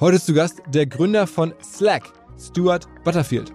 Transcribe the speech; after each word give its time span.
Heute 0.00 0.14
ist 0.14 0.26
zu 0.26 0.32
Gast 0.32 0.62
der 0.68 0.86
Gründer 0.86 1.26
von 1.26 1.52
Slack, 1.60 2.04
Stewart 2.38 2.86
Butterfield. 3.02 3.52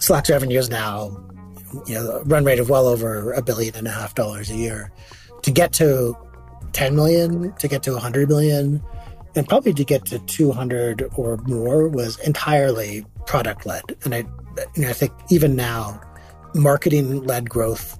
Slack's 0.00 0.28
revenue 0.28 0.58
is 0.58 0.68
now 0.68 1.16
you 1.86 1.94
know, 1.94 2.22
run 2.24 2.44
rate 2.44 2.58
of 2.58 2.68
well 2.68 2.88
over 2.88 3.30
a 3.34 3.40
billion 3.40 3.76
and 3.76 3.86
a 3.86 3.90
half 3.92 4.16
dollars 4.16 4.50
a 4.50 4.56
year. 4.56 4.90
To 5.42 5.52
get 5.52 5.72
to 5.74 6.16
10 6.72 6.96
million, 6.96 7.52
to 7.60 7.68
get 7.68 7.84
to 7.84 7.92
100 7.92 8.28
million, 8.28 8.82
and 9.36 9.48
probably 9.48 9.74
to 9.74 9.84
get 9.84 10.04
to 10.06 10.18
200 10.18 11.08
or 11.14 11.36
more 11.46 11.86
was 11.86 12.18
entirely 12.26 13.06
product 13.26 13.64
led. 13.64 13.84
And 14.02 14.12
I, 14.12 14.24
you 14.74 14.82
know, 14.82 14.88
I 14.88 14.92
think 14.92 15.12
even 15.30 15.54
now, 15.54 16.00
marketing 16.52 17.22
led 17.22 17.48
growth, 17.48 17.96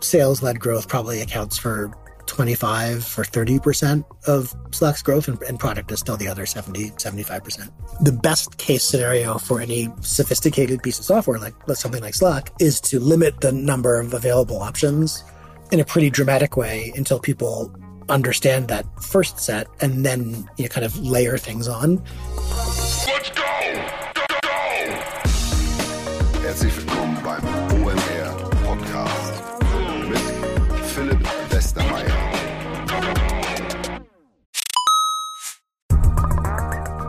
sales 0.00 0.42
led 0.42 0.60
growth 0.60 0.88
probably 0.88 1.22
accounts 1.22 1.56
for 1.56 1.90
25 2.26 2.96
or 3.18 3.24
30% 3.24 4.04
of 4.26 4.54
Slack's 4.72 5.02
growth, 5.02 5.28
and, 5.28 5.40
and, 5.42 5.58
product 5.58 5.90
is 5.92 6.00
still 6.00 6.16
the 6.16 6.28
other 6.28 6.46
70, 6.46 6.90
75%. 6.90 7.70
The 8.02 8.12
best 8.12 8.58
case 8.58 8.82
scenario 8.82 9.38
for 9.38 9.60
any 9.60 9.88
sophisticated 10.00 10.82
piece 10.82 10.98
of 10.98 11.04
software, 11.04 11.38
like 11.38 11.54
something 11.74 12.02
like 12.02 12.14
Slack, 12.14 12.52
is 12.60 12.80
to 12.82 13.00
limit 13.00 13.40
the 13.40 13.52
number 13.52 13.98
of 14.00 14.14
available 14.14 14.58
options 14.58 15.24
in 15.72 15.80
a 15.80 15.84
pretty 15.84 16.10
dramatic 16.10 16.56
way 16.56 16.92
until 16.96 17.18
people 17.18 17.74
understand 18.08 18.68
that 18.68 18.86
first 19.02 19.40
set 19.40 19.66
and 19.80 20.06
then 20.06 20.48
you 20.56 20.64
know, 20.64 20.68
kind 20.68 20.84
of 20.84 20.98
layer 20.98 21.38
things 21.38 21.68
on. 21.68 22.02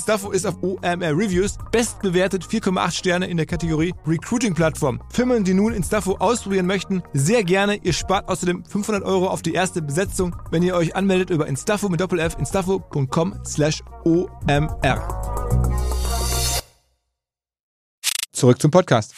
Instafo 0.00 0.30
ist 0.30 0.46
auf 0.46 0.56
OMR 0.62 1.14
Reviews 1.14 1.58
bestbewertet 1.70 2.42
4,8 2.42 2.90
Sterne 2.90 3.26
in 3.26 3.36
der 3.36 3.44
Kategorie 3.44 3.92
Recruiting 4.06 4.54
Plattform. 4.54 5.02
Firmen, 5.10 5.44
die 5.44 5.52
nun 5.52 5.74
Instafo 5.74 6.16
ausprobieren 6.16 6.64
möchten, 6.64 7.02
sehr 7.12 7.44
gerne. 7.44 7.76
Ihr 7.76 7.92
spart 7.92 8.26
außerdem 8.26 8.64
500 8.64 9.04
Euro 9.04 9.26
auf 9.26 9.42
die 9.42 9.52
erste 9.52 9.82
Besetzung, 9.82 10.34
wenn 10.50 10.62
ihr 10.62 10.74
euch 10.74 10.96
anmeldet 10.96 11.28
über 11.28 11.46
Instafo 11.46 11.90
mit 11.90 12.00
Doppel-F, 12.00 12.38
instafo.com 12.38 13.44
slash 13.44 13.82
OMR. 14.06 15.06
Zurück 18.32 18.62
zum 18.62 18.70
Podcast. 18.70 19.14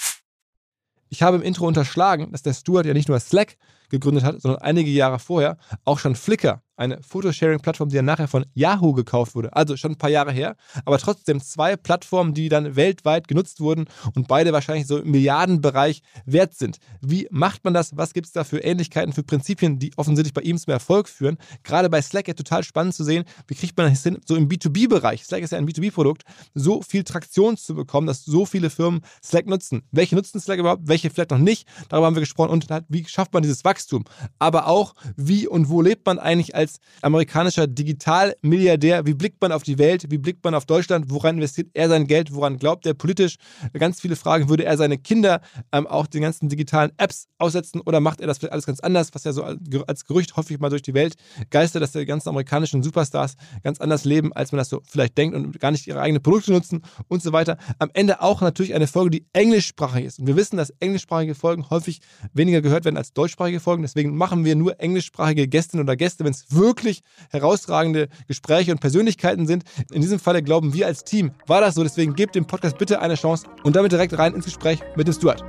Ich 1.11 1.23
habe 1.23 1.37
im 1.37 1.43
Intro 1.45 1.69
unterschlagen, 1.69 2.33
dass 2.33 2.43
der 2.43 2.55
Stuart 2.55 2.87
ja 2.87 2.93
nicht 2.93 3.09
nur 3.09 3.21
Slack 3.21 3.57
gegründet 3.89 4.25
hat, 4.25 4.41
sondern 4.43 4.61
einige 4.63 4.91
Jahre 4.91 5.21
vorher 5.21 5.59
auch 5.85 6.01
schon 6.01 6.17
Flickr 6.17 6.61
eine 6.77 7.03
Photosharing-Plattform, 7.03 7.89
die 7.89 7.97
dann 7.97 8.05
nachher 8.05 8.29
von 8.29 8.45
Yahoo 8.55 8.93
gekauft 8.93 9.35
wurde. 9.35 9.55
Also 9.55 9.77
schon 9.77 9.93
ein 9.93 9.99
paar 9.99 10.11
Jahre 10.11 10.33
her, 10.33 10.57
aber 10.85 10.99
trotzdem 10.99 11.41
zwei 11.41 11.77
Plattformen, 11.77 12.35
die 12.35 12.49
dann 12.49 12.77
weltweit 12.77 13.29
genutzt 13.29 13.61
wurden 13.61 13.87
und 14.15 14.29
beide 14.29 14.53
wahrscheinlich 14.53 14.87
so 14.87 14.99
im 14.99 15.11
Milliardenbereich 15.11 16.03
wert 16.25 16.55
sind. 16.55 16.79
Wie 17.01 17.29
macht 17.31 17.65
man 17.65 17.75
das? 17.75 17.97
Was 17.97 18.15
gibt 18.15 18.27
es 18.27 18.33
da 18.33 18.45
für 18.45 18.59
Ähnlichkeiten, 18.59 19.13
für 19.13 19.23
Prinzipien, 19.23 19.79
die 19.79 19.93
offensichtlich 19.97 20.35
bei 20.35 20.43
ihm 20.43 20.59
zum 20.59 20.73
Erfolg 20.73 21.09
führen? 21.09 21.39
Gerade 21.63 21.91
bei 21.91 22.01
Slack 22.01 22.29
ja 22.29 22.35
total 22.35 22.65
spannend 22.65 22.95
zu 22.95 23.05
sehen, 23.05 23.25
wie 23.47 23.55
kriegt 23.55 23.77
man 23.77 23.91
das 23.91 24.03
hin, 24.03 24.19
so 24.27 24.37
im 24.37 24.49
B2B-Bereich, 24.49 25.25
Slack 25.25 25.43
ist 25.43 25.53
ja 25.53 25.59
ein 25.59 25.69
B2B-Produkt, 25.69 26.23
so 26.55 26.83
viel 26.83 27.05
Traktion 27.05 27.57
zu 27.57 27.75
bekommen, 27.75 28.07
dass 28.07 28.25
so 28.25 28.47
viele 28.47 28.71
Firmen 28.71 29.03
Slack 29.23 29.47
nutzen. 29.47 29.83
Welche 29.91 30.15
nutzen 30.15 30.41
Slack 30.41 30.59
überhaupt, 30.59 30.89
welche 30.89 31.11
vielleicht 31.11 31.31
noch 31.31 31.39
nicht? 31.39 31.69
Darüber 31.89 32.07
haben 32.07 32.17
wir 32.17 32.21
gesprochen 32.21 32.51
und 32.51 32.71
halt, 32.71 32.85
wie 32.89 33.05
schafft 33.07 33.33
man 33.33 33.43
dieses 33.43 33.65
Wachstum? 33.65 34.05
Aber 34.39 34.67
auch, 34.67 34.95
wie 35.17 35.47
und 35.47 35.69
wo 35.69 35.83
lebt 35.83 36.07
man 36.07 36.19
eigentlich 36.19 36.55
als 36.55 36.62
als 36.63 36.79
amerikanischer 37.03 37.67
Digitalmilliardär, 37.67 39.05
wie 39.05 39.15
blickt 39.15 39.41
man 39.41 39.53
auf 39.53 39.63
die 39.63 39.79
Welt, 39.79 40.07
wie 40.11 40.19
blickt 40.19 40.45
man 40.45 40.55
auf 40.55 40.65
Deutschland, 40.65 41.07
woran 41.11 41.37
investiert 41.37 41.71
er 41.75 41.89
sein 41.89 42.07
Geld, 42.07 42.33
woran 42.33 42.57
glaubt 42.57 42.87
er 42.87 42.95
politisch? 42.95 43.37
Ganz 43.73 44.01
viele 44.01 44.17
Fragen, 44.17 44.49
würde 44.49 44.65
er 44.65 44.77
seine 44.77 44.99
Kinder 44.99 45.41
ähm, 45.73 45.87
auch 45.87 46.07
den 46.07 46.23
ganzen 46.23 46.49
digitalen 46.49 46.93
Apps 46.99 47.27
aussetzen 47.39 47.81
oder 47.81 48.01
macht 48.01 48.21
er 48.21 48.27
das 48.27 48.39
vielleicht 48.39 48.53
alles 48.53 48.67
ganz 48.67 48.81
anders, 48.81 49.11
was 49.13 49.25
ja 49.25 49.33
so 49.33 49.43
als 49.43 50.05
Gerücht 50.05 50.37
häufig 50.37 50.61
mal 50.61 50.71
durch 50.71 50.83
die 50.83 50.95
Welt 50.95 51.15
geistert, 51.51 51.83
dass 51.83 51.93
die 51.93 52.07
ganzen 52.07 52.29
amerikanischen 52.29 52.83
Superstars 52.83 53.35
ganz 53.65 53.81
anders 53.81 54.05
leben, 54.05 54.33
als 54.33 54.53
man 54.53 54.59
das 54.59 54.69
so 54.69 54.81
vielleicht 54.85 55.19
denkt 55.19 55.35
und 55.35 55.59
gar 55.59 55.73
nicht 55.73 55.87
ihre 55.87 56.01
eigenen 56.01 56.23
Produkte 56.23 56.53
nutzen 56.53 56.83
und 57.09 57.23
so 57.23 57.33
weiter. 57.33 57.59
Am 57.79 57.91
Ende 57.93 58.23
auch 58.23 58.41
natürlich 58.41 58.75
eine 58.75 58.87
Folge, 58.87 59.11
die 59.11 59.27
englischsprachig 59.33 60.05
ist. 60.05 60.19
Und 60.21 60.27
wir 60.29 60.37
wissen, 60.37 60.57
dass 60.57 60.71
englischsprachige 60.79 61.35
Folgen 61.35 61.69
häufig 61.71 62.01
weniger 62.33 62.63
gehört 62.63 62.85
werden 62.85 62.97
als 62.97 63.13
deutschsprachige 63.13 63.59
Folgen. 63.59 63.83
Deswegen 63.83 64.17
machen 64.17 64.45
wir 64.45 64.55
nur 64.55 64.79
englischsprachige 64.81 65.49
Gästinnen 65.49 65.85
oder 65.85 65.97
Gäste, 65.97 66.25
wenn 66.25 66.33
es 66.33 66.52
wirklich 66.55 67.03
herausragende 67.31 68.09
Gespräche 68.29 68.73
und 68.73 68.81
Persönlichkeiten 68.81 69.47
sind. 69.47 69.65
In 69.91 70.01
diesem 70.01 70.19
Falle 70.19 70.43
glauben 70.43 70.75
wir 70.75 70.87
als 70.87 71.05
Team, 71.05 71.33
war 71.47 71.61
das 71.61 71.75
so. 71.75 71.83
Deswegen 71.83 72.15
gebt 72.15 72.35
dem 72.35 72.47
Podcast 72.47 72.79
bitte 72.79 73.01
eine 73.01 73.15
Chance 73.15 73.47
und 73.63 73.77
damit 73.77 73.93
direkt 73.93 74.17
rein 74.19 74.35
ins 74.35 74.45
Gespräch 74.45 74.81
mit 74.97 75.07
dem 75.07 75.15
Stuart. 75.15 75.43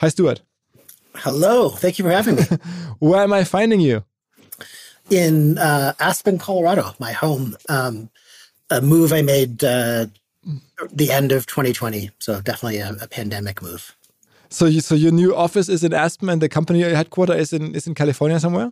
Hi 0.00 0.10
Stuart. 0.10 0.44
Hello, 1.14 1.70
thank 1.70 1.98
you 1.98 2.04
for 2.04 2.12
having 2.12 2.34
me. 2.34 2.46
Where 3.00 3.22
am 3.22 3.32
I 3.32 3.44
finding 3.44 3.80
you? 3.80 4.00
In 5.10 5.58
uh, 5.58 5.92
Aspen, 5.98 6.38
Colorado, 6.38 6.94
my 6.98 7.12
home. 7.12 7.56
Um, 7.68 8.10
a 8.70 8.80
move 8.80 9.12
I 9.12 9.22
made 9.22 9.62
uh, 9.62 10.06
the 10.92 11.10
end 11.10 11.32
of 11.32 11.46
2020, 11.46 12.10
so 12.18 12.40
definitely 12.40 12.78
a, 12.78 12.96
a 13.00 13.08
pandemic 13.08 13.62
move. 13.62 13.94
So, 14.54 14.66
you, 14.66 14.80
so 14.80 14.94
your 14.94 15.10
new 15.10 15.34
office 15.34 15.68
is 15.68 15.82
in 15.82 15.92
Aspen, 15.92 16.28
and 16.28 16.40
the 16.40 16.48
company 16.48 16.80
headquarters 16.82 17.40
is 17.40 17.52
in 17.52 17.74
is 17.74 17.88
in 17.88 17.94
California 17.94 18.38
somewhere. 18.38 18.70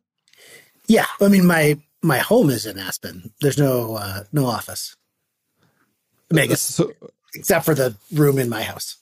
Yeah, 0.87 1.06
I 1.20 1.26
mean 1.26 1.44
my 1.44 1.76
my 2.02 2.19
home 2.19 2.50
is 2.50 2.67
in 2.67 2.79
Aspen. 2.79 3.32
There's 3.40 3.58
no 3.58 3.96
uh, 3.96 4.23
no 4.32 4.46
office. 4.46 4.96
I 6.31 6.34
mean, 6.34 6.52
I 6.52 6.55
so, 6.55 6.93
except 7.34 7.64
for 7.64 7.75
the 7.75 7.96
room 8.14 8.38
in 8.38 8.49
my 8.49 8.62
house. 8.62 8.96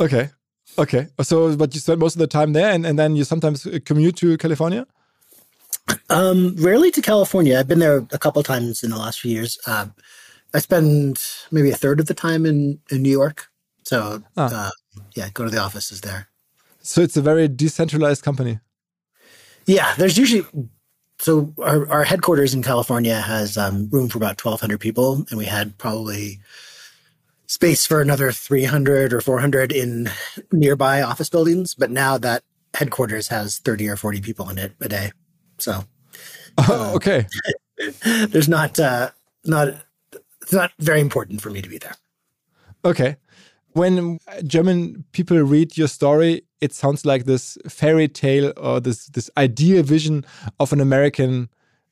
Okay, 0.00 0.30
okay. 0.78 1.08
So, 1.20 1.54
but 1.56 1.74
you 1.74 1.80
spend 1.80 2.00
most 2.00 2.14
of 2.16 2.20
the 2.20 2.26
time 2.26 2.54
there, 2.54 2.70
and, 2.72 2.86
and 2.86 2.98
then 2.98 3.16
you 3.16 3.24
sometimes 3.24 3.68
commute 3.84 4.16
to 4.16 4.38
California. 4.38 4.86
Um, 6.08 6.56
rarely 6.56 6.90
to 6.92 7.02
California. 7.02 7.58
I've 7.58 7.68
been 7.68 7.80
there 7.80 7.98
a 8.12 8.18
couple 8.18 8.42
times 8.42 8.82
in 8.82 8.90
the 8.90 8.96
last 8.96 9.20
few 9.20 9.30
years. 9.30 9.58
Uh, 9.66 9.88
I 10.54 10.60
spend 10.60 11.22
maybe 11.50 11.70
a 11.70 11.76
third 11.76 12.00
of 12.00 12.06
the 12.06 12.14
time 12.14 12.46
in 12.46 12.80
in 12.90 13.02
New 13.02 13.12
York. 13.12 13.48
So 13.82 14.22
ah. 14.38 14.68
uh, 14.68 14.70
yeah, 15.14 15.28
go 15.32 15.44
to 15.44 15.50
the 15.50 15.58
offices 15.58 16.00
there. 16.00 16.28
So 16.80 17.00
it's 17.00 17.16
a 17.16 17.22
very 17.22 17.48
decentralized 17.48 18.22
company. 18.22 18.60
Yeah, 19.66 19.94
there's 19.96 20.18
usually 20.18 20.44
so 21.18 21.54
our, 21.62 21.88
our 21.90 22.04
headquarters 22.04 22.54
in 22.54 22.62
California 22.62 23.20
has 23.20 23.56
um, 23.56 23.88
room 23.90 24.08
for 24.08 24.18
about 24.18 24.42
1,200 24.42 24.78
people, 24.78 25.24
and 25.30 25.38
we 25.38 25.46
had 25.46 25.78
probably 25.78 26.40
space 27.46 27.86
for 27.86 28.00
another 28.00 28.32
300 28.32 29.12
or 29.12 29.20
400 29.20 29.72
in 29.72 30.10
nearby 30.52 31.02
office 31.02 31.30
buildings. 31.30 31.74
But 31.74 31.90
now 31.90 32.18
that 32.18 32.42
headquarters 32.74 33.28
has 33.28 33.58
30 33.58 33.88
or 33.88 33.96
40 33.96 34.20
people 34.20 34.50
in 34.50 34.58
it 34.58 34.72
a 34.80 34.88
day. 34.88 35.12
So, 35.58 35.84
uh, 36.58 36.92
okay. 36.96 37.26
there's 38.28 38.48
not 38.48 38.78
uh, 38.78 39.10
not 39.44 39.68
it's 40.42 40.52
not 40.52 40.72
very 40.78 41.00
important 41.00 41.40
for 41.40 41.50
me 41.50 41.62
to 41.62 41.68
be 41.68 41.78
there. 41.78 41.94
Okay. 42.84 43.16
When 43.74 44.18
uh, 44.28 44.40
German 44.42 45.04
people 45.12 45.36
read 45.38 45.76
your 45.76 45.88
story, 45.88 46.42
it 46.60 46.72
sounds 46.72 47.04
like 47.04 47.24
this 47.24 47.58
fairy 47.68 48.08
tale 48.08 48.52
or 48.56 48.80
this 48.80 49.06
this 49.06 49.28
ideal 49.36 49.82
vision 49.82 50.24
of 50.60 50.72
an 50.72 50.80
American 50.80 51.48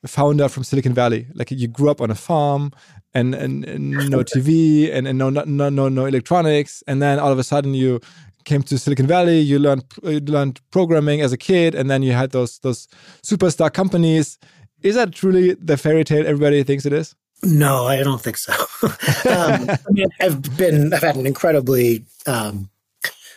founder 0.07 0.49
from 0.49 0.65
Silicon 0.65 0.95
Valley. 0.95 1.27
Like 1.35 1.51
you 1.51 1.69
grew 1.69 1.91
up 1.91 2.01
on 2.01 2.11
a 2.11 2.15
farm 2.15 2.73
and, 3.15 3.35
and, 3.35 3.65
and 3.65 3.91
no 4.11 4.19
TV 4.35 4.93
and, 4.93 5.07
and 5.07 5.19
no, 5.19 5.31
no 5.31 5.45
no 5.45 5.89
no 5.89 6.07
electronics, 6.07 6.83
and 6.87 7.03
then 7.03 7.19
all 7.19 7.33
of 7.33 7.39
a 7.39 7.45
sudden 7.45 7.75
you 7.75 8.01
came 8.45 8.63
to 8.63 8.79
Silicon 8.79 9.07
Valley. 9.07 9.41
You 9.41 9.59
learned 9.59 9.85
you 10.03 10.21
learned 10.21 10.61
programming 10.71 11.21
as 11.21 11.33
a 11.33 11.37
kid, 11.37 11.75
and 11.75 11.91
then 11.91 12.03
you 12.03 12.13
had 12.13 12.31
those 12.31 12.59
those 12.61 12.89
superstar 13.23 13.73
companies. 13.73 14.39
Is 14.83 14.95
that 14.97 15.13
truly 15.13 15.55
the 15.55 15.77
fairy 15.77 16.05
tale 16.05 16.27
everybody 16.27 16.63
thinks 16.65 16.87
it 16.87 16.93
is? 16.93 17.15
No, 17.45 17.87
I 17.87 18.03
don't 18.03 18.21
think 18.21 18.37
so. 18.37 18.53
um, 19.29 19.69
I 19.69 19.91
mean, 19.91 20.09
I've 20.21 20.57
been, 20.57 20.93
I've 20.95 21.03
had 21.03 21.17
an 21.17 21.27
incredibly 21.27 22.05
um, 22.27 22.71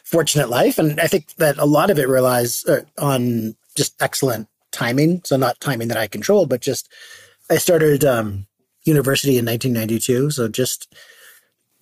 fortunate 0.04 0.50
life, 0.50 0.78
and 0.78 1.00
I 1.00 1.07
think 1.07 1.34
that 1.36 1.57
a 1.57 1.66
lot 1.66 1.90
of 1.90 1.98
it 1.98 2.07
relies 2.07 2.63
uh, 2.66 2.81
on 3.00 3.56
just 3.75 4.00
excellent 4.02 4.48
timing. 4.72 5.22
So 5.24 5.38
not 5.38 5.60
timing 5.60 5.88
that 5.88 5.98
I 5.98 6.07
controlled, 6.07 6.50
but 6.50 6.62
just 6.62 6.88
I 7.50 7.57
started 7.57 8.06
um, 8.06 8.46
university 8.84 9.38
in 9.38 9.46
1992, 9.46 10.31
so 10.31 10.48
just 10.48 10.94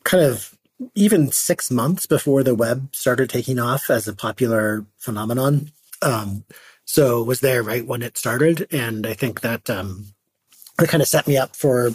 kind 0.03 0.23
of 0.23 0.57
even 0.95 1.31
six 1.31 1.69
months 1.69 2.05
before 2.05 2.43
the 2.43 2.55
web 2.55 2.93
started 2.95 3.29
taking 3.29 3.59
off 3.59 3.89
as 3.89 4.07
a 4.07 4.13
popular 4.13 4.85
phenomenon. 4.97 5.71
Um, 6.01 6.45
so 6.85 7.23
was 7.23 7.39
there 7.39 7.63
right 7.63 7.85
when 7.85 8.01
it 8.01 8.17
started, 8.17 8.67
and 8.71 9.05
I 9.05 9.13
think 9.13 9.41
that 9.41 9.69
um, 9.69 10.12
that 10.77 10.89
kind 10.89 11.01
of 11.01 11.07
set 11.07 11.27
me 11.27 11.37
up 11.37 11.55
for 11.55 11.91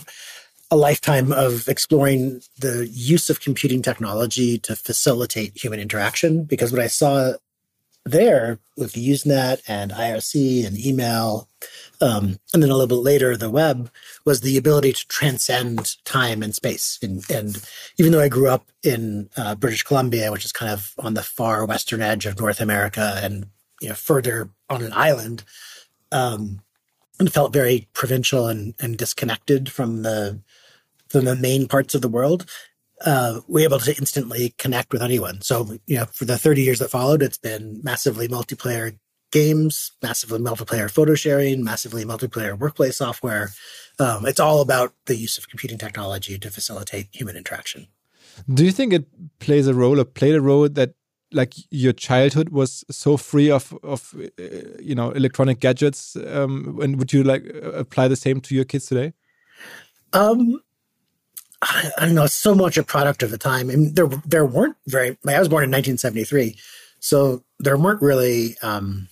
a 0.71 0.77
lifetime 0.77 1.33
of 1.33 1.67
exploring 1.67 2.43
the 2.59 2.89
use 2.93 3.31
of 3.31 3.41
computing 3.41 3.83
technology 3.83 4.59
to 4.59 4.77
facilitate 4.77 5.57
human 5.57 5.81
interaction. 5.81 6.45
Because 6.45 6.73
what 6.73 6.81
I 6.81 6.89
saw 6.89 7.35
there 8.05 8.59
with 8.77 8.93
Usenet 8.95 9.63
and 9.67 9.91
IRC 9.93 10.67
and 10.67 10.79
email, 10.79 11.49
um, 12.01 12.39
and 12.53 12.63
then 12.63 12.71
a 12.71 12.75
little 12.75 12.87
bit 12.87 13.03
later, 13.03 13.37
the 13.37 13.51
web 13.51 13.91
was 14.25 14.41
the 14.41 14.57
ability 14.57 14.93
to 14.93 15.07
transcend 15.09 15.97
time 16.05 16.43
and 16.43 16.55
space. 16.55 16.99
And, 17.03 17.29
and 17.31 17.63
even 17.99 18.13
though 18.13 18.21
I 18.21 18.29
grew 18.29 18.49
up 18.49 18.69
in 18.83 19.31
uh, 19.37 19.55
British 19.55 19.83
Columbia, 19.83 20.31
which 20.31 20.45
is 20.45 20.53
kind 20.53 20.71
of 20.71 20.93
on 20.99 21.15
the 21.15 21.23
far 21.23 21.65
western 21.65 22.03
edge 22.03 22.27
of 22.27 22.39
North 22.39 22.61
America 22.61 23.19
and 23.23 23.47
you 23.81 23.89
know 23.89 23.95
further 23.95 24.51
on 24.69 24.83
an 24.83 24.93
island, 24.93 25.45
um, 26.13 26.61
and 27.19 27.33
felt 27.33 27.53
very 27.53 27.89
provincial 27.93 28.47
and, 28.47 28.75
and 28.81 28.97
disconnected 28.97 29.71
from 29.71 30.03
the 30.03 30.41
from 31.09 31.25
the 31.25 31.37
main 31.37 31.67
parts 31.67 31.95
of 31.95 32.03
the 32.03 32.09
world, 32.09 32.45
uh, 33.05 33.41
we 33.49 33.63
were 33.63 33.65
able 33.65 33.79
to 33.79 33.97
instantly 33.97 34.55
connect 34.59 34.93
with 34.93 35.03
anyone. 35.03 35.41
So, 35.41 35.79
you 35.87 35.97
know, 35.97 36.05
for 36.07 36.27
the 36.27 36.37
30 36.37 36.63
years 36.63 36.81
that 36.81 36.91
followed, 36.91 37.23
it's 37.23 37.39
been 37.39 37.81
massively 37.83 38.29
multiplayer 38.29 38.99
games, 39.31 39.93
massively 40.03 40.39
multiplayer 40.39 40.91
photo 40.91 41.15
sharing, 41.15 41.65
massively 41.65 42.05
multiplayer 42.05 42.59
workplace 42.59 42.99
software. 42.99 43.51
Um, 43.99 44.27
it's 44.27 44.41
all 44.41 44.61
about 44.61 44.95
the 45.07 45.17
use 45.17 45.39
of 45.39 45.49
computing 45.49 45.79
technology 45.79 46.39
to 46.39 46.51
facilitate 46.51 47.09
human 47.13 47.37
interaction. 47.37 47.89
Do 48.53 48.65
you 48.65 48.73
think 48.73 48.93
it 48.93 49.07
plays 49.39 49.67
a 49.67 49.75
role 49.75 49.99
or 49.99 50.05
played 50.05 50.35
a 50.35 50.41
role 50.41 50.69
that 50.69 50.95
like 51.33 51.55
your 51.71 51.93
childhood 51.93 52.49
was 52.51 52.85
so 52.91 53.17
free 53.17 53.51
of 53.51 53.77
of 53.83 54.15
uh, 54.17 54.45
you 54.81 54.95
know 54.95 55.11
electronic 55.11 55.61
gadgets 55.61 56.17
um, 56.17 56.79
and 56.83 56.99
would 56.99 57.13
you 57.13 57.23
like 57.23 57.45
apply 57.75 58.09
the 58.09 58.17
same 58.17 58.41
to 58.41 58.55
your 58.55 58.65
kids 58.65 58.87
today? 58.87 59.13
Um 60.13 60.61
I, 61.61 61.91
I, 61.99 62.07
don't 62.07 62.15
know 62.15 62.27
so 62.27 62.55
much 62.55 62.79
a 62.79 62.85
product 62.85 63.25
of 63.25 63.33
the 63.33 63.39
time. 63.39 63.67
Mean, 63.67 63.95
there 63.95 64.07
there 64.25 64.47
weren't 64.47 64.77
very 64.87 65.19
i 65.27 65.39
was 65.39 65.49
born 65.49 65.65
in 65.65 65.71
1973 65.71 66.57
so 67.01 67.43
there 67.59 67.77
weren't 67.77 68.03
really 68.03 68.57
um, 68.63 69.09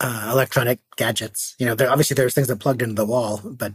uh, 0.00 0.28
electronic 0.32 0.80
gadgets. 0.96 1.54
You 1.58 1.66
know 1.66 1.74
there, 1.74 1.90
obviously 1.90 2.14
there 2.14 2.24
was 2.24 2.34
things 2.34 2.48
that 2.48 2.60
plugged 2.60 2.82
into 2.82 2.94
the 2.94 3.06
wall 3.06 3.40
but 3.44 3.72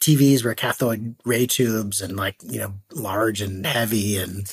TVs 0.00 0.44
were 0.44 0.54
cathode 0.54 1.14
ray 1.24 1.46
tubes 1.46 2.00
and 2.00 2.16
like 2.16 2.36
you 2.42 2.58
know 2.58 2.74
large 2.92 3.40
and 3.40 3.66
heavy 3.66 4.16
and 4.16 4.52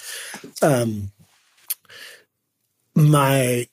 um 0.62 1.12
my 2.98 3.68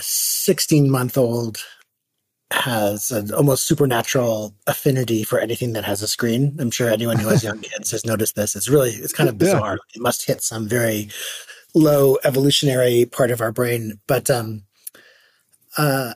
16 0.00 0.86
uh, 0.86 0.90
month 0.90 1.18
old 1.18 1.58
has 2.50 3.10
an 3.10 3.32
almost 3.32 3.66
supernatural 3.66 4.54
affinity 4.66 5.24
for 5.24 5.38
anything 5.38 5.72
that 5.74 5.84
has 5.84 6.02
a 6.02 6.08
screen. 6.08 6.56
I'm 6.58 6.70
sure 6.70 6.88
anyone 6.88 7.18
who 7.18 7.28
has 7.28 7.44
young 7.44 7.58
kids 7.62 7.90
has 7.90 8.04
noticed 8.04 8.36
this. 8.36 8.56
It's 8.56 8.68
really, 8.68 8.90
it's 8.90 9.12
kind 9.12 9.28
of 9.28 9.38
bizarre. 9.38 9.74
Yeah. 9.74 9.96
It 9.96 10.02
must 10.02 10.26
hit 10.26 10.42
some 10.42 10.68
very 10.68 11.08
low 11.74 12.18
evolutionary 12.24 13.06
part 13.06 13.30
of 13.30 13.40
our 13.40 13.52
brain. 13.52 14.00
But 14.06 14.30
um, 14.30 14.62
uh, 15.76 16.14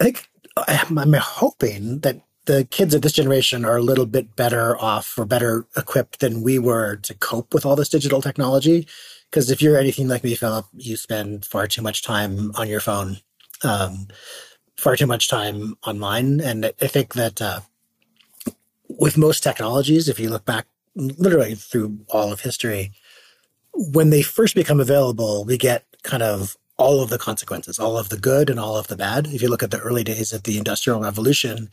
I 0.00 0.04
think 0.04 0.28
I'm, 0.56 0.98
I'm 0.98 1.12
hoping 1.12 2.00
that 2.00 2.22
the 2.46 2.64
kids 2.64 2.94
of 2.94 3.02
this 3.02 3.12
generation 3.12 3.64
are 3.64 3.76
a 3.76 3.82
little 3.82 4.06
bit 4.06 4.34
better 4.36 4.76
off 4.78 5.18
or 5.18 5.26
better 5.26 5.66
equipped 5.76 6.20
than 6.20 6.42
we 6.42 6.58
were 6.58 6.96
to 6.96 7.14
cope 7.14 7.52
with 7.52 7.66
all 7.66 7.76
this 7.76 7.88
digital 7.88 8.22
technology. 8.22 8.86
Because 9.30 9.50
if 9.50 9.60
you're 9.60 9.78
anything 9.78 10.08
like 10.08 10.24
me, 10.24 10.34
Philip, 10.34 10.66
you 10.74 10.96
spend 10.96 11.44
far 11.44 11.66
too 11.66 11.82
much 11.82 12.02
time 12.02 12.52
on 12.56 12.68
your 12.68 12.80
phone, 12.80 13.18
um, 13.62 14.08
far 14.76 14.96
too 14.96 15.06
much 15.06 15.28
time 15.28 15.76
online. 15.86 16.40
And 16.40 16.66
I 16.66 16.86
think 16.86 17.14
that 17.14 17.42
uh, 17.42 17.60
with 18.88 19.18
most 19.18 19.42
technologies, 19.42 20.08
if 20.08 20.20
you 20.20 20.30
look 20.30 20.44
back 20.44 20.66
literally 20.94 21.54
through 21.54 21.98
all 22.08 22.32
of 22.32 22.40
history, 22.40 22.92
when 23.72 24.10
they 24.10 24.22
first 24.22 24.54
become 24.54 24.80
available, 24.80 25.44
we 25.44 25.58
get 25.58 25.84
kind 26.02 26.22
of 26.22 26.56
all 26.78 27.02
of 27.02 27.10
the 27.10 27.18
consequences, 27.18 27.78
all 27.78 27.98
of 27.98 28.08
the 28.08 28.18
good 28.18 28.50
and 28.50 28.60
all 28.60 28.76
of 28.76 28.88
the 28.88 28.96
bad. 28.96 29.26
If 29.26 29.42
you 29.42 29.48
look 29.48 29.62
at 29.62 29.70
the 29.70 29.80
early 29.80 30.04
days 30.04 30.32
of 30.32 30.44
the 30.44 30.58
Industrial 30.58 31.00
Revolution, 31.00 31.70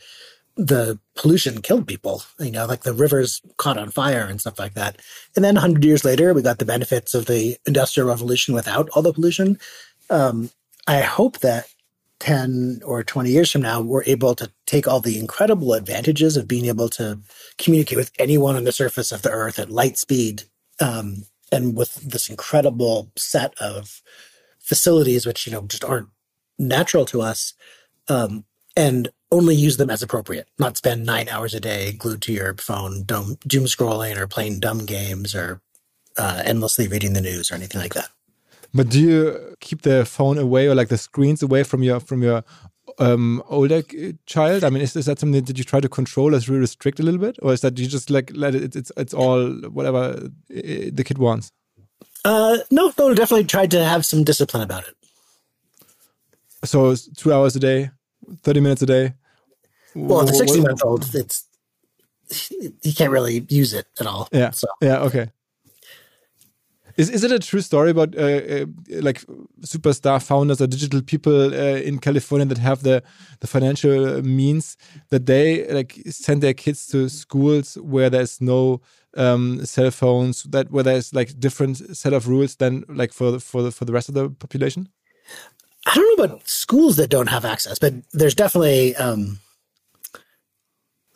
the 0.56 0.98
pollution 1.16 1.62
killed 1.62 1.86
people, 1.86 2.22
you 2.38 2.50
know, 2.50 2.66
like 2.66 2.82
the 2.82 2.92
rivers 2.92 3.40
caught 3.56 3.78
on 3.78 3.90
fire 3.90 4.24
and 4.24 4.40
stuff 4.40 4.58
like 4.58 4.74
that. 4.74 5.00
And 5.34 5.44
then 5.44 5.56
100 5.56 5.84
years 5.84 6.04
later, 6.04 6.32
we 6.32 6.42
got 6.42 6.58
the 6.58 6.64
benefits 6.64 7.12
of 7.14 7.26
the 7.26 7.56
Industrial 7.66 8.08
Revolution 8.08 8.54
without 8.54 8.88
all 8.90 9.02
the 9.02 9.12
pollution. 9.12 9.58
Um, 10.10 10.50
I 10.86 11.00
hope 11.00 11.38
that 11.40 11.66
10 12.20 12.80
or 12.84 13.02
20 13.02 13.30
years 13.30 13.50
from 13.50 13.62
now, 13.62 13.80
we're 13.80 14.04
able 14.04 14.34
to 14.36 14.50
take 14.66 14.86
all 14.86 15.00
the 15.00 15.18
incredible 15.18 15.72
advantages 15.72 16.36
of 16.36 16.46
being 16.46 16.66
able 16.66 16.88
to 16.90 17.18
communicate 17.58 17.98
with 17.98 18.12
anyone 18.18 18.54
on 18.54 18.64
the 18.64 18.72
surface 18.72 19.10
of 19.10 19.22
the 19.22 19.30
earth 19.30 19.58
at 19.58 19.70
light 19.70 19.98
speed 19.98 20.44
um, 20.80 21.24
and 21.50 21.76
with 21.76 21.94
this 21.96 22.30
incredible 22.30 23.10
set 23.16 23.54
of 23.60 24.02
facilities, 24.60 25.26
which, 25.26 25.46
you 25.46 25.52
know, 25.52 25.62
just 25.62 25.84
aren't 25.84 26.08
natural 26.58 27.04
to 27.06 27.20
us. 27.20 27.54
Um, 28.08 28.44
and 28.76 29.10
only 29.34 29.54
use 29.54 29.76
them 29.76 29.90
as 29.90 30.02
appropriate, 30.02 30.48
not 30.58 30.76
spend 30.76 31.04
nine 31.04 31.28
hours 31.28 31.54
a 31.54 31.60
day 31.60 31.92
glued 31.92 32.22
to 32.22 32.32
your 32.32 32.54
phone, 32.54 33.02
doom, 33.02 33.36
doom 33.46 33.64
scrolling 33.64 34.16
or 34.16 34.26
playing 34.26 34.60
dumb 34.60 34.86
games 34.86 35.34
or 35.34 35.60
uh, 36.16 36.42
endlessly 36.44 36.86
reading 36.88 37.12
the 37.12 37.20
news 37.20 37.50
or 37.50 37.56
anything 37.56 37.80
like 37.80 37.94
that. 37.94 38.08
But 38.72 38.88
do 38.88 39.00
you 39.00 39.56
keep 39.60 39.82
the 39.82 40.04
phone 40.04 40.38
away 40.38 40.68
or 40.68 40.74
like 40.74 40.88
the 40.88 40.98
screens 40.98 41.42
away 41.42 41.62
from 41.64 41.82
your 41.82 42.00
from 42.00 42.22
your 42.22 42.42
um, 42.98 43.42
older 43.48 43.82
child? 44.26 44.64
I 44.64 44.70
mean, 44.70 44.82
is, 44.82 44.96
is 44.96 45.06
that 45.06 45.18
something 45.18 45.44
that 45.44 45.58
you 45.58 45.64
try 45.64 45.80
to 45.80 45.88
control 45.88 46.34
as 46.34 46.48
restrict 46.48 47.00
a 47.00 47.02
little 47.02 47.20
bit, 47.20 47.36
or 47.42 47.52
is 47.52 47.60
that 47.60 47.78
you 47.78 47.86
just 47.86 48.10
like 48.10 48.30
let 48.34 48.54
it? 48.54 48.74
It's 48.76 48.92
it's 48.96 49.14
all 49.14 49.52
whatever 49.78 50.28
the 50.48 51.04
kid 51.04 51.18
wants. 51.18 51.50
Uh, 52.24 52.58
no, 52.70 52.92
no, 52.98 53.14
definitely 53.14 53.44
tried 53.44 53.70
to 53.72 53.84
have 53.84 54.04
some 54.04 54.24
discipline 54.24 54.62
about 54.62 54.88
it. 54.88 54.94
So 56.64 56.94
two 57.16 57.32
hours 57.32 57.54
a 57.54 57.60
day, 57.60 57.90
thirty 58.42 58.60
minutes 58.60 58.82
a 58.82 58.86
day. 58.86 59.14
Well, 59.94 60.24
the 60.24 60.34
16 60.34 60.62
month 60.62 60.84
old, 60.84 61.14
it's 61.14 61.44
he 62.82 62.92
can't 62.92 63.12
really 63.12 63.46
use 63.48 63.72
it 63.72 63.86
at 64.00 64.06
all. 64.06 64.28
Yeah. 64.32 64.50
So. 64.50 64.66
Yeah. 64.80 64.98
Okay. 65.00 65.30
Is 66.96 67.10
is 67.10 67.24
it 67.24 67.32
a 67.32 67.40
true 67.40 67.60
story 67.60 67.90
about 67.90 68.16
uh, 68.16 68.20
uh, 68.22 68.66
like 69.02 69.24
superstar 69.62 70.22
founders 70.22 70.60
or 70.60 70.68
digital 70.68 71.02
people 71.02 71.52
uh, 71.52 71.80
in 71.88 71.98
California 71.98 72.46
that 72.46 72.58
have 72.58 72.84
the 72.84 73.02
the 73.40 73.48
financial 73.48 74.22
means 74.22 74.76
that 75.10 75.26
they 75.26 75.66
like 75.72 76.00
send 76.08 76.40
their 76.40 76.54
kids 76.54 76.86
to 76.88 77.08
schools 77.08 77.76
where 77.78 78.10
there's 78.10 78.40
no 78.40 78.80
um, 79.16 79.64
cell 79.66 79.90
phones 79.90 80.44
that 80.44 80.70
where 80.70 80.84
there's 80.84 81.12
like 81.12 81.38
different 81.40 81.96
set 81.96 82.12
of 82.12 82.28
rules 82.28 82.56
than 82.56 82.84
like 82.88 83.12
for 83.12 83.32
the, 83.32 83.40
for 83.40 83.62
the, 83.62 83.72
for 83.72 83.84
the 83.84 83.92
rest 83.92 84.08
of 84.08 84.14
the 84.14 84.30
population? 84.30 84.88
I 85.86 85.94
don't 85.94 86.18
know 86.18 86.24
about 86.24 86.48
schools 86.48 86.96
that 86.96 87.10
don't 87.10 87.28
have 87.28 87.44
access, 87.44 87.78
but 87.78 87.92
there's 88.12 88.34
definitely 88.34 88.94
um, 88.96 89.40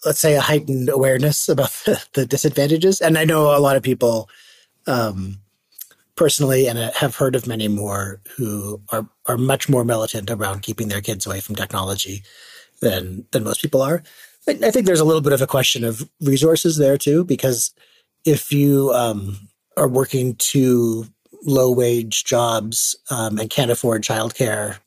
let's 0.05 0.19
say 0.19 0.35
a 0.35 0.41
heightened 0.41 0.89
awareness 0.89 1.49
about 1.49 1.71
the, 1.87 2.05
the 2.15 2.27
disadvantages. 2.27 3.01
And 3.01 3.19
I 3.19 3.25
know 3.25 3.57
a 3.57 3.61
lot 3.61 3.77
of 3.77 3.83
people 3.83 4.29
um, 4.87 5.39
personally, 6.17 6.67
and 6.67 6.79
I 6.79 6.91
have 6.97 7.17
heard 7.17 7.35
of 7.37 7.47
many 7.47 7.69
more 7.69 8.21
who 8.37 8.81
are 8.91 9.09
are 9.27 9.39
much 9.39 9.69
more 9.69 9.85
militant 9.85 10.31
around 10.31 10.63
keeping 10.63 10.89
their 10.89 11.01
kids 11.01 11.27
away 11.27 11.41
from 11.41 11.55
technology 11.55 12.23
than 12.81 13.25
than 13.31 13.45
most 13.45 13.63
people 13.63 13.83
are. 13.83 14.03
I 14.49 14.71
think 14.71 14.87
there's 14.87 15.01
a 15.01 15.05
little 15.05 15.21
bit 15.21 15.35
of 15.35 15.43
a 15.43 15.47
question 15.47 15.85
of 15.85 16.09
resources 16.23 16.79
there 16.79 16.97
too, 16.97 17.23
because 17.23 17.75
if 18.25 18.51
you 18.51 18.91
um, 18.95 19.49
are 19.77 19.89
working 19.89 20.37
two 20.37 21.07
low 21.45 21.71
wage 21.71 22.25
jobs 22.25 22.97
um, 23.11 23.39
and 23.39 23.51
can't 23.51 23.71
afford 23.71 24.03
childcare, 24.03 24.79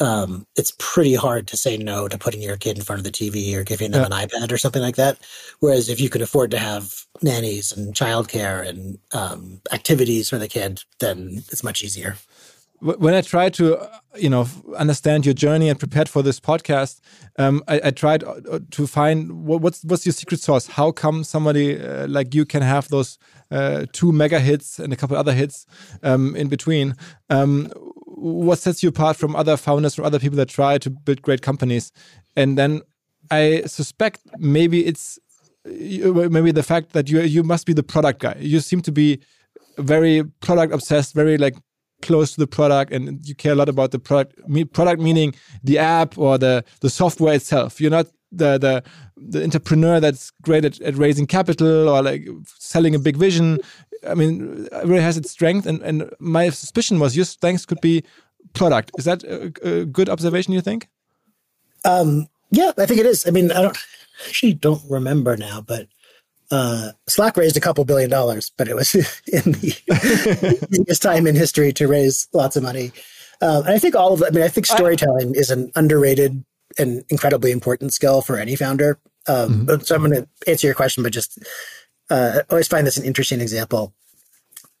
um, 0.00 0.46
it's 0.56 0.72
pretty 0.78 1.14
hard 1.14 1.46
to 1.48 1.56
say 1.56 1.76
no 1.76 2.08
to 2.08 2.18
putting 2.18 2.42
your 2.42 2.56
kid 2.56 2.76
in 2.76 2.84
front 2.84 3.00
of 3.00 3.04
the 3.04 3.10
TV 3.10 3.54
or 3.54 3.64
giving 3.64 3.90
them 3.90 4.06
yeah. 4.08 4.18
an 4.18 4.28
iPad 4.28 4.50
or 4.50 4.58
something 4.58 4.82
like 4.82 4.96
that. 4.96 5.18
Whereas 5.60 5.88
if 5.88 6.00
you 6.00 6.08
can 6.08 6.22
afford 6.22 6.50
to 6.50 6.58
have 6.58 7.04
nannies 7.22 7.72
and 7.72 7.94
childcare 7.94 8.66
and 8.66 8.98
um, 9.12 9.60
activities 9.72 10.28
for 10.28 10.38
the 10.38 10.48
kid, 10.48 10.82
then 11.00 11.42
it's 11.50 11.64
much 11.64 11.82
easier. 11.82 12.16
When 12.80 13.14
I 13.14 13.22
tried 13.22 13.54
to, 13.54 13.78
uh, 13.78 13.98
you 14.16 14.28
know, 14.28 14.46
understand 14.76 15.24
your 15.24 15.32
journey 15.32 15.70
and 15.70 15.78
prepared 15.78 16.08
for 16.08 16.22
this 16.22 16.38
podcast, 16.38 17.00
um, 17.38 17.62
I, 17.66 17.80
I, 17.84 17.90
tried 17.92 18.24
uh, 18.24 18.60
to 18.72 18.86
find 18.86 19.46
what, 19.46 19.62
what's 19.62 19.82
what's 19.84 20.04
your 20.04 20.12
secret 20.12 20.40
sauce. 20.40 20.66
How 20.66 20.90
come 20.90 21.24
somebody 21.24 21.80
uh, 21.80 22.06
like 22.08 22.34
you 22.34 22.44
can 22.44 22.60
have 22.60 22.88
those 22.88 23.16
uh, 23.50 23.86
two 23.92 24.12
mega 24.12 24.38
hits 24.38 24.78
and 24.78 24.92
a 24.92 24.96
couple 24.96 25.16
other 25.16 25.32
hits 25.32 25.66
um, 26.02 26.36
in 26.36 26.48
between? 26.48 26.94
What 28.16 28.58
sets 28.58 28.82
you 28.82 28.90
apart 28.90 29.16
from 29.16 29.34
other 29.34 29.56
founders, 29.56 29.94
from 29.94 30.04
other 30.04 30.18
people 30.18 30.36
that 30.36 30.48
try 30.48 30.78
to 30.78 30.90
build 30.90 31.22
great 31.22 31.42
companies? 31.42 31.90
And 32.36 32.56
then 32.56 32.82
I 33.30 33.62
suspect 33.66 34.20
maybe 34.38 34.86
it's 34.86 35.18
uh, 35.66 36.28
maybe 36.28 36.52
the 36.52 36.62
fact 36.62 36.92
that 36.92 37.08
you 37.08 37.20
you 37.22 37.42
must 37.42 37.66
be 37.66 37.72
the 37.72 37.82
product 37.82 38.20
guy. 38.20 38.36
You 38.38 38.60
seem 38.60 38.82
to 38.82 38.92
be 38.92 39.20
very 39.78 40.24
product 40.40 40.72
obsessed, 40.72 41.14
very 41.14 41.38
like 41.38 41.56
close 42.02 42.32
to 42.34 42.40
the 42.40 42.46
product, 42.46 42.92
and 42.92 43.26
you 43.26 43.34
care 43.34 43.52
a 43.52 43.54
lot 43.54 43.68
about 43.68 43.90
the 43.90 43.98
product. 43.98 44.34
Product 44.72 45.00
meaning 45.00 45.34
the 45.62 45.78
app 45.78 46.18
or 46.18 46.38
the 46.38 46.64
the 46.80 46.90
software 46.90 47.34
itself. 47.34 47.80
You're 47.80 47.90
not 47.90 48.06
the 48.30 48.58
the 48.58 48.82
the 49.16 49.42
entrepreneur 49.42 50.00
that's 50.00 50.30
great 50.42 50.64
at, 50.64 50.80
at 50.82 50.96
raising 50.96 51.26
capital 51.26 51.88
or 51.88 52.02
like 52.02 52.28
selling 52.58 52.94
a 52.94 52.98
big 52.98 53.16
vision. 53.16 53.58
I 54.06 54.14
mean, 54.14 54.68
it 54.70 54.86
really 54.86 55.02
has 55.02 55.16
its 55.16 55.30
strength. 55.30 55.66
And, 55.66 55.80
and 55.82 56.10
my 56.18 56.50
suspicion 56.50 56.98
was 56.98 57.16
your 57.16 57.24
strength 57.24 57.66
could 57.66 57.80
be 57.80 58.04
product. 58.52 58.90
Is 58.98 59.04
that 59.04 59.24
a, 59.24 59.52
a 59.62 59.84
good 59.84 60.08
observation, 60.08 60.52
you 60.52 60.60
think? 60.60 60.88
Um, 61.84 62.28
yeah, 62.50 62.72
I 62.78 62.86
think 62.86 63.00
it 63.00 63.06
is. 63.06 63.26
I 63.26 63.30
mean, 63.30 63.50
I 63.50 63.62
don't 63.62 63.76
actually 64.26 64.54
don't 64.54 64.82
remember 64.88 65.36
now, 65.36 65.60
but 65.60 65.88
uh, 66.50 66.92
Slack 67.08 67.36
raised 67.36 67.56
a 67.56 67.60
couple 67.60 67.84
billion 67.84 68.10
dollars, 68.10 68.52
but 68.56 68.68
it 68.68 68.76
was 68.76 68.94
in 69.26 69.52
the 69.52 70.66
biggest 70.70 71.02
time 71.02 71.26
in 71.26 71.34
history 71.34 71.72
to 71.74 71.88
raise 71.88 72.28
lots 72.32 72.56
of 72.56 72.62
money. 72.62 72.92
Uh, 73.42 73.62
and 73.64 73.74
I 73.74 73.78
think 73.78 73.94
all 73.94 74.12
of 74.12 74.22
I 74.22 74.30
mean, 74.30 74.44
I 74.44 74.48
think 74.48 74.66
storytelling 74.66 75.34
I, 75.36 75.38
is 75.38 75.50
an 75.50 75.72
underrated 75.74 76.44
and 76.78 77.04
incredibly 77.08 77.50
important 77.50 77.92
skill 77.92 78.22
for 78.22 78.38
any 78.38 78.56
founder. 78.56 78.98
Um, 79.26 79.66
mm-hmm. 79.66 79.82
So 79.82 79.94
I'm 79.94 80.02
going 80.02 80.12
to 80.12 80.28
answer 80.46 80.66
your 80.66 80.74
question, 80.74 81.02
but 81.02 81.12
just 81.12 81.38
uh, 82.10 82.40
I 82.40 82.52
always 82.52 82.68
find 82.68 82.86
this 82.86 82.96
an 82.96 83.04
interesting 83.04 83.40
example. 83.40 83.94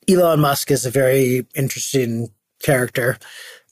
Elon 0.08 0.40
Musk 0.40 0.70
is 0.70 0.84
a 0.84 0.90
very 0.90 1.46
interesting 1.54 2.30
character. 2.62 3.18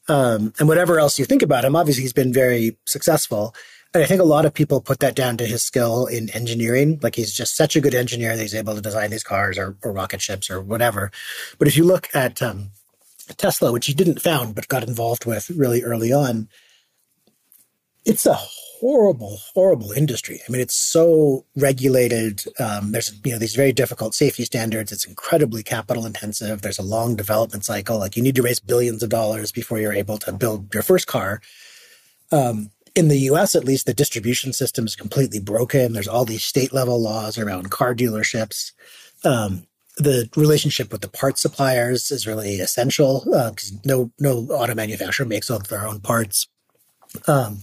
Um, 0.09 0.52
and 0.59 0.68
whatever 0.68 0.99
else 0.99 1.18
you 1.18 1.25
think 1.25 1.42
about 1.42 1.64
him, 1.64 1.76
obviously 1.76 2.02
he's 2.02 2.12
been 2.12 2.32
very 2.32 2.76
successful. 2.87 3.54
And 3.94 4.02
I 4.02 4.06
think 4.06 4.21
a 4.21 4.25
lot 4.25 4.47
of 4.47 4.54
people 4.54 4.80
put 4.80 5.00
that 5.00 5.14
down 5.14 5.37
to 5.37 5.47
his 5.47 5.62
skill 5.62 6.06
in 6.06 6.30
engineering. 6.30 6.99
Like 7.02 7.14
he's 7.14 7.32
just 7.32 7.56
such 7.56 7.76
a 7.76 7.80
good 7.80 7.94
engineer 7.94 8.35
that 8.35 8.42
he's 8.42 8.54
able 8.54 8.75
to 8.75 8.80
design 8.80 9.11
these 9.11 9.23
cars 9.23 9.59
or, 9.59 9.76
or 9.82 9.92
rocket 9.92 10.23
ships 10.23 10.50
or 10.50 10.61
whatever. 10.62 11.11
But 11.59 11.68
if 11.68 11.76
you 11.76 11.85
look 11.85 12.09
at 12.14 12.40
um, 12.40 12.71
Tesla, 13.37 13.71
which 13.71 13.87
he 13.87 13.94
didn't 13.94 14.23
found 14.23 14.54
but 14.54 14.68
got 14.68 14.88
involved 14.88 15.26
with 15.26 15.50
really 15.50 15.82
early 15.82 16.12
on, 16.12 16.49
it's 18.04 18.26
a 18.26 18.38
horrible, 18.83 19.39
horrible 19.55 19.93
industry. 19.93 20.41
I 20.47 20.51
mean, 20.51 20.61
it's 20.61 20.75
so 20.75 21.47
regulated. 21.55 22.43
Um, 22.59 22.91
there's 22.91 23.12
you 23.25 23.31
know 23.31 23.39
these 23.39 23.55
very 23.55 23.73
difficult 23.73 24.12
safety 24.12 24.45
standards. 24.45 24.91
It's 24.91 25.07
incredibly 25.07 25.62
capital 25.62 26.05
intensive. 26.05 26.62
There's 26.62 26.81
a 26.81 26.83
long 26.97 27.15
development 27.15 27.65
cycle. 27.65 27.99
Like 28.01 28.17
you 28.17 28.25
need 28.25 28.35
to 28.35 28.43
raise 28.43 28.59
billions 28.59 29.05
of 29.05 29.09
dollars 29.09 29.53
before 29.53 29.79
you're 29.79 29.93
able 29.93 30.19
to 30.19 30.33
build 30.33 30.75
your 30.75 30.83
first 30.83 31.07
car. 31.07 31.41
Um, 32.33 32.71
in 32.97 33.07
the 33.07 33.21
U.S., 33.31 33.55
at 33.55 33.65
least, 33.65 33.87
the 33.87 33.95
distribution 33.95 34.53
system 34.53 34.85
is 34.85 34.97
completely 34.97 35.39
broken. 35.39 35.93
There's 35.93 36.09
all 36.09 36.25
these 36.25 36.45
state 36.45 36.73
level 36.73 37.01
laws 37.01 37.39
around 37.39 37.71
car 37.71 37.95
dealerships. 37.95 38.73
Um, 39.25 39.69
the 39.97 40.29
relationship 40.37 40.91
with 40.91 41.03
the 41.03 41.09
parts 41.09 41.41
suppliers 41.41 42.11
is 42.11 42.27
really 42.27 42.57
essential 42.57 43.21
because 43.27 43.73
uh, 43.73 43.79
no 43.85 44.11
no 44.19 44.39
auto 44.51 44.75
manufacturer 44.75 45.25
makes 45.25 45.51
all 45.51 45.59
of 45.59 45.69
their 45.69 45.87
own 45.87 46.01
parts. 46.01 46.49
Um, 47.29 47.61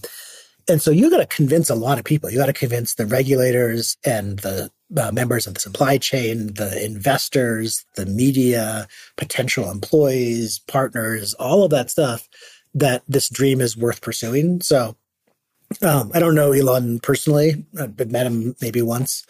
and 0.69 0.81
so 0.81 0.91
you 0.91 1.09
got 1.09 1.17
to 1.17 1.25
convince 1.25 1.69
a 1.69 1.75
lot 1.75 1.99
of 1.99 2.05
people. 2.05 2.29
You 2.29 2.37
got 2.37 2.45
to 2.45 2.53
convince 2.53 2.93
the 2.93 3.05
regulators 3.05 3.97
and 4.05 4.39
the 4.39 4.71
uh, 4.95 5.11
members 5.11 5.47
of 5.47 5.53
the 5.53 5.59
supply 5.59 5.97
chain, 5.97 6.53
the 6.53 6.83
investors, 6.83 7.85
the 7.95 8.05
media, 8.05 8.87
potential 9.17 9.69
employees, 9.69 10.59
partners, 10.67 11.33
all 11.35 11.63
of 11.63 11.71
that 11.71 11.91
stuff 11.91 12.27
that 12.73 13.03
this 13.07 13.29
dream 13.29 13.61
is 13.61 13.75
worth 13.75 14.01
pursuing. 14.01 14.61
So 14.61 14.95
um, 15.81 16.11
I 16.13 16.19
don't 16.19 16.35
know 16.35 16.51
Elon 16.51 16.99
personally, 16.99 17.65
I've 17.79 18.11
met 18.11 18.25
him 18.25 18.55
maybe 18.61 18.81
once. 18.81 19.25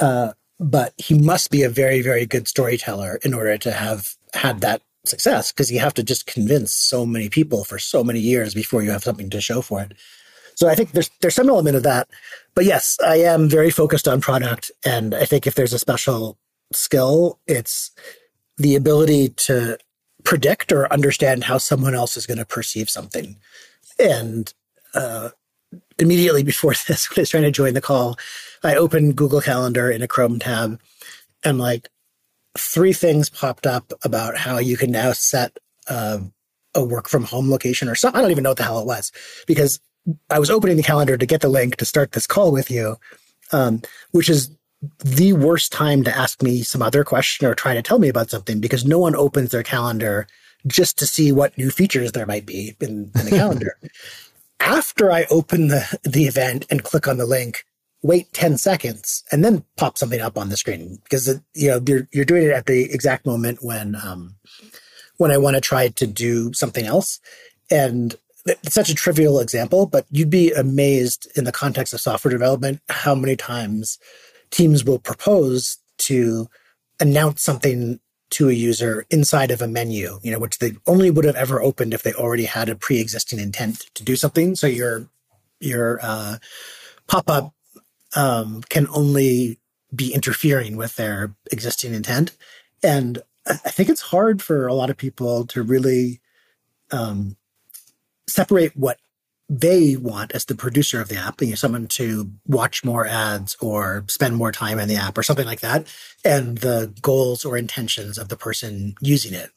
Uh, 0.00 0.32
but 0.60 0.94
he 0.98 1.18
must 1.18 1.50
be 1.50 1.62
a 1.62 1.68
very, 1.68 2.00
very 2.00 2.26
good 2.26 2.48
storyteller 2.48 3.18
in 3.22 3.34
order 3.34 3.58
to 3.58 3.72
have 3.72 4.14
had 4.34 4.60
that 4.60 4.82
success 5.04 5.52
because 5.52 5.70
you 5.70 5.78
have 5.78 5.94
to 5.94 6.02
just 6.02 6.26
convince 6.26 6.72
so 6.72 7.04
many 7.04 7.28
people 7.28 7.64
for 7.64 7.78
so 7.78 8.02
many 8.02 8.20
years 8.20 8.54
before 8.54 8.82
you 8.82 8.90
have 8.90 9.04
something 9.04 9.30
to 9.30 9.40
show 9.40 9.60
for 9.60 9.82
it. 9.82 9.92
So 10.54 10.68
I 10.68 10.74
think 10.74 10.92
there's 10.92 11.10
there's 11.20 11.34
some 11.34 11.48
element 11.48 11.76
of 11.76 11.82
that. 11.82 12.08
But 12.54 12.64
yes, 12.64 12.98
I 13.04 13.16
am 13.16 13.48
very 13.48 13.70
focused 13.70 14.06
on 14.08 14.20
product. 14.20 14.70
And 14.84 15.14
I 15.14 15.24
think 15.24 15.46
if 15.46 15.54
there's 15.54 15.72
a 15.72 15.78
special 15.78 16.38
skill, 16.72 17.38
it's 17.46 17.90
the 18.56 18.76
ability 18.76 19.30
to 19.30 19.78
predict 20.22 20.72
or 20.72 20.92
understand 20.92 21.44
how 21.44 21.58
someone 21.58 21.94
else 21.94 22.16
is 22.16 22.26
going 22.26 22.38
to 22.38 22.44
perceive 22.44 22.88
something. 22.88 23.36
And 23.98 24.52
uh, 24.94 25.30
immediately 25.98 26.42
before 26.42 26.72
this, 26.88 27.10
when 27.10 27.18
I 27.18 27.22
was 27.22 27.30
trying 27.30 27.42
to 27.44 27.50
join 27.50 27.74
the 27.74 27.80
call, 27.80 28.16
I 28.62 28.76
opened 28.76 29.16
Google 29.16 29.40
Calendar 29.40 29.90
in 29.90 30.02
a 30.02 30.08
Chrome 30.08 30.38
tab 30.38 30.80
and 31.44 31.58
like 31.58 31.88
three 32.56 32.92
things 32.92 33.28
popped 33.28 33.66
up 33.66 33.92
about 34.04 34.36
how 34.36 34.58
you 34.58 34.76
can 34.76 34.90
now 34.90 35.12
set 35.12 35.58
uh, 35.88 36.18
a 36.74 36.84
work 36.84 37.08
from 37.08 37.24
home 37.24 37.50
location 37.50 37.88
or 37.88 37.94
something. 37.94 38.18
I 38.18 38.22
don't 38.22 38.30
even 38.30 38.44
know 38.44 38.50
what 38.50 38.58
the 38.58 38.64
hell 38.64 38.80
it 38.80 38.86
was 38.86 39.12
because 39.46 39.80
I 40.30 40.38
was 40.38 40.50
opening 40.50 40.76
the 40.76 40.82
calendar 40.82 41.16
to 41.16 41.26
get 41.26 41.40
the 41.40 41.48
link 41.48 41.76
to 41.76 41.84
start 41.84 42.12
this 42.12 42.26
call 42.26 42.52
with 42.52 42.70
you, 42.70 42.96
um, 43.52 43.82
which 44.10 44.28
is 44.28 44.50
the 44.98 45.32
worst 45.32 45.72
time 45.72 46.04
to 46.04 46.16
ask 46.16 46.42
me 46.42 46.62
some 46.62 46.82
other 46.82 47.04
question 47.04 47.46
or 47.46 47.54
try 47.54 47.74
to 47.74 47.82
tell 47.82 47.98
me 47.98 48.08
about 48.08 48.30
something 48.30 48.60
because 48.60 48.84
no 48.84 48.98
one 48.98 49.16
opens 49.16 49.50
their 49.50 49.62
calendar 49.62 50.26
just 50.66 50.98
to 50.98 51.06
see 51.06 51.32
what 51.32 51.56
new 51.56 51.70
features 51.70 52.12
there 52.12 52.26
might 52.26 52.46
be 52.46 52.76
in, 52.80 53.10
in 53.18 53.24
the 53.24 53.30
calendar. 53.36 53.78
After 54.60 55.10
I 55.10 55.26
open 55.30 55.68
the, 55.68 55.98
the 56.04 56.24
event 56.24 56.66
and 56.70 56.84
click 56.84 57.08
on 57.08 57.16
the 57.16 57.26
link, 57.26 57.64
wait 58.02 58.32
10 58.34 58.58
seconds 58.58 59.24
and 59.32 59.42
then 59.42 59.64
pop 59.76 59.96
something 59.96 60.20
up 60.20 60.36
on 60.36 60.50
the 60.50 60.56
screen 60.58 60.98
because 61.04 61.26
it, 61.26 61.40
you 61.54 61.68
know 61.68 61.80
you're, 61.86 62.06
you're 62.12 62.26
doing 62.26 62.44
it 62.44 62.50
at 62.50 62.66
the 62.66 62.92
exact 62.92 63.24
moment 63.24 63.60
when 63.62 63.96
um, 63.96 64.36
when 65.16 65.30
I 65.30 65.38
want 65.38 65.54
to 65.54 65.60
try 65.60 65.88
to 65.88 66.06
do 66.06 66.52
something 66.52 66.84
else. 66.84 67.20
And 67.70 68.14
it's 68.46 68.74
such 68.74 68.90
a 68.90 68.94
trivial 68.94 69.40
example, 69.40 69.86
but 69.86 70.06
you'd 70.10 70.30
be 70.30 70.52
amazed 70.52 71.28
in 71.36 71.44
the 71.44 71.52
context 71.52 71.94
of 71.94 72.00
software 72.00 72.32
development 72.32 72.80
how 72.88 73.14
many 73.14 73.36
times 73.36 73.98
teams 74.50 74.84
will 74.84 74.98
propose 74.98 75.78
to 75.98 76.48
announce 77.00 77.42
something 77.42 78.00
to 78.30 78.48
a 78.48 78.52
user 78.52 79.06
inside 79.10 79.50
of 79.50 79.62
a 79.62 79.68
menu, 79.68 80.18
you 80.22 80.32
know, 80.32 80.38
which 80.38 80.58
they 80.58 80.72
only 80.86 81.10
would 81.10 81.24
have 81.24 81.36
ever 81.36 81.62
opened 81.62 81.94
if 81.94 82.02
they 82.02 82.12
already 82.12 82.44
had 82.44 82.68
a 82.68 82.76
pre-existing 82.76 83.38
intent 83.38 83.86
to 83.94 84.02
do 84.02 84.16
something. 84.16 84.56
So 84.56 84.66
your 84.66 85.08
your 85.60 85.98
uh, 86.02 86.36
pop-up 87.06 87.54
um, 88.16 88.62
can 88.68 88.88
only 88.88 89.60
be 89.94 90.12
interfering 90.12 90.76
with 90.76 90.96
their 90.96 91.34
existing 91.52 91.94
intent, 91.94 92.36
and 92.82 93.22
I 93.46 93.70
think 93.70 93.88
it's 93.88 94.00
hard 94.00 94.42
for 94.42 94.66
a 94.66 94.74
lot 94.74 94.90
of 94.90 94.96
people 94.96 95.46
to 95.46 95.62
really 95.62 96.20
um, 96.90 97.36
separate 98.28 98.76
what 98.76 98.98
they 99.48 99.96
want 99.96 100.32
as 100.32 100.46
the 100.46 100.54
producer 100.54 101.00
of 101.00 101.08
the 101.08 101.16
app, 101.16 101.40
you 101.40 101.50
know, 101.50 101.54
someone 101.54 101.86
to 101.86 102.30
watch 102.46 102.84
more 102.84 103.06
ads 103.06 103.56
or 103.60 104.04
spend 104.08 104.36
more 104.36 104.52
time 104.52 104.78
in 104.78 104.88
the 104.88 104.96
app 104.96 105.18
or 105.18 105.22
something 105.22 105.46
like 105.46 105.60
that, 105.60 105.86
and 106.24 106.58
the 106.58 106.92
goals 107.02 107.44
or 107.44 107.56
intentions 107.56 108.16
of 108.16 108.28
the 108.28 108.36
person 108.36 108.94
using 109.00 109.34
it. 109.34 109.50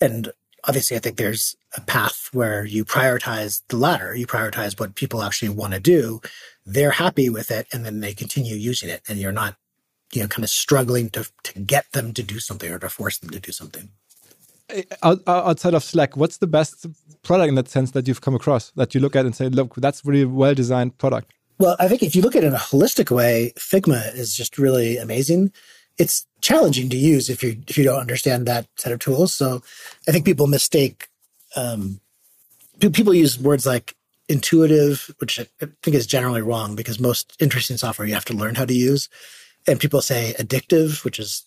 And 0.00 0.30
obviously, 0.64 0.96
I 0.96 1.00
think 1.00 1.16
there's 1.16 1.56
a 1.76 1.80
path 1.80 2.28
where 2.32 2.64
you 2.64 2.84
prioritize 2.84 3.62
the 3.68 3.76
latter. 3.76 4.14
You 4.14 4.26
prioritize 4.26 4.78
what 4.78 4.94
people 4.94 5.22
actually 5.22 5.48
want 5.48 5.72
to 5.72 5.80
do. 5.80 6.20
They're 6.64 6.92
happy 6.92 7.28
with 7.28 7.50
it, 7.50 7.66
and 7.72 7.84
then 7.84 8.00
they 8.00 8.14
continue 8.14 8.54
using 8.54 8.88
it, 8.88 9.02
and 9.08 9.18
you're 9.18 9.32
not, 9.32 9.56
you 10.12 10.22
know, 10.22 10.28
kind 10.28 10.44
of 10.44 10.50
struggling 10.50 11.10
to 11.10 11.28
to 11.42 11.58
get 11.58 11.90
them 11.92 12.14
to 12.14 12.22
do 12.22 12.38
something 12.38 12.70
or 12.70 12.78
to 12.78 12.88
force 12.88 13.18
them 13.18 13.30
to 13.30 13.40
do 13.40 13.50
something 13.50 13.88
outside 15.02 15.74
of 15.74 15.84
Slack, 15.84 16.16
what's 16.16 16.38
the 16.38 16.46
best 16.46 16.86
product 17.22 17.48
in 17.48 17.54
that 17.56 17.68
sense 17.68 17.92
that 17.92 18.08
you've 18.08 18.20
come 18.20 18.34
across 18.34 18.70
that 18.72 18.94
you 18.94 19.00
look 19.00 19.16
at 19.16 19.24
and 19.24 19.34
say, 19.34 19.48
look, 19.48 19.74
that's 19.76 20.04
really 20.04 20.24
well 20.24 20.54
designed 20.54 20.98
product? 20.98 21.32
Well, 21.58 21.76
I 21.78 21.88
think 21.88 22.02
if 22.02 22.16
you 22.16 22.22
look 22.22 22.34
at 22.34 22.44
it 22.44 22.48
in 22.48 22.54
a 22.54 22.58
holistic 22.58 23.10
way, 23.14 23.52
Figma 23.58 24.14
is 24.14 24.34
just 24.34 24.58
really 24.58 24.96
amazing. 24.96 25.52
It's 25.98 26.26
challenging 26.40 26.88
to 26.90 26.96
use 26.96 27.28
if 27.28 27.42
you 27.42 27.62
if 27.68 27.76
you 27.76 27.84
don't 27.84 28.00
understand 28.00 28.46
that 28.46 28.66
set 28.76 28.92
of 28.92 28.98
tools. 28.98 29.34
So 29.34 29.62
I 30.08 30.12
think 30.12 30.24
people 30.24 30.46
mistake 30.46 31.08
um, 31.54 32.00
people 32.80 33.14
use 33.14 33.38
words 33.38 33.66
like 33.66 33.94
intuitive, 34.28 35.14
which 35.18 35.38
I 35.38 35.46
think 35.82 35.94
is 35.94 36.06
generally 36.06 36.42
wrong 36.42 36.74
because 36.74 36.98
most 36.98 37.36
interesting 37.38 37.76
software 37.76 38.08
you 38.08 38.14
have 38.14 38.24
to 38.26 38.34
learn 38.34 38.54
how 38.54 38.64
to 38.64 38.74
use. 38.74 39.08
And 39.66 39.78
people 39.78 40.00
say 40.00 40.34
addictive, 40.38 41.04
which 41.04 41.18
is 41.18 41.44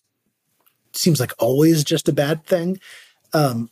seems 0.94 1.20
like 1.20 1.34
always 1.40 1.84
just 1.84 2.08
a 2.08 2.14
bad 2.14 2.46
thing. 2.46 2.80
Um, 3.36 3.70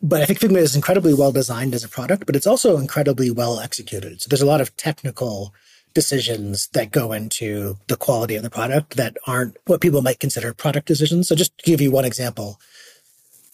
but 0.00 0.20
I 0.20 0.26
think 0.26 0.40
Figma 0.40 0.58
is 0.58 0.76
incredibly 0.76 1.14
well 1.14 1.32
designed 1.32 1.74
as 1.74 1.84
a 1.84 1.88
product, 1.88 2.26
but 2.26 2.36
it's 2.36 2.46
also 2.46 2.76
incredibly 2.76 3.30
well 3.30 3.60
executed. 3.60 4.22
So 4.22 4.28
there's 4.28 4.42
a 4.42 4.46
lot 4.46 4.60
of 4.60 4.76
technical 4.76 5.54
decisions 5.94 6.68
that 6.68 6.90
go 6.90 7.12
into 7.12 7.76
the 7.88 7.96
quality 7.96 8.36
of 8.36 8.42
the 8.42 8.50
product 8.50 8.96
that 8.96 9.16
aren't 9.26 9.56
what 9.66 9.80
people 9.80 10.02
might 10.02 10.20
consider 10.20 10.54
product 10.54 10.86
decisions. 10.86 11.28
So 11.28 11.34
just 11.34 11.56
to 11.58 11.64
give 11.64 11.80
you 11.80 11.90
one 11.90 12.04
example, 12.04 12.60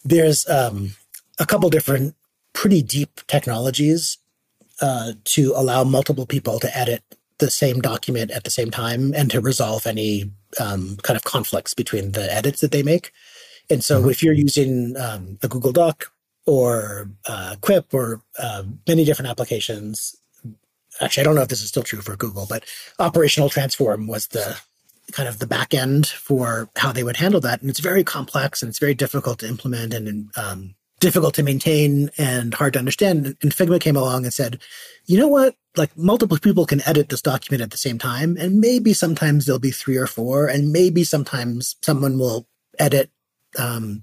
there's 0.04 0.48
um, 0.48 0.90
a 1.38 1.46
couple 1.46 1.68
different 1.70 2.14
pretty 2.52 2.82
deep 2.82 3.20
technologies 3.26 4.18
uh, 4.80 5.12
to 5.24 5.52
allow 5.56 5.84
multiple 5.84 6.26
people 6.26 6.60
to 6.60 6.76
edit 6.76 7.02
the 7.38 7.50
same 7.50 7.80
document 7.80 8.30
at 8.30 8.44
the 8.44 8.50
same 8.50 8.70
time 8.70 9.12
and 9.14 9.30
to 9.30 9.40
resolve 9.40 9.86
any 9.86 10.30
um, 10.60 10.96
kind 11.02 11.16
of 11.16 11.24
conflicts 11.24 11.74
between 11.74 12.12
the 12.12 12.32
edits 12.32 12.60
that 12.60 12.72
they 12.72 12.82
make. 12.82 13.12
And 13.70 13.84
so 13.84 14.00
mm-hmm. 14.00 14.10
if 14.10 14.22
you're 14.22 14.34
using 14.34 14.96
um, 14.96 15.38
a 15.42 15.48
Google 15.48 15.72
Doc 15.72 16.10
or 16.46 17.10
uh, 17.26 17.56
Quip 17.60 17.92
or 17.92 18.22
uh, 18.38 18.64
many 18.86 19.04
different 19.04 19.30
applications, 19.30 20.16
actually, 21.00 21.22
I 21.22 21.24
don't 21.24 21.34
know 21.34 21.42
if 21.42 21.48
this 21.48 21.62
is 21.62 21.68
still 21.68 21.82
true 21.82 22.00
for 22.00 22.16
Google, 22.16 22.46
but 22.48 22.64
operational 22.98 23.50
transform 23.50 24.06
was 24.06 24.28
the 24.28 24.58
kind 25.12 25.28
of 25.28 25.38
the 25.38 25.46
back 25.46 25.74
end 25.74 26.06
for 26.06 26.68
how 26.76 26.92
they 26.92 27.02
would 27.02 27.16
handle 27.16 27.40
that. 27.40 27.60
And 27.60 27.70
it's 27.70 27.80
very 27.80 28.04
complex 28.04 28.62
and 28.62 28.68
it's 28.68 28.78
very 28.78 28.94
difficult 28.94 29.38
to 29.40 29.48
implement 29.48 29.94
and 29.94 30.30
um, 30.36 30.74
difficult 31.00 31.34
to 31.34 31.42
maintain 31.42 32.10
and 32.18 32.54
hard 32.54 32.74
to 32.74 32.78
understand. 32.78 33.36
And 33.42 33.52
Figma 33.52 33.80
came 33.80 33.96
along 33.96 34.24
and 34.24 34.34
said, 34.34 34.58
you 35.06 35.18
know 35.18 35.28
what? 35.28 35.54
Like 35.76 35.96
multiple 35.96 36.38
people 36.38 36.66
can 36.66 36.86
edit 36.86 37.08
this 37.08 37.22
document 37.22 37.62
at 37.62 37.70
the 37.70 37.76
same 37.76 37.98
time. 37.98 38.36
And 38.38 38.60
maybe 38.60 38.92
sometimes 38.92 39.46
there'll 39.46 39.58
be 39.58 39.70
three 39.70 39.96
or 39.96 40.06
four. 40.06 40.46
And 40.46 40.72
maybe 40.72 41.04
sometimes 41.04 41.76
someone 41.82 42.18
will 42.18 42.46
edit 42.78 43.10
um, 43.58 44.02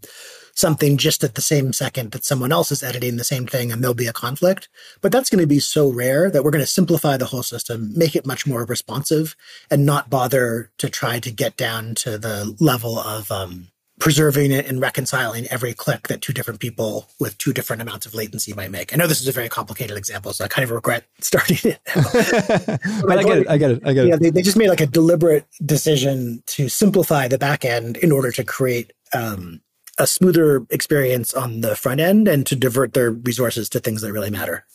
something 0.56 0.98
just 0.98 1.24
at 1.24 1.36
the 1.36 1.42
same 1.42 1.74
second 1.74 2.12
that 2.12 2.24
someone 2.24 2.52
else 2.52 2.72
is 2.72 2.82
editing 2.82 3.18
the 3.18 3.24
same 3.24 3.46
thing 3.46 3.72
and 3.72 3.84
there'll 3.84 3.94
be 3.94 4.08
a 4.08 4.14
conflict. 4.14 4.70
But 5.02 5.12
that's 5.12 5.30
going 5.30 5.42
to 5.42 5.48
be 5.48 5.60
so 5.60 5.90
rare 5.90 6.32
that 6.32 6.44
we're 6.44 6.52
going 6.52 6.64
to 6.64 6.68
simplify 6.68 7.18
the 7.18 7.26
whole 7.26 7.44
system, 7.44 7.92
make 7.96 8.16
it 8.16 8.26
much 8.26 8.48
more 8.48 8.66
responsive 8.66 9.36
and 9.70 9.86
not 9.86 10.10
bother 10.10 10.72
to 10.78 10.90
try 10.90 11.20
to 11.20 11.32
get 11.32 11.58
down 11.58 11.96
to 11.96 12.18
the 12.18 12.56
level 12.60 12.98
of, 12.98 13.32
um, 13.32 13.68
preserving 14.00 14.52
it 14.52 14.68
and 14.68 14.82
reconciling 14.82 15.48
every 15.48 15.74
click 15.74 16.08
that 16.10 16.22
two 16.22 16.34
different 16.34 16.60
people 16.60 17.08
with 17.20 17.38
two 17.38 17.54
different 17.54 17.82
amounts 17.82 18.06
of 18.06 18.14
latency 18.14 18.54
might 18.54 18.70
make. 18.70 18.94
I 18.94 18.98
know 18.98 19.08
this 19.08 19.22
is 19.22 19.28
a 19.28 19.32
very 19.32 19.48
complicated 19.48 19.98
example, 19.98 20.34
so 20.34 20.44
I 20.44 20.48
kind 20.48 20.64
of 20.64 20.72
regret 20.72 21.06
starting 21.22 21.58
it. 21.64 21.80
but 23.08 23.18
I 23.18 23.24
get 23.24 23.38
it. 23.38 23.50
I 23.50 23.58
get 23.58 23.72
it. 23.72 23.82
I 23.86 23.94
get 23.94 24.08
it. 24.08 24.20
They, 24.20 24.30
they, 24.32 24.42
just 24.42 24.58
made 24.58 24.70
like 24.70 24.82
a 24.82 24.86
deliberate 24.86 25.46
decision 25.66 26.44
to 26.48 26.68
simplify 26.68 27.28
the 27.28 27.38
back 27.38 27.64
end 27.64 27.98
in 27.98 28.12
order 28.12 28.32
to 28.34 28.44
create 28.44 28.92
um, 29.16 29.62
a 29.98 30.06
smoother 30.06 30.66
experience 30.70 31.34
on 31.34 31.62
the 31.62 31.76
front 31.76 32.02
end 32.02 32.28
and 32.28 32.46
to 32.48 32.56
divert 32.56 32.94
their 32.94 33.12
resources 33.12 33.70
to 33.70 33.80
things 33.80 34.02
that 34.02 34.12
really 34.12 34.30
matter. 34.30 34.66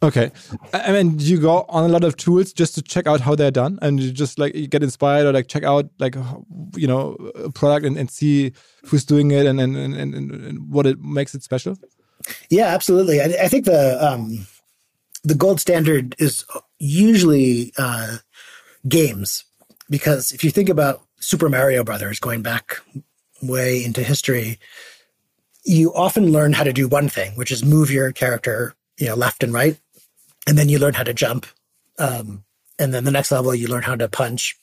Okay. 0.00 0.30
I 0.72 0.92
mean, 0.92 1.18
you 1.18 1.40
go 1.40 1.66
on 1.68 1.84
a 1.84 1.88
lot 1.88 2.04
of 2.04 2.16
tools 2.16 2.52
just 2.52 2.76
to 2.76 2.82
check 2.82 3.08
out 3.08 3.20
how 3.20 3.34
they're 3.34 3.50
done 3.50 3.80
and 3.82 3.98
you 4.00 4.12
just 4.12 4.38
like 4.38 4.54
you 4.54 4.68
get 4.68 4.84
inspired 4.84 5.26
or 5.26 5.32
like 5.32 5.48
check 5.48 5.64
out 5.64 5.90
like, 5.98 6.14
you 6.76 6.86
know, 6.86 7.14
a 7.34 7.50
product 7.50 7.84
and, 7.84 7.96
and 7.96 8.08
see 8.08 8.52
who's 8.86 9.04
doing 9.04 9.32
it 9.32 9.44
and, 9.44 9.60
and, 9.60 9.76
and, 9.76 10.14
and 10.14 10.70
what 10.70 10.86
it 10.86 11.00
makes 11.00 11.34
it 11.34 11.42
special? 11.42 11.76
Yeah, 12.48 12.66
absolutely. 12.66 13.20
I, 13.20 13.24
I 13.42 13.48
think 13.48 13.64
the, 13.64 13.98
um, 14.00 14.46
the 15.24 15.34
gold 15.34 15.60
standard 15.60 16.14
is 16.18 16.44
usually 16.78 17.72
uh, 17.76 18.18
games 18.86 19.44
because 19.90 20.30
if 20.30 20.44
you 20.44 20.52
think 20.52 20.68
about 20.68 21.02
Super 21.18 21.48
Mario 21.48 21.82
Brothers 21.82 22.20
going 22.20 22.42
back 22.42 22.80
way 23.42 23.84
into 23.84 24.02
history, 24.02 24.58
you 25.64 25.92
often 25.94 26.32
learn 26.32 26.52
how 26.52 26.64
to 26.64 26.72
do 26.72 26.88
one 26.88 27.08
thing, 27.08 27.32
which 27.32 27.52
is 27.52 27.64
move 27.64 27.90
your 27.90 28.12
character, 28.12 28.74
you 28.98 29.06
know, 29.06 29.14
left 29.14 29.42
and 29.42 29.52
right 29.52 29.78
and 30.48 30.56
then 30.56 30.70
you 30.70 30.78
learn 30.78 30.94
how 30.94 31.02
to 31.02 31.12
jump. 31.12 31.46
Um, 31.98 32.42
and 32.78 32.94
then 32.94 33.04
the 33.04 33.10
next 33.10 33.30
level, 33.30 33.54
you 33.54 33.68
learn 33.68 33.82
how 33.82 33.96
to 33.96 34.08
punch 34.08 34.58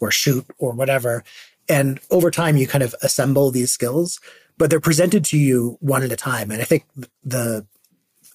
or 0.00 0.10
shoot 0.10 0.44
or 0.58 0.72
whatever. 0.72 1.22
And 1.68 2.00
over 2.10 2.32
time, 2.32 2.56
you 2.56 2.66
kind 2.66 2.82
of 2.82 2.96
assemble 3.00 3.50
these 3.52 3.70
skills, 3.70 4.18
but 4.58 4.70
they're 4.70 4.80
presented 4.80 5.24
to 5.26 5.38
you 5.38 5.78
one 5.80 6.02
at 6.02 6.10
a 6.10 6.16
time. 6.16 6.50
And 6.50 6.60
I 6.60 6.64
think 6.64 6.84
the 7.22 7.66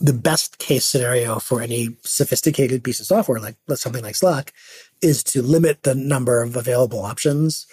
the 0.02 0.14
best 0.14 0.58
case 0.58 0.86
scenario 0.86 1.40
for 1.40 1.62
any 1.62 1.96
sophisticated 2.02 2.84
piece 2.84 3.00
of 3.00 3.06
software, 3.06 3.40
like 3.40 3.56
something 3.76 4.04
like 4.04 4.16
Slack, 4.16 4.54
is 5.02 5.24
to 5.26 5.42
limit 5.42 5.84
the 5.84 5.96
number 5.96 6.42
of 6.42 6.58
available 6.58 7.00
options 7.00 7.66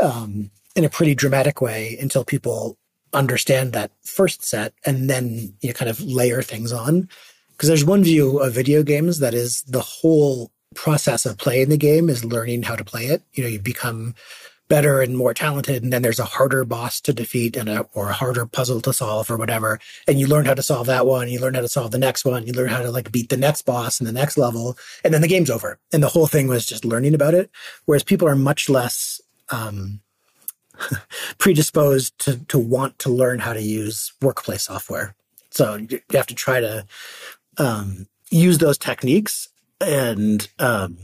um, 0.00 0.50
in 0.76 0.84
a 0.84 0.90
pretty 0.90 1.14
dramatic 1.14 1.60
way 1.60 1.96
until 2.00 2.24
people 2.24 2.78
understand 3.12 3.72
that 3.72 3.90
first 4.02 4.44
set, 4.44 4.74
and 4.84 5.10
then 5.10 5.54
you 5.60 5.70
know, 5.70 5.72
kind 5.72 5.90
of 5.90 6.00
layer 6.00 6.42
things 6.42 6.72
on. 6.72 7.08
Because 7.52 7.68
there's 7.68 7.84
one 7.84 8.04
view 8.04 8.38
of 8.38 8.52
video 8.52 8.82
games 8.82 9.18
that 9.20 9.32
is 9.32 9.62
the 9.62 9.80
whole 9.80 10.52
process 10.74 11.24
of 11.24 11.38
playing 11.38 11.70
the 11.70 11.78
game 11.78 12.10
is 12.10 12.24
learning 12.24 12.62
how 12.62 12.76
to 12.76 12.84
play 12.84 13.06
it. 13.06 13.22
You 13.32 13.42
know, 13.42 13.48
you 13.48 13.58
become 13.58 14.14
better 14.68 15.00
and 15.00 15.16
more 15.16 15.32
talented, 15.32 15.82
and 15.82 15.92
then 15.92 16.02
there's 16.02 16.18
a 16.18 16.24
harder 16.24 16.64
boss 16.64 17.00
to 17.00 17.12
defeat 17.12 17.56
and 17.56 17.68
a 17.68 17.86
or 17.94 18.10
a 18.10 18.14
harder 18.14 18.44
puzzle 18.44 18.80
to 18.82 18.92
solve 18.92 19.30
or 19.30 19.36
whatever. 19.36 19.78
And 20.06 20.20
you 20.20 20.26
learn 20.26 20.44
how 20.44 20.54
to 20.54 20.62
solve 20.62 20.86
that 20.88 21.06
one, 21.06 21.28
you 21.28 21.40
learn 21.40 21.54
how 21.54 21.60
to 21.60 21.68
solve 21.68 21.92
the 21.92 21.98
next 21.98 22.24
one, 22.24 22.46
you 22.46 22.52
learn 22.52 22.68
how 22.68 22.82
to 22.82 22.90
like 22.90 23.12
beat 23.12 23.30
the 23.30 23.36
next 23.36 23.62
boss 23.62 24.00
and 24.00 24.06
the 24.06 24.12
next 24.12 24.36
level, 24.36 24.76
and 25.04 25.14
then 25.14 25.22
the 25.22 25.28
game's 25.28 25.50
over. 25.50 25.78
And 25.92 26.02
the 26.02 26.08
whole 26.08 26.26
thing 26.26 26.48
was 26.48 26.66
just 26.66 26.84
learning 26.84 27.14
about 27.14 27.34
it. 27.34 27.50
Whereas 27.86 28.04
people 28.04 28.28
are 28.28 28.36
much 28.36 28.68
less 28.68 29.20
um, 29.50 30.00
predisposed 31.38 32.18
to 32.20 32.38
to 32.46 32.58
want 32.58 32.98
to 33.00 33.10
learn 33.10 33.38
how 33.38 33.52
to 33.52 33.62
use 33.62 34.12
workplace 34.20 34.64
software. 34.64 35.14
So 35.50 35.76
you 35.76 36.00
have 36.12 36.26
to 36.26 36.34
try 36.34 36.60
to 36.60 36.84
um, 37.58 38.06
use 38.30 38.58
those 38.58 38.78
techniques 38.78 39.48
and 39.80 40.48
um, 40.58 40.98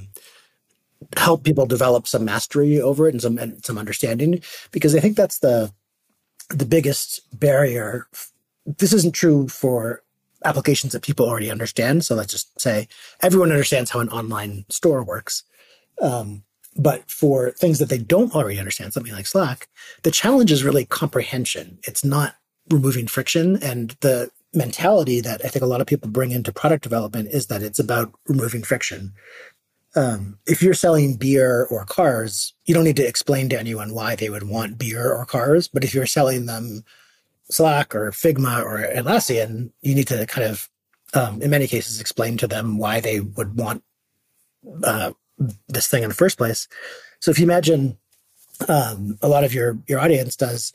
help 1.16 1.44
people 1.44 1.66
develop 1.66 2.06
some 2.06 2.24
mastery 2.24 2.80
over 2.80 3.08
it 3.08 3.14
and 3.14 3.22
some 3.22 3.38
and 3.38 3.64
some 3.64 3.78
understanding 3.78 4.40
because 4.70 4.94
I 4.94 5.00
think 5.00 5.16
that's 5.16 5.38
the 5.38 5.72
the 6.50 6.66
biggest 6.66 7.20
barrier. 7.38 8.06
This 8.66 8.92
isn't 8.92 9.14
true 9.14 9.48
for 9.48 10.02
applications 10.44 10.92
that 10.92 11.02
people 11.02 11.26
already 11.26 11.50
understand. 11.50 12.04
So 12.04 12.14
let's 12.14 12.32
just 12.32 12.60
say 12.60 12.88
everyone 13.20 13.52
understands 13.52 13.90
how 13.90 14.00
an 14.00 14.08
online 14.08 14.64
store 14.68 15.02
works. 15.04 15.44
Um, 16.00 16.44
but 16.76 17.10
for 17.10 17.50
things 17.50 17.78
that 17.78 17.88
they 17.88 17.98
don't 17.98 18.34
already 18.34 18.58
understand, 18.58 18.92
something 18.92 19.12
like 19.12 19.26
Slack, 19.26 19.68
the 20.02 20.10
challenge 20.10 20.50
is 20.50 20.64
really 20.64 20.84
comprehension. 20.84 21.78
It's 21.86 22.04
not 22.04 22.36
removing 22.70 23.06
friction. 23.06 23.62
And 23.62 23.90
the 24.00 24.30
mentality 24.54 25.20
that 25.20 25.44
I 25.44 25.48
think 25.48 25.62
a 25.62 25.66
lot 25.66 25.80
of 25.80 25.86
people 25.86 26.10
bring 26.10 26.30
into 26.30 26.52
product 26.52 26.82
development 26.82 27.28
is 27.30 27.46
that 27.48 27.62
it's 27.62 27.78
about 27.78 28.12
removing 28.26 28.62
friction. 28.62 29.12
Um, 29.94 30.38
if 30.46 30.62
you're 30.62 30.72
selling 30.72 31.16
beer 31.16 31.66
or 31.70 31.84
cars, 31.84 32.54
you 32.64 32.74
don't 32.74 32.84
need 32.84 32.96
to 32.96 33.06
explain 33.06 33.50
to 33.50 33.58
anyone 33.58 33.92
why 33.92 34.16
they 34.16 34.30
would 34.30 34.48
want 34.48 34.78
beer 34.78 35.12
or 35.12 35.26
cars. 35.26 35.68
But 35.68 35.84
if 35.84 35.92
you're 35.94 36.06
selling 36.06 36.46
them 36.46 36.84
Slack 37.50 37.94
or 37.94 38.10
Figma 38.12 38.64
or 38.64 38.78
Atlassian, 38.78 39.72
you 39.82 39.94
need 39.94 40.08
to 40.08 40.24
kind 40.26 40.46
of, 40.48 40.70
um, 41.12 41.42
in 41.42 41.50
many 41.50 41.66
cases, 41.66 42.00
explain 42.00 42.38
to 42.38 42.46
them 42.46 42.78
why 42.78 43.00
they 43.00 43.20
would 43.20 43.58
want 43.58 43.82
uh, 44.82 45.12
this 45.68 45.88
thing 45.88 46.02
in 46.02 46.08
the 46.08 46.14
first 46.14 46.38
place. 46.38 46.68
So 47.20 47.30
if 47.30 47.38
you 47.38 47.44
imagine 47.44 47.98
um, 48.68 49.18
a 49.22 49.28
lot 49.28 49.44
of 49.44 49.54
your 49.54 49.78
your 49.86 50.00
audience 50.00 50.36
does 50.36 50.72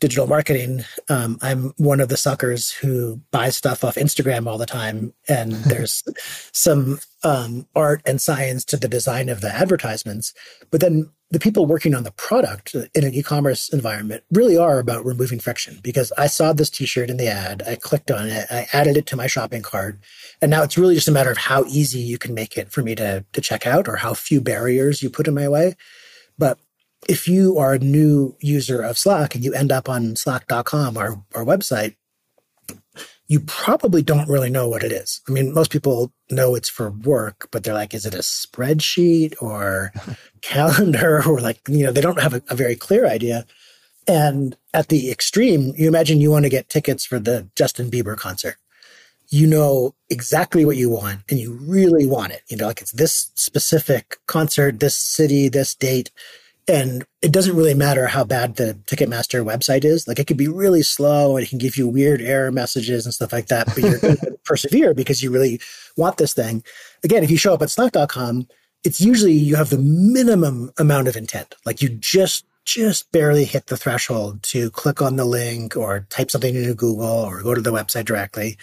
digital 0.00 0.26
marketing, 0.26 0.82
um, 1.08 1.38
I'm 1.42 1.74
one 1.76 2.00
of 2.00 2.08
the 2.08 2.16
suckers 2.16 2.72
who 2.72 3.20
buys 3.30 3.56
stuff 3.56 3.84
off 3.84 3.96
Instagram 3.96 4.46
all 4.46 4.58
the 4.58 4.66
time. 4.66 5.12
And 5.28 5.52
there's 5.66 6.02
some 6.52 6.98
um, 7.22 7.66
art 7.76 8.02
and 8.06 8.20
science 8.20 8.64
to 8.66 8.76
the 8.76 8.88
design 8.88 9.28
of 9.28 9.42
the 9.42 9.54
advertisements. 9.54 10.32
But 10.70 10.80
then 10.80 11.10
the 11.30 11.38
people 11.38 11.66
working 11.66 11.94
on 11.94 12.02
the 12.02 12.10
product 12.10 12.74
in 12.74 13.04
an 13.04 13.14
e-commerce 13.14 13.68
environment 13.68 14.24
really 14.32 14.56
are 14.56 14.80
about 14.80 15.04
removing 15.04 15.38
friction 15.38 15.78
because 15.82 16.12
I 16.18 16.26
saw 16.26 16.52
this 16.52 16.70
t-shirt 16.70 17.08
in 17.08 17.18
the 17.18 17.28
ad, 17.28 17.62
I 17.66 17.76
clicked 17.76 18.10
on 18.10 18.26
it, 18.26 18.46
I 18.50 18.66
added 18.72 18.96
it 18.96 19.06
to 19.06 19.16
my 19.16 19.28
shopping 19.28 19.62
cart, 19.62 19.98
and 20.42 20.50
now 20.50 20.64
it's 20.64 20.76
really 20.76 20.96
just 20.96 21.08
a 21.08 21.12
matter 21.12 21.30
of 21.30 21.38
how 21.38 21.64
easy 21.66 22.00
you 22.00 22.18
can 22.18 22.34
make 22.34 22.56
it 22.56 22.72
for 22.72 22.82
me 22.82 22.94
to 22.96 23.24
to 23.32 23.40
check 23.40 23.66
out 23.66 23.88
or 23.88 23.96
how 23.96 24.14
few 24.14 24.40
barriers 24.40 25.02
you 25.02 25.10
put 25.10 25.28
in 25.28 25.34
my 25.34 25.48
way. 25.48 25.76
But 26.36 26.58
if 27.08 27.28
you 27.28 27.58
are 27.58 27.74
a 27.74 27.78
new 27.78 28.36
user 28.40 28.82
of 28.82 28.98
Slack 28.98 29.34
and 29.34 29.44
you 29.44 29.54
end 29.54 29.72
up 29.72 29.88
on 29.88 30.16
slack.com, 30.16 30.96
our, 30.96 31.22
our 31.34 31.44
website, 31.44 31.96
you 33.30 33.38
probably 33.38 34.02
don't 34.02 34.28
really 34.28 34.50
know 34.50 34.68
what 34.68 34.82
it 34.82 34.90
is. 34.90 35.20
I 35.28 35.30
mean, 35.30 35.54
most 35.54 35.70
people 35.70 36.12
know 36.32 36.56
it's 36.56 36.68
for 36.68 36.90
work, 36.90 37.46
but 37.52 37.62
they're 37.62 37.72
like, 37.72 37.94
is 37.94 38.04
it 38.04 38.12
a 38.12 38.18
spreadsheet 38.18 39.40
or 39.40 39.92
calendar 40.42 41.22
or 41.24 41.40
like, 41.40 41.60
you 41.68 41.84
know, 41.84 41.92
they 41.92 42.00
don't 42.00 42.20
have 42.20 42.34
a, 42.34 42.42
a 42.50 42.56
very 42.56 42.74
clear 42.74 43.06
idea. 43.06 43.46
And 44.08 44.56
at 44.74 44.88
the 44.88 45.12
extreme, 45.12 45.72
you 45.76 45.86
imagine 45.86 46.20
you 46.20 46.32
want 46.32 46.44
to 46.44 46.48
get 46.48 46.68
tickets 46.68 47.04
for 47.04 47.20
the 47.20 47.48
Justin 47.54 47.88
Bieber 47.88 48.16
concert. 48.16 48.56
You 49.28 49.46
know 49.46 49.94
exactly 50.08 50.64
what 50.64 50.76
you 50.76 50.90
want 50.90 51.20
and 51.30 51.38
you 51.38 51.52
really 51.52 52.08
want 52.08 52.32
it. 52.32 52.42
You 52.48 52.56
know, 52.56 52.66
like 52.66 52.80
it's 52.80 52.90
this 52.90 53.30
specific 53.36 54.16
concert, 54.26 54.80
this 54.80 54.96
city, 54.96 55.48
this 55.48 55.72
date. 55.76 56.10
And 56.68 57.04
it 57.22 57.32
doesn't 57.32 57.56
really 57.56 57.74
matter 57.74 58.06
how 58.06 58.24
bad 58.24 58.56
the 58.56 58.74
Ticketmaster 58.86 59.44
website 59.44 59.84
is. 59.84 60.06
Like 60.06 60.18
it 60.18 60.26
could 60.26 60.36
be 60.36 60.48
really 60.48 60.82
slow 60.82 61.36
and 61.36 61.44
it 61.44 61.50
can 61.50 61.58
give 61.58 61.76
you 61.76 61.88
weird 61.88 62.20
error 62.20 62.52
messages 62.52 63.04
and 63.04 63.14
stuff 63.14 63.32
like 63.32 63.48
that, 63.48 63.66
but 63.66 63.78
you're 63.78 63.98
going 63.98 64.16
to 64.18 64.38
persevere 64.44 64.94
because 64.94 65.22
you 65.22 65.30
really 65.30 65.60
want 65.96 66.16
this 66.18 66.34
thing. 66.34 66.62
Again, 67.02 67.24
if 67.24 67.30
you 67.30 67.36
show 67.36 67.54
up 67.54 67.62
at 67.62 67.70
slack.com, 67.70 68.46
it's 68.84 69.00
usually 69.00 69.32
you 69.32 69.56
have 69.56 69.70
the 69.70 69.78
minimum 69.78 70.70
amount 70.78 71.08
of 71.08 71.16
intent. 71.16 71.54
Like 71.66 71.82
you 71.82 71.88
just 71.88 72.44
just 72.64 73.10
barely 73.10 73.44
hit 73.44 73.66
the 73.66 73.76
threshold 73.76 74.42
to 74.42 74.70
click 74.70 75.02
on 75.02 75.16
the 75.16 75.24
link 75.24 75.76
or 75.76 76.06
type 76.10 76.30
something 76.30 76.54
into 76.54 76.74
Google 76.74 77.06
or 77.06 77.42
go 77.42 77.54
to 77.54 77.60
the 77.60 77.72
website 77.72 78.04
directly. 78.04 78.58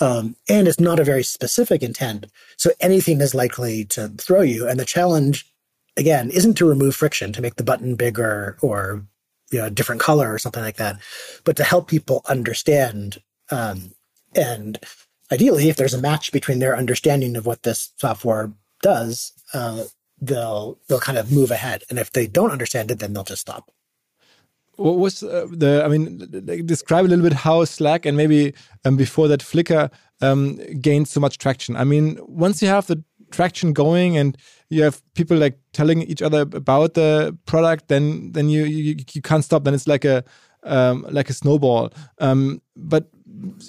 Um, 0.00 0.36
and 0.48 0.68
it's 0.68 0.80
not 0.80 1.00
a 1.00 1.04
very 1.04 1.22
specific 1.22 1.82
intent. 1.82 2.26
So 2.56 2.70
anything 2.80 3.20
is 3.20 3.34
likely 3.34 3.84
to 3.86 4.08
throw 4.08 4.42
you. 4.42 4.68
And 4.68 4.78
the 4.78 4.84
challenge, 4.84 5.50
again, 5.96 6.30
isn't 6.30 6.54
to 6.54 6.68
remove 6.68 6.94
friction, 6.94 7.32
to 7.32 7.42
make 7.42 7.56
the 7.56 7.64
button 7.64 7.94
bigger 7.94 8.56
or 8.60 9.06
you 9.50 9.58
know, 9.58 9.66
a 9.66 9.70
different 9.70 10.00
color 10.00 10.32
or 10.32 10.38
something 10.38 10.62
like 10.62 10.76
that, 10.76 10.98
but 11.44 11.56
to 11.56 11.64
help 11.64 11.88
people 11.88 12.22
understand. 12.28 13.22
Um, 13.50 13.92
and 14.34 14.78
ideally, 15.30 15.68
if 15.68 15.76
there's 15.76 15.94
a 15.94 16.00
match 16.00 16.32
between 16.32 16.58
their 16.58 16.76
understanding 16.76 17.36
of 17.36 17.46
what 17.46 17.62
this 17.62 17.92
software 17.96 18.52
does, 18.82 19.32
uh, 19.54 19.84
they'll 20.20 20.78
they'll 20.88 21.00
kind 21.00 21.18
of 21.18 21.30
move 21.32 21.50
ahead, 21.50 21.84
and 21.90 21.98
if 21.98 22.12
they 22.12 22.26
don't 22.26 22.50
understand 22.50 22.90
it, 22.90 22.98
then 22.98 23.12
they'll 23.12 23.24
just 23.24 23.42
stop. 23.42 23.70
What 24.76 24.98
was 24.98 25.22
uh, 25.22 25.46
the? 25.50 25.82
I 25.84 25.88
mean, 25.88 26.18
describe 26.66 27.06
a 27.06 27.08
little 27.08 27.22
bit 27.22 27.32
how 27.32 27.64
Slack 27.64 28.04
and 28.04 28.16
maybe 28.16 28.52
um, 28.84 28.96
before 28.96 29.28
that 29.28 29.40
Flickr 29.40 29.90
um, 30.20 30.56
gained 30.80 31.08
so 31.08 31.20
much 31.20 31.38
traction. 31.38 31.76
I 31.76 31.84
mean, 31.84 32.18
once 32.22 32.60
you 32.60 32.68
have 32.68 32.86
the 32.86 33.02
traction 33.30 33.72
going 33.72 34.16
and 34.16 34.36
you 34.68 34.82
have 34.82 35.02
people 35.14 35.36
like 35.36 35.58
telling 35.72 36.02
each 36.02 36.22
other 36.22 36.42
about 36.42 36.94
the 36.94 37.36
product, 37.46 37.88
then 37.88 38.32
then 38.32 38.48
you 38.48 38.64
you, 38.64 38.96
you 39.12 39.22
can't 39.22 39.44
stop. 39.44 39.64
Then 39.64 39.74
it's 39.74 39.86
like 39.86 40.04
a 40.04 40.24
um, 40.62 41.06
like 41.10 41.30
a 41.30 41.32
snowball. 41.32 41.92
Um, 42.18 42.60
but 42.76 43.08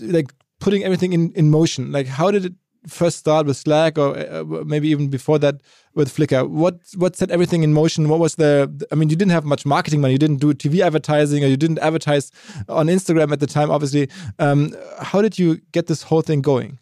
like 0.01 0.33
putting 0.59 0.83
everything 0.83 1.13
in 1.13 1.31
in 1.33 1.49
motion. 1.49 1.91
Like, 1.91 2.07
how 2.07 2.31
did 2.31 2.45
it 2.45 2.53
first 2.87 3.17
start 3.17 3.45
with 3.45 3.57
Slack, 3.57 3.97
or 3.97 4.17
uh, 4.17 4.43
maybe 4.65 4.87
even 4.89 5.09
before 5.09 5.39
that 5.39 5.61
with 5.93 6.15
Flickr? 6.15 6.47
What 6.47 6.79
what 6.95 7.15
set 7.15 7.31
everything 7.31 7.63
in 7.63 7.73
motion? 7.73 8.09
What 8.09 8.19
was 8.19 8.35
the? 8.35 8.87
I 8.91 8.95
mean, 8.95 9.09
you 9.09 9.15
didn't 9.15 9.31
have 9.31 9.45
much 9.45 9.65
marketing 9.65 10.01
money. 10.01 10.13
You 10.13 10.19
didn't 10.19 10.37
do 10.37 10.53
TV 10.53 10.79
advertising, 10.81 11.43
or 11.43 11.47
you 11.47 11.57
didn't 11.57 11.79
advertise 11.79 12.31
on 12.69 12.87
Instagram 12.87 13.31
at 13.31 13.39
the 13.39 13.47
time. 13.47 13.71
Obviously, 13.71 14.09
um, 14.39 14.75
how 14.99 15.21
did 15.21 15.37
you 15.37 15.57
get 15.71 15.87
this 15.87 16.03
whole 16.03 16.21
thing 16.21 16.41
going? 16.41 16.79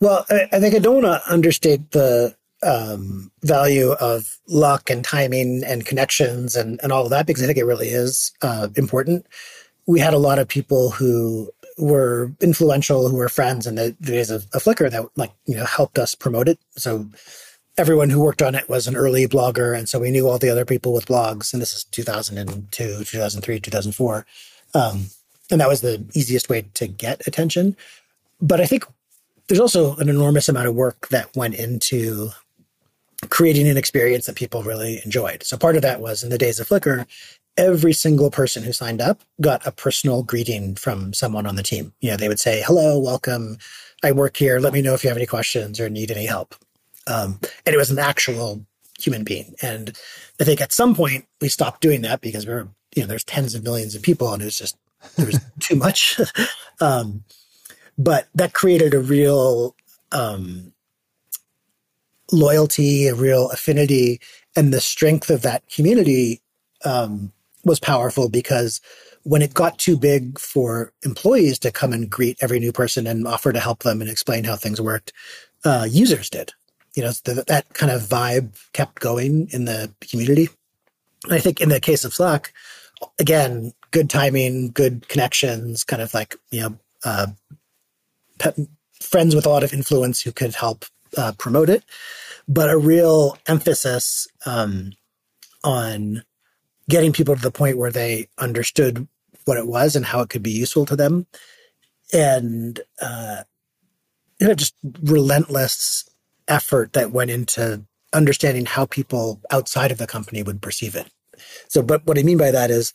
Well, 0.00 0.26
I, 0.28 0.60
think 0.60 0.74
I 0.74 0.78
don't 0.78 1.02
want 1.02 1.06
to 1.06 1.32
understate 1.32 1.92
the 1.92 2.36
um, 2.62 3.30
value 3.42 3.92
of 3.92 4.38
luck 4.48 4.90
and 4.90 5.04
timing 5.04 5.62
and 5.64 5.86
connections 5.86 6.54
and, 6.56 6.80
and 6.82 6.92
all 6.92 7.04
of 7.04 7.10
that 7.10 7.26
because 7.26 7.42
I 7.42 7.46
think 7.46 7.58
it 7.58 7.64
really 7.64 7.88
is 7.88 8.32
uh, 8.42 8.68
important. 8.76 9.26
We 9.86 10.00
had 10.00 10.14
a 10.14 10.18
lot 10.18 10.38
of 10.38 10.48
people 10.48 10.90
who 10.90 11.50
were 11.78 12.32
influential 12.40 13.08
who 13.08 13.16
were 13.16 13.28
friends 13.28 13.66
in 13.66 13.74
the, 13.74 13.92
days 14.00 14.30
of, 14.30 14.46
of 14.52 14.62
Flickr 14.62 14.90
that 14.90 15.06
like 15.16 15.32
you 15.44 15.54
know 15.54 15.64
helped 15.64 15.98
us 15.98 16.14
promote 16.14 16.48
it. 16.48 16.58
So 16.76 17.06
everyone 17.76 18.10
who 18.10 18.20
worked 18.20 18.42
on 18.42 18.54
it 18.54 18.68
was 18.68 18.86
an 18.86 18.96
early 18.96 19.26
blogger, 19.26 19.76
and 19.76 19.88
so 19.88 19.98
we 19.98 20.10
knew 20.10 20.28
all 20.28 20.38
the 20.38 20.48
other 20.48 20.64
people 20.64 20.92
with 20.92 21.06
blogs. 21.06 21.52
And 21.52 21.60
this 21.60 21.74
is 21.74 21.84
2002, 21.84 23.04
2003, 23.04 23.60
2004, 23.60 24.26
um, 24.74 25.06
and 25.50 25.60
that 25.60 25.68
was 25.68 25.82
the 25.82 26.04
easiest 26.14 26.48
way 26.48 26.66
to 26.74 26.86
get 26.86 27.26
attention. 27.26 27.76
But 28.40 28.60
I 28.60 28.66
think 28.66 28.84
there's 29.48 29.60
also 29.60 29.96
an 29.96 30.08
enormous 30.08 30.48
amount 30.48 30.68
of 30.68 30.74
work 30.74 31.08
that 31.08 31.34
went 31.36 31.54
into 31.54 32.30
creating 33.28 33.68
an 33.68 33.76
experience 33.76 34.26
that 34.26 34.36
people 34.36 34.62
really 34.62 35.00
enjoyed. 35.04 35.42
So 35.42 35.56
part 35.56 35.76
of 35.76 35.82
that 35.82 36.00
was 36.00 36.22
in 36.22 36.30
the 36.30 36.38
days 36.38 36.60
of 36.60 36.68
Flickr, 36.68 37.06
every 37.56 37.92
single 37.92 38.30
person 38.30 38.62
who 38.62 38.72
signed 38.72 39.00
up 39.00 39.20
got 39.40 39.66
a 39.66 39.72
personal 39.72 40.22
greeting 40.22 40.74
from 40.74 41.12
someone 41.12 41.46
on 41.46 41.56
the 41.56 41.62
team. 41.62 41.92
You 42.00 42.10
know, 42.10 42.16
they 42.16 42.28
would 42.28 42.40
say, 42.40 42.62
hello, 42.66 42.98
welcome. 42.98 43.58
I 44.04 44.12
work 44.12 44.36
here. 44.36 44.58
Let 44.58 44.72
me 44.72 44.82
know 44.82 44.94
if 44.94 45.02
you 45.02 45.08
have 45.08 45.16
any 45.16 45.26
questions 45.26 45.80
or 45.80 45.88
need 45.88 46.10
any 46.10 46.26
help. 46.26 46.54
Um, 47.06 47.38
and 47.64 47.74
it 47.74 47.78
was 47.78 47.90
an 47.90 47.98
actual 47.98 48.64
human 48.98 49.24
being. 49.24 49.54
And 49.62 49.96
I 50.40 50.44
think 50.44 50.60
at 50.60 50.72
some 50.72 50.94
point 50.94 51.26
we 51.40 51.48
stopped 51.48 51.80
doing 51.80 52.02
that 52.02 52.20
because 52.20 52.46
we 52.46 52.52
were, 52.52 52.68
you 52.94 53.02
know, 53.02 53.08
there's 53.08 53.24
tens 53.24 53.54
of 53.54 53.62
millions 53.62 53.94
of 53.94 54.02
people 54.02 54.32
and 54.32 54.42
it 54.42 54.46
was 54.46 54.58
just, 54.58 54.76
there 55.16 55.26
was 55.26 55.40
too 55.60 55.76
much. 55.76 56.20
um, 56.80 57.24
but 57.98 58.28
that 58.34 58.52
created 58.52 58.94
a 58.94 59.00
real, 59.00 59.74
um, 60.12 60.72
loyalty, 62.32 63.06
a 63.06 63.14
real 63.14 63.50
affinity, 63.50 64.20
and 64.54 64.72
the 64.72 64.80
strength 64.80 65.30
of 65.30 65.42
that 65.42 65.68
community 65.68 66.40
um, 66.84 67.32
was 67.64 67.80
powerful 67.80 68.28
because 68.28 68.80
when 69.22 69.42
it 69.42 69.54
got 69.54 69.78
too 69.78 69.96
big 69.96 70.38
for 70.38 70.92
employees 71.04 71.58
to 71.58 71.72
come 71.72 71.92
and 71.92 72.08
greet 72.08 72.38
every 72.40 72.60
new 72.60 72.72
person 72.72 73.06
and 73.06 73.26
offer 73.26 73.52
to 73.52 73.58
help 73.58 73.82
them 73.82 74.00
and 74.00 74.08
explain 74.08 74.44
how 74.44 74.54
things 74.54 74.80
worked, 74.80 75.12
uh, 75.64 75.86
users 75.90 76.30
did. 76.30 76.52
You 76.94 77.02
know, 77.02 77.10
the, 77.24 77.44
that 77.48 77.74
kind 77.74 77.90
of 77.90 78.02
vibe 78.02 78.56
kept 78.72 79.00
going 79.00 79.48
in 79.50 79.64
the 79.64 79.92
community. 80.00 80.48
And 81.24 81.34
I 81.34 81.40
think 81.40 81.60
in 81.60 81.68
the 81.68 81.80
case 81.80 82.04
of 82.04 82.14
Slack, 82.14 82.52
again, 83.18 83.72
good 83.90 84.08
timing, 84.08 84.70
good 84.70 85.08
connections, 85.08 85.82
kind 85.84 86.00
of 86.00 86.14
like, 86.14 86.36
you 86.50 86.60
know, 86.60 86.78
uh, 87.04 87.26
pe- 88.38 88.66
friends 89.00 89.34
with 89.34 89.46
a 89.46 89.48
lot 89.48 89.64
of 89.64 89.72
influence 89.72 90.20
who 90.20 90.32
could 90.32 90.54
help 90.54 90.84
uh, 91.16 91.32
promote 91.38 91.68
it, 91.68 91.84
but 92.48 92.70
a 92.70 92.78
real 92.78 93.38
emphasis 93.46 94.26
um, 94.44 94.92
on 95.64 96.22
getting 96.88 97.12
people 97.12 97.34
to 97.34 97.42
the 97.42 97.50
point 97.50 97.78
where 97.78 97.90
they 97.90 98.28
understood 98.38 99.06
what 99.44 99.58
it 99.58 99.66
was 99.66 99.96
and 99.96 100.06
how 100.06 100.20
it 100.20 100.28
could 100.28 100.42
be 100.42 100.50
useful 100.50 100.86
to 100.86 100.96
them. 100.96 101.26
And, 102.12 102.80
uh, 103.00 103.42
you 104.38 104.46
know, 104.46 104.54
just 104.54 104.74
relentless 105.02 106.08
effort 106.46 106.92
that 106.92 107.10
went 107.10 107.30
into 107.30 107.84
understanding 108.12 108.66
how 108.66 108.86
people 108.86 109.40
outside 109.50 109.90
of 109.90 109.98
the 109.98 110.06
company 110.06 110.42
would 110.42 110.62
perceive 110.62 110.94
it. 110.94 111.10
So, 111.68 111.82
but 111.82 112.06
what 112.06 112.18
I 112.18 112.22
mean 112.22 112.38
by 112.38 112.50
that 112.50 112.70
is 112.70 112.92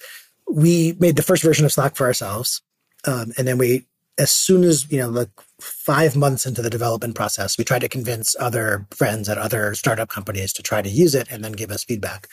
we 0.49 0.95
made 0.99 1.15
the 1.15 1.23
first 1.23 1.43
version 1.43 1.65
of 1.65 1.71
Slack 1.71 1.95
for 1.95 2.08
ourselves. 2.08 2.62
Um, 3.06 3.34
and 3.38 3.47
then 3.47 3.58
we, 3.58 3.86
as 4.22 4.30
soon 4.30 4.64
as, 4.64 4.90
you 4.92 5.00
know, 5.00 5.10
like 5.10 5.32
five 5.60 6.16
months 6.16 6.46
into 6.46 6.62
the 6.62 6.70
development 6.70 7.16
process, 7.16 7.58
we 7.58 7.64
tried 7.64 7.82
to 7.82 7.90
convince 7.90 8.36
other 8.40 8.86
friends 8.92 9.28
at 9.28 9.40
other 9.40 9.74
startup 9.74 10.10
companies 10.10 10.54
to 10.54 10.62
try 10.62 10.80
to 10.80 10.90
use 10.90 11.16
it 11.16 11.28
and 11.32 11.44
then 11.44 11.54
give 11.54 11.72
us 11.72 11.84
feedback. 11.84 12.28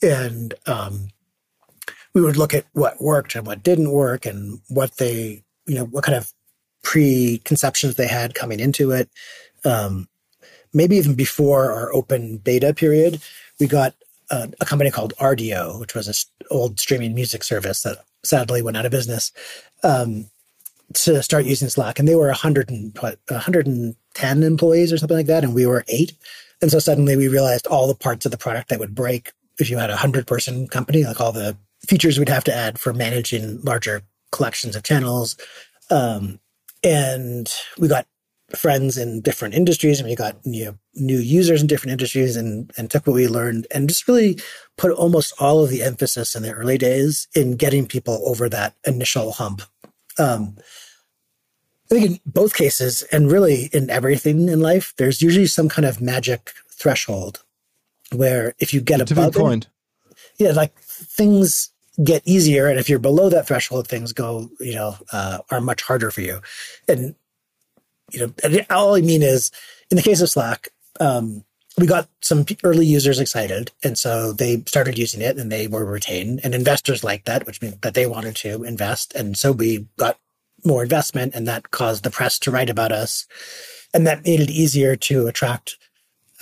And 0.00 0.54
um, 0.66 1.08
we 2.14 2.22
would 2.22 2.36
look 2.36 2.54
at 2.54 2.66
what 2.72 3.02
worked 3.02 3.34
and 3.34 3.44
what 3.44 3.64
didn't 3.64 3.90
work 3.90 4.26
and 4.26 4.60
what 4.68 4.96
they 4.98 5.42
you 5.66 5.74
know 5.74 5.86
what 5.86 6.04
kind 6.04 6.16
of 6.16 6.32
preconceptions 6.84 7.96
they 7.96 8.06
had 8.06 8.36
coming 8.36 8.60
into 8.60 8.92
it. 8.92 9.10
Um, 9.64 10.08
maybe 10.72 10.96
even 10.96 11.14
before 11.14 11.72
our 11.72 11.92
open 11.92 12.38
beta 12.38 12.72
period 12.72 13.20
we 13.58 13.66
got 13.66 13.94
a, 14.30 14.48
a 14.60 14.64
company 14.64 14.92
called 14.92 15.14
Rdio, 15.18 15.80
which 15.80 15.96
was 15.96 16.06
an 16.06 16.14
old 16.50 16.78
streaming 16.78 17.12
music 17.12 17.42
service 17.42 17.82
that 17.82 18.04
sadly 18.22 18.62
went 18.62 18.76
out 18.76 18.86
of 18.86 18.92
business. 18.92 19.32
Um, 19.82 20.30
to 20.94 21.22
start 21.22 21.44
using 21.44 21.68
slack 21.68 21.98
and 21.98 22.08
they 22.08 22.14
were 22.14 22.28
100 22.28 22.70
and 22.70 22.96
what 22.98 23.18
110 23.28 24.42
employees 24.42 24.92
or 24.92 24.98
something 24.98 25.16
like 25.16 25.26
that 25.26 25.44
and 25.44 25.54
we 25.54 25.66
were 25.66 25.84
eight 25.88 26.12
and 26.60 26.70
so 26.70 26.78
suddenly 26.78 27.16
we 27.16 27.28
realized 27.28 27.66
all 27.66 27.86
the 27.86 27.94
parts 27.94 28.26
of 28.26 28.32
the 28.32 28.38
product 28.38 28.68
that 28.68 28.78
would 28.78 28.94
break 28.94 29.32
if 29.58 29.70
you 29.70 29.78
had 29.78 29.90
a 29.90 29.96
hundred 29.96 30.26
person 30.26 30.68
company, 30.68 31.04
like 31.04 31.20
all 31.20 31.32
the 31.32 31.56
features 31.86 32.18
we'd 32.18 32.28
have 32.28 32.44
to 32.44 32.54
add 32.54 32.78
for 32.78 32.92
managing 32.92 33.60
larger 33.62 34.02
collections 34.32 34.76
of 34.76 34.82
channels. 34.82 35.36
Um, 35.90 36.40
and 36.82 37.52
we 37.78 37.88
got 37.88 38.06
friends 38.54 38.96
in 38.96 39.20
different 39.20 39.54
industries 39.54 40.00
and 40.00 40.08
we 40.08 40.16
got 40.16 40.36
you 40.44 40.64
know, 40.66 40.78
new 40.94 41.18
users 41.18 41.60
in 41.60 41.66
different 41.66 41.92
industries 41.92 42.36
and, 42.36 42.70
and 42.76 42.90
took 42.90 43.06
what 43.06 43.14
we 43.14 43.28
learned 43.28 43.66
and 43.70 43.88
just 43.88 44.08
really 44.08 44.38
put 44.76 44.90
almost 44.92 45.34
all 45.38 45.62
of 45.62 45.70
the 45.70 45.82
emphasis 45.82 46.34
in 46.34 46.42
the 46.42 46.52
early 46.52 46.78
days 46.78 47.28
in 47.34 47.56
getting 47.56 47.86
people 47.86 48.22
over 48.24 48.48
that 48.48 48.74
initial 48.86 49.32
hump. 49.32 49.62
Um, 50.18 50.56
I 51.90 51.94
think 51.94 52.06
in 52.06 52.20
both 52.26 52.54
cases, 52.54 53.02
and 53.12 53.32
really 53.32 53.70
in 53.72 53.88
everything 53.88 54.48
in 54.48 54.60
life, 54.60 54.92
there's 54.98 55.22
usually 55.22 55.46
some 55.46 55.68
kind 55.68 55.86
of 55.86 56.00
magic 56.00 56.52
threshold 56.70 57.42
where 58.12 58.54
if 58.58 58.74
you 58.74 58.80
get 58.80 59.00
a 59.00 59.12
above 59.12 59.34
point. 59.34 59.68
It, 60.38 60.44
yeah, 60.44 60.52
like 60.52 60.78
things 60.78 61.70
get 62.02 62.22
easier. 62.24 62.68
And 62.68 62.78
if 62.78 62.88
you're 62.88 62.98
below 62.98 63.28
that 63.30 63.46
threshold, 63.46 63.88
things 63.88 64.12
go, 64.12 64.50
you 64.60 64.74
know, 64.74 64.96
uh, 65.12 65.38
are 65.50 65.60
much 65.60 65.82
harder 65.82 66.10
for 66.10 66.20
you. 66.20 66.40
And, 66.86 67.14
you 68.12 68.20
know, 68.20 68.60
all 68.70 68.94
I 68.94 69.00
mean 69.00 69.22
is 69.22 69.50
in 69.90 69.96
the 69.96 70.02
case 70.02 70.20
of 70.20 70.30
Slack, 70.30 70.68
um, 71.00 71.44
we 71.78 71.86
got 71.86 72.08
some 72.20 72.44
early 72.64 72.86
users 72.86 73.20
excited. 73.20 73.70
And 73.82 73.98
so 73.98 74.32
they 74.32 74.62
started 74.66 74.98
using 74.98 75.20
it 75.20 75.38
and 75.38 75.50
they 75.50 75.66
were 75.66 75.84
retained 75.84 76.40
and 76.42 76.54
investors 76.54 77.04
liked 77.04 77.26
that, 77.26 77.46
which 77.46 77.62
meant 77.62 77.82
that 77.82 77.94
they 77.94 78.06
wanted 78.06 78.36
to 78.36 78.64
invest. 78.64 79.14
And 79.14 79.36
so 79.36 79.52
we 79.52 79.86
got 79.96 80.18
more 80.64 80.82
investment 80.82 81.34
and 81.34 81.46
that 81.46 81.70
caused 81.70 82.04
the 82.04 82.10
press 82.10 82.38
to 82.40 82.50
write 82.50 82.70
about 82.70 82.92
us. 82.92 83.26
And 83.94 84.06
that 84.06 84.24
made 84.24 84.40
it 84.40 84.50
easier 84.50 84.96
to 84.96 85.26
attract, 85.26 85.76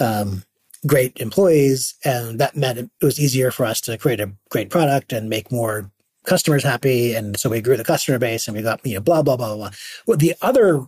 um, 0.01 0.43
great 0.87 1.17
employees. 1.19 1.95
And 2.05 2.39
that 2.39 2.57
meant 2.57 2.79
it 2.79 2.91
was 3.03 3.21
easier 3.21 3.51
for 3.51 3.67
us 3.67 3.81
to 3.83 3.99
create 3.99 4.21
a 4.21 4.33
great 4.51 4.71
product 4.71 5.13
and 5.13 5.29
make 5.29 5.53
more 5.53 5.91
customers 6.25 6.65
happy. 6.65 7.15
And 7.15 7.39
so 7.39 7.49
we 7.49 7.61
grew 7.61 7.77
the 7.77 7.85
customer 7.85 8.19
base 8.19 8.49
and 8.49 8.57
we 8.57 8.63
got, 8.63 8.85
you 8.85 8.95
know, 8.95 9.01
blah, 9.01 9.23
blah, 9.23 9.37
blah, 9.37 9.55
blah. 9.55 9.71
Well, 10.07 10.19
the 10.19 10.35
other, 10.43 10.87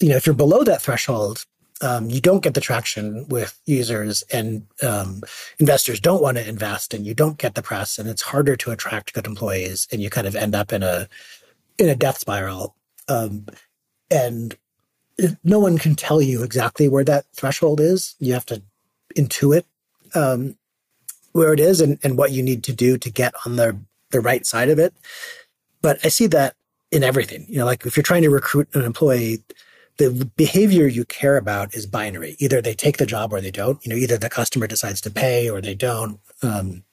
you 0.00 0.08
know, 0.08 0.16
if 0.16 0.26
you're 0.26 0.34
below 0.34 0.64
that 0.64 0.82
threshold, 0.82 1.44
um, 1.82 2.08
you 2.08 2.20
don't 2.20 2.42
get 2.42 2.54
the 2.54 2.60
traction 2.60 3.26
with 3.28 3.60
users 3.66 4.22
and 4.32 4.66
um, 4.82 5.22
investors 5.58 6.00
don't 6.00 6.22
want 6.22 6.38
to 6.38 6.48
invest 6.48 6.94
and 6.94 7.06
you 7.06 7.14
don't 7.14 7.38
get 7.38 7.54
the 7.54 7.62
press 7.62 7.98
and 7.98 8.08
it's 8.08 8.22
harder 8.22 8.56
to 8.56 8.70
attract 8.70 9.12
good 9.12 9.26
employees 9.26 9.86
and 9.92 10.00
you 10.00 10.08
kind 10.08 10.26
of 10.26 10.34
end 10.34 10.54
up 10.54 10.72
in 10.72 10.82
a 10.82 11.08
in 11.78 11.88
a 11.88 11.94
death 11.94 12.18
spiral. 12.18 12.74
Um, 13.08 13.46
and 14.10 14.56
no 15.44 15.58
one 15.58 15.78
can 15.78 15.94
tell 15.94 16.22
you 16.22 16.42
exactly 16.42 16.88
where 16.88 17.04
that 17.04 17.26
threshold 17.34 17.80
is. 17.80 18.14
You 18.18 18.32
have 18.32 18.46
to 18.46 18.62
intuit 19.14 19.64
um, 20.14 20.56
where 21.32 21.52
it 21.52 21.60
is 21.60 21.80
and, 21.80 21.98
and 22.02 22.16
what 22.16 22.32
you 22.32 22.42
need 22.42 22.64
to 22.64 22.72
do 22.72 22.96
to 22.98 23.10
get 23.10 23.34
on 23.44 23.56
the 23.56 23.78
the 24.10 24.20
right 24.20 24.46
side 24.46 24.70
of 24.70 24.78
it. 24.78 24.94
But 25.82 25.98
i 26.04 26.08
see 26.08 26.26
that 26.28 26.54
in 26.90 27.02
everything. 27.02 27.44
You 27.48 27.58
know 27.58 27.66
like 27.66 27.84
if 27.84 27.96
you're 27.96 28.04
trying 28.04 28.22
to 28.22 28.30
recruit 28.30 28.68
an 28.74 28.82
employee 28.82 29.42
the 29.98 30.30
behavior 30.36 30.86
you 30.86 31.04
care 31.04 31.36
about 31.36 31.74
is 31.74 31.86
binary. 31.86 32.36
Either 32.38 32.60
they 32.60 32.74
take 32.74 32.98
the 32.98 33.06
job 33.06 33.32
or 33.32 33.40
they 33.40 33.50
don't. 33.50 33.84
You 33.84 33.90
know, 33.90 33.96
either 33.96 34.18
the 34.18 34.28
customer 34.28 34.66
decides 34.66 35.00
to 35.02 35.10
pay 35.10 35.48
or 35.48 35.60
they 35.60 35.74
don't. 35.74 36.20
Um, 36.42 36.84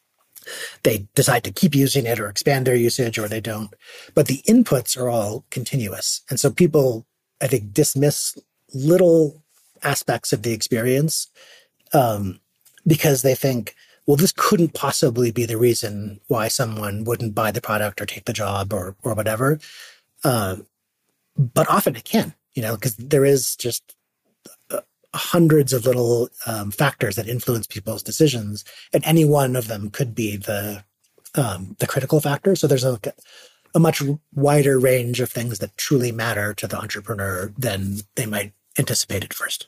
they 0.84 1.08
decide 1.16 1.44
to 1.46 1.52
keep 1.52 1.76
using 1.76 2.06
it 2.06 2.20
or 2.20 2.28
expand 2.28 2.68
their 2.68 2.76
usage 2.76 3.18
or 3.18 3.28
they 3.28 3.42
don't. 3.42 3.74
But 4.13 4.28
the 4.28 4.42
inputs 4.48 4.98
are 4.98 5.10
all 5.10 5.46
continuous. 5.50 6.22
And 6.30 6.39
so 6.39 6.52
people, 6.52 7.06
I 7.42 7.48
think, 7.48 7.74
dismiss 7.74 8.38
little 8.74 9.42
aspects 9.84 10.32
of 10.34 10.44
the 10.44 10.54
experience 10.54 11.28
um, 11.94 12.39
because 12.88 13.22
they 13.22 13.36
think, 13.36 13.76
well, 14.06 14.18
this 14.18 14.34
couldn't 14.36 14.74
possibly 14.74 15.32
be 15.32 15.46
the 15.46 15.58
reason 15.58 16.20
why 16.28 16.50
someone 16.50 17.04
wouldn't 17.06 17.36
buy 17.36 17.52
the 17.52 17.62
product 17.62 18.02
or 18.02 18.06
take 18.06 18.26
the 18.26 18.34
job 18.34 18.74
or 18.74 18.96
or 19.04 19.13
whatever. 19.13 19.60
Uh, 20.24 20.58
but 21.38 21.70
often 21.70 21.96
it 21.96 22.04
can 22.04 22.34
you 22.54 22.62
know, 22.62 22.76
because 22.76 22.96
there 22.96 23.26
is 23.26 23.56
just 23.56 23.96
uh, 24.70 24.82
hundreds 25.13 25.74
of 25.74 25.86
little 25.86 26.30
um, 26.46 26.72
factors 26.72 27.16
that 27.16 27.28
influence 27.28 27.68
people's 27.68 28.04
decisions, 28.04 28.63
and 28.94 29.04
any 29.06 29.26
one 29.26 29.56
of 29.56 29.68
them 29.68 29.89
could 29.89 30.13
be 30.16 30.38
the 30.38 30.84
um, 31.36 31.76
the 31.80 31.88
critical 31.88 32.20
factor. 32.20 32.56
So 32.56 32.68
there's 32.68 32.84
a 32.84 33.00
a 33.76 33.80
much 33.80 34.02
wider 34.34 34.80
range 34.80 35.20
of 35.20 35.32
things 35.32 35.60
that 35.60 35.76
truly 35.78 36.12
matter 36.12 36.54
to 36.54 36.68
the 36.68 36.78
entrepreneur 36.78 37.52
than 37.58 37.98
they 38.16 38.26
might 38.26 38.54
anticipate 38.78 39.24
at 39.24 39.34
first. 39.34 39.68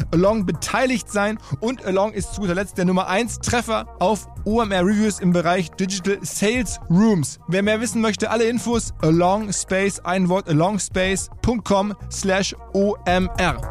Along 0.11 0.45
beteiligt 0.45 1.11
sein 1.11 1.37
und 1.59 1.85
Along 1.85 2.13
ist 2.13 2.33
zu 2.33 2.41
guter 2.41 2.55
Letzt 2.55 2.77
der 2.77 2.85
Nummer 2.85 3.07
1 3.07 3.39
Treffer 3.39 3.87
auf 3.99 4.27
OMR 4.45 4.85
Reviews 4.85 5.19
im 5.19 5.33
Bereich 5.33 5.69
Digital 5.71 6.19
Sales 6.23 6.79
Rooms. 6.89 7.39
Wer 7.47 7.63
mehr 7.63 7.81
wissen 7.81 8.01
möchte, 8.01 8.29
alle 8.29 8.45
Infos 8.45 8.93
Along 9.01 9.51
Space, 9.53 9.99
ein 9.99 10.29
Wort 10.29 10.47
alongspace.com 10.49 11.93
slash 12.09 12.55
OMR. 12.73 13.61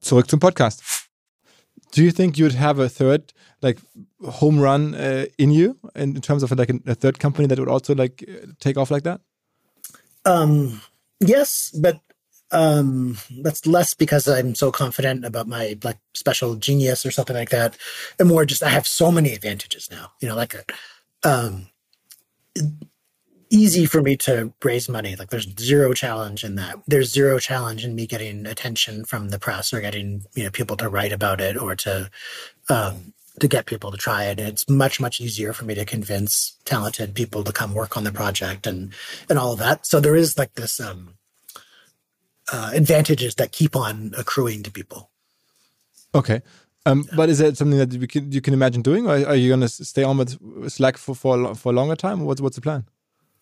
Zurück 0.00 0.28
zum 0.28 0.40
Podcast. 0.40 0.82
Do 1.94 2.02
you 2.02 2.10
think 2.10 2.36
you'd 2.36 2.58
have 2.58 2.82
a 2.82 2.88
third 2.88 3.32
like 3.60 3.78
home 4.22 4.60
run 4.60 4.94
uh, 4.94 5.26
in 5.38 5.50
you 5.50 5.76
in, 5.94 6.20
terms 6.20 6.42
of 6.42 6.50
like 6.50 6.70
a, 6.70 6.90
a, 6.90 6.94
third 6.94 7.18
company 7.18 7.46
that 7.46 7.58
would 7.58 7.68
also 7.68 7.94
like 7.94 8.26
take 8.60 8.76
off 8.76 8.90
like 8.90 9.04
that? 9.04 9.20
Um, 10.24 10.80
yes, 11.20 11.70
but 11.80 12.00
um, 12.52 13.18
that's 13.40 13.66
less 13.66 13.94
because 13.94 14.28
I'm 14.28 14.54
so 14.54 14.70
confident 14.70 15.24
about 15.24 15.48
my 15.48 15.78
like 15.82 15.98
special 16.14 16.54
genius 16.54 17.04
or 17.04 17.10
something 17.10 17.36
like 17.36 17.50
that, 17.50 17.76
and 18.18 18.28
more 18.28 18.44
just 18.44 18.62
I 18.62 18.68
have 18.68 18.86
so 18.86 19.10
many 19.10 19.32
advantages 19.32 19.88
now. 19.90 20.12
You 20.20 20.28
know, 20.28 20.36
like 20.36 20.54
a, 20.54 20.64
um, 21.28 21.66
easy 23.50 23.86
for 23.86 24.02
me 24.02 24.16
to 24.18 24.52
raise 24.62 24.88
money. 24.88 25.16
Like 25.16 25.30
there's 25.30 25.48
zero 25.58 25.92
challenge 25.94 26.44
in 26.44 26.54
that. 26.56 26.76
There's 26.86 27.10
zero 27.10 27.38
challenge 27.38 27.84
in 27.84 27.94
me 27.94 28.06
getting 28.06 28.46
attention 28.46 29.04
from 29.04 29.30
the 29.30 29.38
press 29.38 29.72
or 29.72 29.80
getting 29.80 30.24
you 30.34 30.44
know 30.44 30.50
people 30.50 30.76
to 30.76 30.88
write 30.88 31.12
about 31.12 31.40
it 31.40 31.56
or 31.56 31.74
to 31.76 32.10
um, 32.68 33.14
to 33.40 33.48
get 33.48 33.66
people 33.66 33.90
to 33.90 33.96
try 33.96 34.24
it. 34.24 34.38
And 34.38 34.48
it's 34.48 34.68
much, 34.68 35.00
much 35.00 35.20
easier 35.20 35.52
for 35.52 35.64
me 35.64 35.74
to 35.74 35.84
convince 35.84 36.56
talented 36.64 37.14
people 37.14 37.44
to 37.44 37.52
come 37.52 37.74
work 37.74 37.96
on 37.96 38.04
the 38.04 38.12
project 38.12 38.66
and, 38.66 38.92
and 39.28 39.38
all 39.38 39.52
of 39.52 39.58
that. 39.58 39.86
So 39.86 40.00
there 40.00 40.16
is 40.16 40.36
like 40.36 40.54
this, 40.54 40.80
um, 40.80 41.14
uh, 42.52 42.70
advantages 42.74 43.34
that 43.36 43.52
keep 43.52 43.74
on 43.74 44.12
accruing 44.16 44.62
to 44.62 44.70
people. 44.70 45.10
Okay. 46.14 46.42
Um, 46.84 47.06
but 47.14 47.28
is 47.28 47.38
that 47.38 47.56
something 47.56 47.78
that 47.78 47.92
you 47.92 48.06
can, 48.06 48.32
you 48.32 48.40
can 48.40 48.54
imagine 48.54 48.82
doing, 48.82 49.06
or 49.06 49.12
are 49.12 49.36
you 49.36 49.48
going 49.48 49.60
to 49.60 49.68
stay 49.68 50.02
on 50.02 50.18
with 50.18 50.70
Slack 50.70 50.96
for, 50.96 51.14
for, 51.14 51.54
for 51.54 51.72
a 51.72 51.74
longer 51.74 51.96
time? 51.96 52.24
What's, 52.24 52.40
what's 52.40 52.56
the 52.56 52.62
plan? 52.62 52.84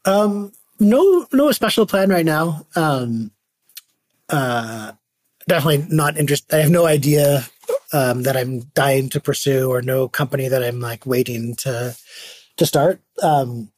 Um, 0.05 0.53
no, 0.79 1.27
no 1.33 1.51
special 1.53 1.87
plan 1.87 2.11
right 2.11 2.25
now. 2.25 2.67
Um, 2.77 3.31
uh, 4.29 4.93
definitely 5.49 5.87
not 5.95 6.17
interested. 6.19 6.55
I 6.55 6.61
have 6.61 6.71
no 6.71 6.87
idea 6.87 7.45
um, 7.93 8.23
that 8.23 8.37
I'm 8.37 8.61
dying 8.75 9.09
to 9.11 9.21
pursue 9.21 9.71
or 9.71 9.83
no 9.83 10.09
company 10.09 10.49
that 10.49 10.63
I'm 10.63 10.81
like 10.81 11.07
waiting 11.07 11.57
to 11.57 11.97
to 12.57 12.67
start. 12.67 13.01
Um, 13.23 13.71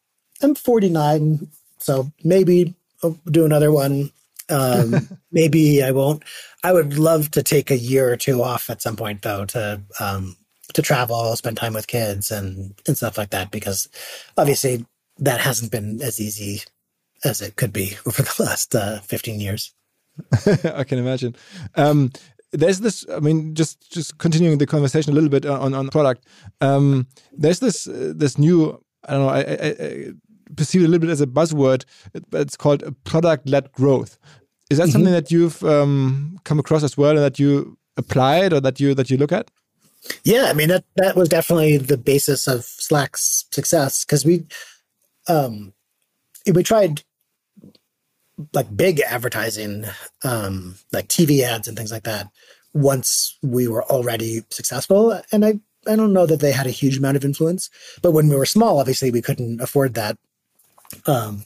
I'm 0.42 0.54
49, 0.54 1.48
so 1.78 2.10
maybe 2.24 2.74
I'll 3.02 3.18
do 3.30 3.44
another 3.44 3.70
one. 3.70 4.10
Um, 4.48 5.08
maybe 5.32 5.82
I 5.82 5.90
won't. 5.90 6.22
I 6.64 6.72
would 6.72 6.98
love 6.98 7.30
to 7.32 7.42
take 7.42 7.70
a 7.70 7.78
year 7.78 8.12
or 8.12 8.16
two 8.16 8.42
off 8.42 8.70
at 8.70 8.82
some 8.82 8.96
point 8.96 9.22
though 9.22 9.44
to 9.46 9.82
um, 10.00 10.36
to 10.74 10.82
travel, 10.82 11.34
spend 11.36 11.56
time 11.56 11.74
with 11.74 11.86
kids 11.86 12.30
and 12.30 12.74
and 12.86 12.96
stuff 12.96 13.18
like 13.18 13.30
that 13.30 13.50
because 13.50 13.88
obviously 14.36 14.86
that 15.18 15.40
hasn't 15.40 15.72
been 15.72 16.00
as 16.02 16.20
easy 16.20 16.62
as 17.24 17.40
it 17.40 17.56
could 17.56 17.72
be 17.72 17.96
over 18.06 18.22
the 18.22 18.42
last 18.42 18.74
uh, 18.74 19.00
15 19.00 19.40
years. 19.40 19.74
I 20.64 20.84
can 20.84 20.98
imagine. 20.98 21.36
Um, 21.76 22.12
there's 22.52 22.80
this. 22.80 23.06
I 23.10 23.20
mean, 23.20 23.54
just 23.54 23.90
just 23.90 24.18
continuing 24.18 24.58
the 24.58 24.66
conversation 24.66 25.12
a 25.12 25.14
little 25.14 25.30
bit 25.30 25.46
on 25.46 25.72
on 25.72 25.88
product. 25.88 26.26
Um, 26.60 27.06
there's 27.32 27.60
this 27.60 27.88
uh, 27.88 28.12
this 28.14 28.36
new. 28.36 28.82
I 29.04 29.12
don't 29.12 29.22
know. 29.22 29.28
I, 29.30 29.40
I, 29.40 29.68
I 29.68 30.12
perceive 30.56 30.82
it 30.82 30.86
a 30.86 30.88
little 30.88 31.00
bit 31.00 31.10
as 31.10 31.20
a 31.20 31.26
buzzword. 31.26 31.84
It's 32.32 32.56
called 32.56 32.82
product 33.04 33.48
led 33.48 33.72
growth. 33.72 34.18
Is 34.70 34.78
that 34.78 34.84
mm 34.84 34.88
-hmm. 34.88 34.92
something 34.92 35.12
that 35.12 35.30
you've 35.30 35.62
um, 35.62 36.38
come 36.44 36.60
across 36.60 36.82
as 36.82 36.96
well, 36.96 37.10
and 37.10 37.24
that 37.24 37.38
you 37.38 37.76
applied 37.96 38.52
or 38.52 38.60
that 38.60 38.80
you 38.80 38.94
that 38.94 39.08
you 39.10 39.18
look 39.18 39.32
at? 39.32 39.50
Yeah, 40.24 40.50
I 40.50 40.54
mean 40.54 40.68
that 40.68 40.84
that 40.96 41.16
was 41.16 41.28
definitely 41.28 41.78
the 41.78 41.98
basis 41.98 42.48
of 42.48 42.64
Slack's 42.64 43.44
success 43.50 44.04
because 44.04 44.28
we 44.28 44.44
um 45.28 45.72
we 46.46 46.62
tried 46.62 47.04
like 48.52 48.74
big 48.76 49.00
advertising, 49.00 49.84
um, 50.24 50.76
like 50.92 51.08
TV 51.08 51.42
ads 51.42 51.68
and 51.68 51.76
things 51.76 51.92
like 51.92 52.04
that, 52.04 52.28
once 52.74 53.38
we 53.42 53.68
were 53.68 53.84
already 53.84 54.42
successful. 54.50 55.20
And 55.30 55.44
I, 55.44 55.60
I 55.86 55.96
don't 55.96 56.12
know 56.12 56.26
that 56.26 56.40
they 56.40 56.52
had 56.52 56.66
a 56.66 56.70
huge 56.70 56.98
amount 56.98 57.16
of 57.16 57.24
influence, 57.24 57.70
but 58.00 58.12
when 58.12 58.28
we 58.28 58.36
were 58.36 58.46
small, 58.46 58.78
obviously 58.78 59.10
we 59.10 59.22
couldn't 59.22 59.60
afford 59.60 59.94
that. 59.94 60.18
Um, 61.06 61.44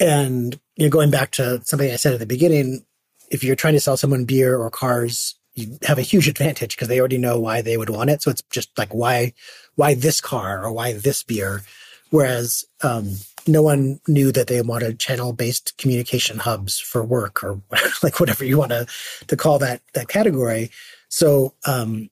and 0.00 0.58
you 0.76 0.86
know, 0.86 0.90
going 0.90 1.10
back 1.10 1.30
to 1.32 1.62
something 1.64 1.90
I 1.90 1.96
said 1.96 2.14
at 2.14 2.20
the 2.20 2.26
beginning, 2.26 2.84
if 3.30 3.42
you're 3.42 3.56
trying 3.56 3.74
to 3.74 3.80
sell 3.80 3.96
someone 3.96 4.24
beer 4.24 4.56
or 4.58 4.70
cars, 4.70 5.36
you 5.54 5.78
have 5.82 5.98
a 5.98 6.02
huge 6.02 6.28
advantage 6.28 6.76
because 6.76 6.88
they 6.88 6.98
already 6.98 7.18
know 7.18 7.38
why 7.38 7.62
they 7.62 7.76
would 7.76 7.90
want 7.90 8.10
it. 8.10 8.22
So 8.22 8.30
it's 8.30 8.42
just 8.50 8.76
like 8.78 8.92
why, 8.92 9.34
why 9.74 9.94
this 9.94 10.20
car 10.20 10.64
or 10.64 10.72
why 10.72 10.92
this 10.94 11.22
beer. 11.22 11.62
Whereas 12.10 12.64
um, 12.82 13.16
no 13.46 13.62
one 13.62 14.00
knew 14.06 14.32
that 14.32 14.46
they 14.46 14.60
wanted 14.62 14.98
channel 14.98 15.32
based 15.32 15.76
communication 15.78 16.38
hubs 16.38 16.78
for 16.78 17.02
work 17.02 17.42
or 17.42 17.60
like 18.02 18.20
whatever 18.20 18.44
you 18.44 18.58
want 18.58 18.70
to, 18.70 18.86
to 19.28 19.36
call 19.36 19.58
that, 19.58 19.82
that 19.94 20.08
category. 20.08 20.70
So, 21.08 21.54
um, 21.66 22.10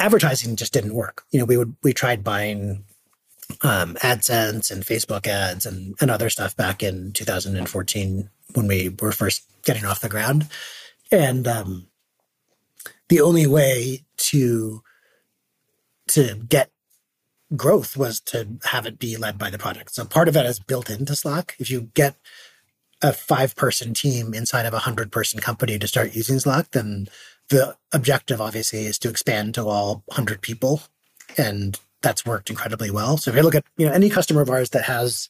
advertising 0.00 0.56
just 0.56 0.72
didn't 0.72 0.94
work. 0.94 1.24
You 1.30 1.38
know, 1.38 1.44
we 1.44 1.56
would, 1.56 1.76
we 1.82 1.92
tried 1.92 2.24
buying, 2.24 2.84
um, 3.62 3.94
AdSense 3.96 4.70
and 4.70 4.84
Facebook 4.84 5.26
ads 5.26 5.66
and, 5.66 5.94
and 6.00 6.10
other 6.10 6.30
stuff 6.30 6.56
back 6.56 6.82
in 6.82 7.12
2014 7.12 8.30
when 8.54 8.66
we 8.66 8.94
were 9.00 9.12
first 9.12 9.44
getting 9.64 9.84
off 9.84 10.00
the 10.00 10.08
ground. 10.08 10.48
And, 11.10 11.46
um, 11.46 11.88
the 13.08 13.20
only 13.20 13.46
way 13.46 14.04
to, 14.16 14.82
to 16.08 16.34
get 16.48 16.70
growth 17.56 17.96
was 17.96 18.20
to 18.20 18.58
have 18.64 18.86
it 18.86 18.98
be 18.98 19.16
led 19.16 19.38
by 19.38 19.50
the 19.50 19.58
product. 19.58 19.94
So 19.94 20.04
part 20.04 20.28
of 20.28 20.34
that 20.34 20.46
is 20.46 20.58
built 20.58 20.90
into 20.90 21.14
Slack. 21.14 21.56
If 21.58 21.70
you 21.70 21.90
get 21.94 22.16
a 23.02 23.12
five 23.12 23.54
person 23.56 23.94
team 23.94 24.32
inside 24.34 24.66
of 24.66 24.74
a 24.74 24.80
hundred 24.80 25.12
person 25.12 25.40
company 25.40 25.78
to 25.78 25.86
start 25.86 26.14
using 26.14 26.38
Slack, 26.38 26.70
then 26.70 27.08
the 27.48 27.76
objective 27.92 28.40
obviously 28.40 28.86
is 28.86 28.98
to 29.00 29.10
expand 29.10 29.54
to 29.54 29.66
all 29.66 30.04
hundred 30.10 30.40
people. 30.40 30.82
And 31.36 31.78
that's 32.04 32.24
worked 32.24 32.50
incredibly 32.50 32.90
well. 32.90 33.16
So 33.16 33.30
if 33.30 33.36
you 33.36 33.42
look 33.42 33.56
at, 33.56 33.64
you 33.76 33.86
know, 33.86 33.92
any 33.92 34.08
customer 34.08 34.42
of 34.42 34.50
ours 34.50 34.70
that 34.70 34.84
has 34.84 35.28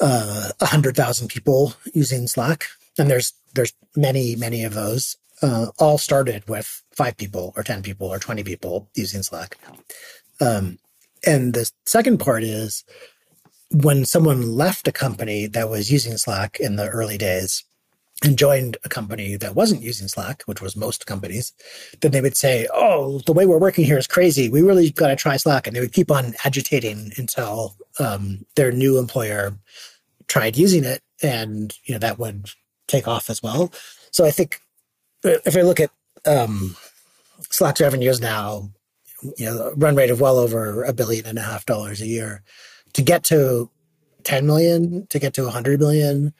uh, 0.00 0.50
hundred 0.62 0.96
thousand 0.96 1.28
people 1.28 1.74
using 1.92 2.26
Slack, 2.26 2.68
and 2.98 3.10
there's 3.10 3.34
there's 3.54 3.74
many 3.94 4.36
many 4.36 4.64
of 4.64 4.72
those, 4.74 5.16
uh, 5.42 5.66
all 5.78 5.98
started 5.98 6.48
with 6.48 6.82
five 6.96 7.16
people 7.16 7.52
or 7.56 7.62
ten 7.62 7.82
people 7.82 8.06
or 8.06 8.18
twenty 8.18 8.42
people 8.42 8.88
using 8.94 9.22
Slack. 9.22 9.58
Um, 10.40 10.78
and 11.26 11.54
the 11.54 11.70
second 11.84 12.18
part 12.18 12.42
is 12.42 12.84
when 13.70 14.04
someone 14.04 14.56
left 14.56 14.88
a 14.88 14.92
company 14.92 15.46
that 15.46 15.68
was 15.68 15.90
using 15.90 16.16
Slack 16.16 16.58
in 16.60 16.76
the 16.76 16.88
early 16.88 17.18
days 17.18 17.64
and 18.22 18.38
joined 18.38 18.76
a 18.84 18.88
company 18.88 19.36
that 19.36 19.54
wasn't 19.54 19.82
using 19.82 20.08
Slack, 20.08 20.42
which 20.44 20.60
was 20.60 20.76
most 20.76 21.06
companies, 21.06 21.52
then 22.00 22.12
they 22.12 22.20
would 22.20 22.36
say, 22.36 22.68
Oh, 22.72 23.20
the 23.26 23.32
way 23.32 23.46
we're 23.46 23.58
working 23.58 23.84
here 23.84 23.98
is 23.98 24.06
crazy. 24.06 24.48
We 24.48 24.62
really 24.62 24.90
got 24.90 25.08
to 25.08 25.16
try 25.16 25.36
Slack. 25.36 25.66
And 25.66 25.74
they 25.74 25.80
would 25.80 25.92
keep 25.92 26.10
on 26.10 26.34
agitating 26.44 27.12
until 27.16 27.76
um, 27.98 28.44
their 28.54 28.72
new 28.72 28.98
employer 28.98 29.56
tried 30.28 30.56
using 30.56 30.84
it. 30.84 31.02
And, 31.22 31.76
you 31.84 31.94
know, 31.94 31.98
that 31.98 32.18
would 32.18 32.50
take 32.86 33.08
off 33.08 33.28
as 33.30 33.42
well. 33.42 33.72
So 34.10 34.24
I 34.24 34.30
think 34.30 34.60
if 35.24 35.56
I 35.56 35.62
look 35.62 35.80
at 35.80 35.90
um, 36.26 36.76
Slack's 37.50 37.80
revenues 37.80 38.20
now, 38.20 38.70
you 39.36 39.46
know, 39.46 39.72
run 39.76 39.96
rate 39.96 40.10
of 40.10 40.20
well 40.20 40.38
over 40.38 40.82
a 40.82 40.92
billion 40.92 41.26
and 41.26 41.38
a 41.38 41.42
half 41.42 41.66
dollars 41.66 42.00
a 42.00 42.06
year. 42.06 42.42
To 42.94 43.02
get 43.02 43.24
to 43.24 43.70
10 44.24 44.46
million, 44.46 45.06
to 45.08 45.18
get 45.18 45.34
to 45.34 45.44
100 45.44 45.80
million, 45.80 46.34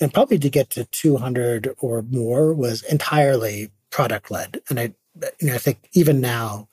and 0.00 0.12
probably 0.12 0.38
to 0.38 0.50
get 0.50 0.70
to 0.70 0.84
200 0.84 1.74
or 1.78 2.02
more 2.02 2.52
was 2.52 2.82
entirely 2.84 3.70
product 3.90 4.30
led. 4.30 4.60
And 4.68 4.78
I, 4.78 4.94
you 5.40 5.48
know, 5.48 5.54
I 5.54 5.58
think 5.58 5.88
even 5.92 6.20
now, 6.20 6.68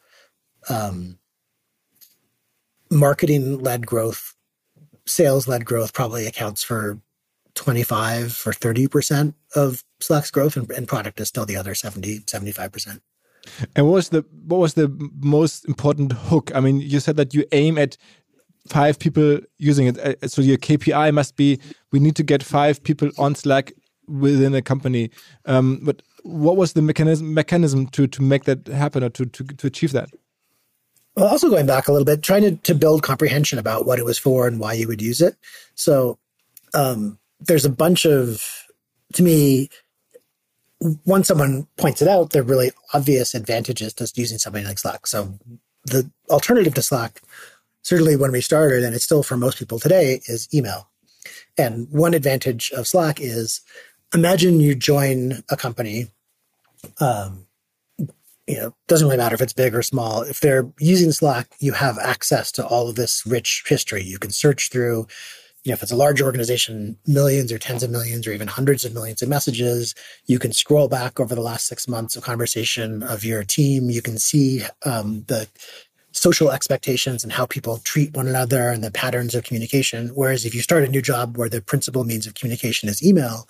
um, 0.69 1.19
marketing 2.91 3.59
led 3.59 3.85
growth, 3.85 4.35
sales 5.05 5.47
led 5.47 5.65
growth 5.65 5.93
probably 5.93 6.27
accounts 6.27 6.63
for 6.63 6.99
25 7.55 8.43
or 8.45 8.51
30% 8.51 9.33
of 9.55 9.83
Slack's 9.99 10.31
growth, 10.31 10.57
and, 10.57 10.69
and 10.71 10.87
product 10.87 11.19
is 11.19 11.27
still 11.27 11.45
the 11.45 11.55
other 11.55 11.75
70, 11.75 12.19
75%. 12.21 12.99
And 13.75 13.85
what 13.87 13.93
was 13.93 14.09
the 14.09 14.25
what 14.45 14.59
was 14.59 14.75
the 14.75 14.87
most 15.19 15.65
important 15.65 16.13
hook? 16.13 16.49
I 16.55 16.61
mean, 16.61 16.79
you 16.79 17.01
said 17.01 17.17
that 17.17 17.33
you 17.33 17.45
aim 17.51 17.77
at 17.77 17.97
five 18.67 18.99
people 18.99 19.39
using 19.57 19.87
it, 19.87 19.97
uh, 19.97 20.27
so 20.27 20.41
your 20.41 20.57
KPI 20.57 21.13
must 21.13 21.35
be 21.35 21.59
we 21.91 21.99
need 21.99 22.15
to 22.15 22.23
get 22.23 22.43
five 22.43 22.83
people 22.83 23.09
on 23.17 23.35
Slack 23.35 23.73
within 24.07 24.53
a 24.55 24.61
company. 24.61 25.09
Um, 25.45 25.79
but 25.83 26.01
what 26.23 26.57
was 26.57 26.73
the 26.73 26.81
mechanism 26.81 27.33
mechanism 27.33 27.87
to 27.87 28.07
to 28.07 28.21
make 28.21 28.45
that 28.45 28.67
happen 28.67 29.03
or 29.03 29.09
to 29.09 29.25
to, 29.25 29.43
to 29.43 29.67
achieve 29.67 29.91
that? 29.91 30.09
Well, 31.15 31.27
also 31.27 31.49
going 31.49 31.67
back 31.67 31.87
a 31.87 31.91
little 31.91 32.05
bit, 32.05 32.23
trying 32.23 32.41
to, 32.41 32.55
to 32.55 32.73
build 32.73 33.03
comprehension 33.03 33.59
about 33.59 33.85
what 33.85 33.99
it 33.99 34.05
was 34.05 34.17
for 34.17 34.47
and 34.47 34.59
why 34.59 34.73
you 34.73 34.87
would 34.87 35.01
use 35.01 35.21
it. 35.21 35.35
So 35.75 36.17
um, 36.73 37.19
there's 37.39 37.65
a 37.65 37.69
bunch 37.69 38.05
of, 38.05 38.43
to 39.13 39.23
me, 39.23 39.69
once 41.05 41.27
someone 41.27 41.67
points 41.77 42.01
it 42.01 42.07
out, 42.07 42.31
there 42.31 42.41
are 42.41 42.45
really 42.45 42.71
obvious 42.93 43.35
advantages 43.35 43.93
to 43.93 44.11
using 44.15 44.39
something 44.39 44.65
like 44.65 44.79
Slack. 44.79 45.05
So 45.05 45.37
the 45.85 46.09
alternative 46.29 46.73
to 46.73 46.81
Slack, 46.81 47.21
certainly 47.83 48.15
when 48.15 48.31
we 48.31 48.41
started, 48.41 48.83
and 48.83 48.95
it's 48.95 49.05
still 49.05 49.23
for 49.23 49.37
most 49.37 49.59
people 49.59 49.79
today, 49.79 50.21
is 50.25 50.47
email. 50.53 50.89
And 51.57 51.87
one 51.91 52.13
advantage 52.13 52.71
of 52.71 52.87
Slack 52.87 53.19
is 53.21 53.61
imagine 54.13 54.59
you 54.59 54.75
join 54.75 55.43
a 55.49 55.55
company. 55.55 56.07
Um, 56.99 57.45
you 58.47 58.57
know, 58.57 58.75
doesn't 58.87 59.07
really 59.07 59.17
matter 59.17 59.35
if 59.35 59.41
it's 59.41 59.53
big 59.53 59.73
or 59.73 59.81
small. 59.81 60.21
If 60.21 60.41
they're 60.41 60.69
using 60.77 61.11
Slack, 61.11 61.47
you 61.59 61.71
have 61.73 61.97
access 61.97 62.51
to 62.53 62.65
all 62.65 62.89
of 62.89 62.95
this 62.95 63.25
rich 63.25 63.63
history. 63.67 64.03
You 64.03 64.19
can 64.19 64.31
search 64.31 64.69
through 64.69 65.07
you 65.63 65.71
know, 65.71 65.75
if 65.75 65.83
it's 65.83 65.93
a 65.93 65.97
large 65.97 66.21
organization, 66.21 66.97
millions 67.07 67.51
or 67.51 67.57
tens 67.57 67.83
of 67.83 67.89
millions 67.89 68.27
or 68.27 68.33
even 68.33 68.49
hundreds 68.49 68.83
of 68.83 68.93
millions 68.93 69.21
of 69.21 69.29
messages, 69.29 69.95
you 70.25 70.37
can 70.37 70.51
scroll 70.51 70.89
back 70.89 71.19
over 71.19 71.33
the 71.33 71.41
last 71.41 71.67
six 71.67 71.87
months 71.87 72.17
of 72.17 72.23
conversation 72.23 73.01
of 73.01 73.23
your 73.23 73.43
team. 73.45 73.89
You 73.89 74.01
can 74.01 74.17
see 74.17 74.63
um, 74.85 75.23
the 75.27 75.47
social 76.23 76.51
expectations 76.51 77.21
and 77.23 77.33
how 77.33 77.45
people 77.45 77.79
treat 77.79 78.15
one 78.15 78.29
another 78.29 78.69
and 78.69 78.81
the 78.81 78.89
patterns 78.91 79.35
of 79.35 79.43
communication. 79.43 80.07
Whereas 80.15 80.45
if 80.45 80.55
you 80.55 80.61
start 80.61 80.85
a 80.85 80.87
new 80.87 81.01
job 81.01 81.37
where 81.37 81.49
the 81.49 81.61
principal 81.61 82.05
means 82.05 82.25
of 82.25 82.33
communication 82.33 82.87
is 82.87 83.05
email, 83.05 83.45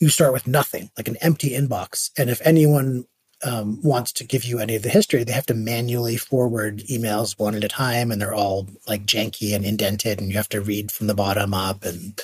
you 0.00 0.08
start 0.08 0.32
with 0.32 0.48
nothing, 0.48 0.90
like 0.96 1.06
an 1.06 1.16
empty 1.20 1.50
inbox. 1.50 2.10
And 2.18 2.28
if 2.28 2.40
anyone 2.44 3.06
um, 3.44 3.80
wants 3.82 4.10
to 4.14 4.24
give 4.24 4.44
you 4.44 4.58
any 4.58 4.74
of 4.74 4.82
the 4.82 4.88
history, 4.88 5.22
they 5.22 5.32
have 5.32 5.46
to 5.46 5.54
manually 5.54 6.16
forward 6.16 6.78
emails 6.90 7.38
one 7.38 7.54
at 7.54 7.62
a 7.62 7.68
time, 7.68 8.10
and 8.10 8.20
they're 8.20 8.34
all 8.34 8.66
like 8.88 9.06
janky 9.06 9.54
and 9.54 9.64
indented, 9.64 10.20
and 10.20 10.28
you 10.28 10.36
have 10.36 10.48
to 10.48 10.60
read 10.60 10.90
from 10.90 11.06
the 11.06 11.14
bottom 11.14 11.54
up, 11.54 11.84
and 11.84 12.20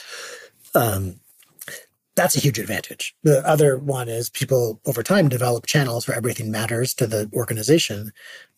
um, 0.75 1.21
that's 2.17 2.37
a 2.37 2.41
huge 2.41 2.59
advantage. 2.59 3.15
The 3.23 3.47
other 3.47 3.79
one 3.79 4.09
is 4.09 4.31
people 4.31 4.81
over 4.85 5.03
time 5.03 5.29
develop 5.29 5.67
channels 5.67 6.07
where 6.07 6.17
everything 6.17 6.51
matters 6.51 6.93
to 6.95 7.07
the 7.07 7.31
organization. 7.33 8.13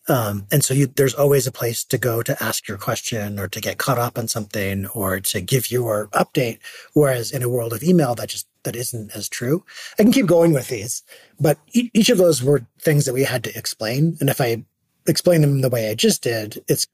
Um, 0.08 0.46
and 0.52 0.62
so 0.62 0.74
you, 0.74 0.86
there's 0.86 1.14
always 1.14 1.46
a 1.46 1.52
place 1.52 1.82
to 1.84 1.96
go 1.96 2.22
to 2.22 2.42
ask 2.42 2.68
your 2.68 2.76
question 2.76 3.38
or 3.38 3.48
to 3.48 3.60
get 3.60 3.78
caught 3.78 3.98
up 3.98 4.18
on 4.18 4.28
something 4.28 4.86
or 4.88 5.20
to 5.20 5.40
give 5.40 5.70
your 5.70 6.08
update. 6.08 6.58
Whereas 6.92 7.32
in 7.32 7.42
a 7.42 7.48
world 7.48 7.72
of 7.72 7.82
email, 7.82 8.14
that 8.16 8.28
just 8.28 8.46
that 8.64 8.76
isn't 8.76 9.14
as 9.14 9.28
true. 9.28 9.64
I 9.98 10.02
can 10.02 10.12
keep 10.12 10.26
going 10.26 10.52
with 10.52 10.68
these, 10.68 11.02
but 11.38 11.58
e- 11.72 11.90
each 11.94 12.08
of 12.08 12.18
those 12.18 12.42
were 12.42 12.66
things 12.80 13.04
that 13.04 13.14
we 13.14 13.24
had 13.24 13.44
to 13.44 13.56
explain. 13.56 14.16
And 14.20 14.28
if 14.28 14.40
I 14.40 14.64
explain 15.06 15.42
them 15.42 15.60
the 15.60 15.70
way 15.70 15.90
I 15.90 15.94
just 15.94 16.22
did, 16.22 16.62
it's 16.68 16.86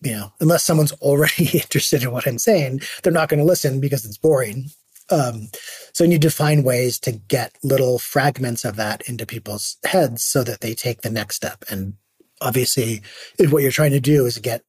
you 0.00 0.12
know, 0.12 0.32
unless 0.40 0.64
someone's 0.64 0.92
already 1.00 1.58
interested 1.58 2.02
in 2.02 2.12
what 2.12 2.26
I'm 2.26 2.38
saying, 2.38 2.82
they're 3.02 3.12
not 3.12 3.28
going 3.28 3.40
to 3.40 3.46
listen 3.46 3.80
because 3.80 4.04
it's 4.04 4.18
boring. 4.18 4.70
Um, 5.10 5.48
so 5.92 6.04
you 6.04 6.10
need 6.10 6.22
to 6.22 6.30
find 6.30 6.64
ways 6.64 6.98
to 7.00 7.12
get 7.12 7.56
little 7.62 7.98
fragments 7.98 8.64
of 8.64 8.76
that 8.76 9.08
into 9.08 9.24
people's 9.24 9.78
heads 9.84 10.22
so 10.22 10.44
that 10.44 10.60
they 10.60 10.74
take 10.74 11.00
the 11.00 11.10
next 11.10 11.36
step. 11.36 11.64
And 11.70 11.94
obviously, 12.40 13.02
if 13.38 13.52
what 13.52 13.62
you're 13.62 13.70
trying 13.70 13.92
to 13.92 14.00
do 14.00 14.26
is 14.26 14.38
get 14.38 14.64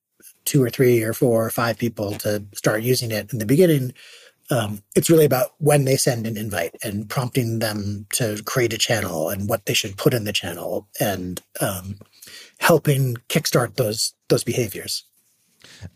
two 0.45 0.63
or 0.63 0.70
three 0.70 1.03
or 1.03 1.13
four 1.13 1.45
or 1.45 1.49
five 1.49 1.78
people 1.78 2.11
to 2.13 2.43
start 2.53 2.82
using 2.82 3.11
it 3.11 3.32
in 3.32 3.39
the 3.39 3.45
beginning, 3.45 3.93
um, 4.51 4.82
it's 4.95 5.09
really 5.09 5.26
about 5.26 5.53
when 5.59 5.86
they 5.86 5.95
send 5.95 6.26
an 6.26 6.38
invite 6.38 6.76
and 6.84 7.07
prompting 7.07 7.59
them 7.59 8.07
to 8.13 8.41
create 8.45 8.74
a 8.74 8.78
channel 8.78 9.30
and 9.30 9.47
what 9.47 9.65
they 9.65 9.74
should 9.74 9.97
put 9.97 10.13
in 10.13 10.24
the 10.24 10.34
channel 10.34 10.88
and 10.99 11.41
um, 11.61 11.99
helping 12.59 13.15
kickstart 13.30 13.76
those 13.76 14.13
those 14.30 14.43
behaviors. 14.43 15.03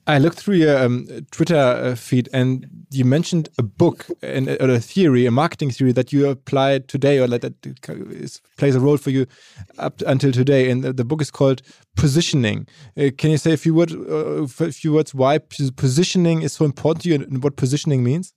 I 0.08 0.18
looked 0.18 0.40
through 0.40 0.56
your 0.56 0.78
um, 0.78 1.08
Twitter 1.32 1.56
uh, 1.56 1.96
feed, 1.96 2.30
and 2.34 2.68
you 2.92 3.06
mentioned 3.06 3.50
a 3.58 3.64
book 3.64 4.06
and 4.22 4.50
or 4.50 4.70
a 4.70 4.80
theory, 4.80 5.26
a 5.26 5.32
marketing 5.32 5.72
theory 5.72 5.92
that 5.94 6.14
you 6.14 6.30
applied 6.30 6.88
today, 6.88 7.20
or 7.20 7.28
that 7.28 7.54
is, 8.10 8.42
plays 8.58 8.76
a 8.76 8.80
role 8.80 8.98
for 8.98 9.10
you 9.10 9.26
up 9.78 10.02
until 10.02 10.32
today. 10.32 10.70
And 10.70 10.84
the, 10.84 10.94
the 10.94 11.06
book 11.06 11.22
is 11.22 11.32
called 11.32 11.62
Positioning. 11.96 12.68
Uh, 12.98 13.10
can 13.18 13.32
you 13.32 13.38
say 13.38 13.54
a 13.54 13.58
few 13.58 13.74
words? 13.74 13.94
Uh, 13.94 14.44
a 14.44 14.72
few 14.72 14.94
words 14.94 15.14
why 15.14 15.38
positioning 15.38 16.42
is 16.42 16.54
so 16.54 16.66
important 16.66 17.04
to 17.04 17.10
you, 17.10 17.16
and 17.16 17.44
what 17.44 17.56
positioning 17.56 18.04
means? 18.04 18.34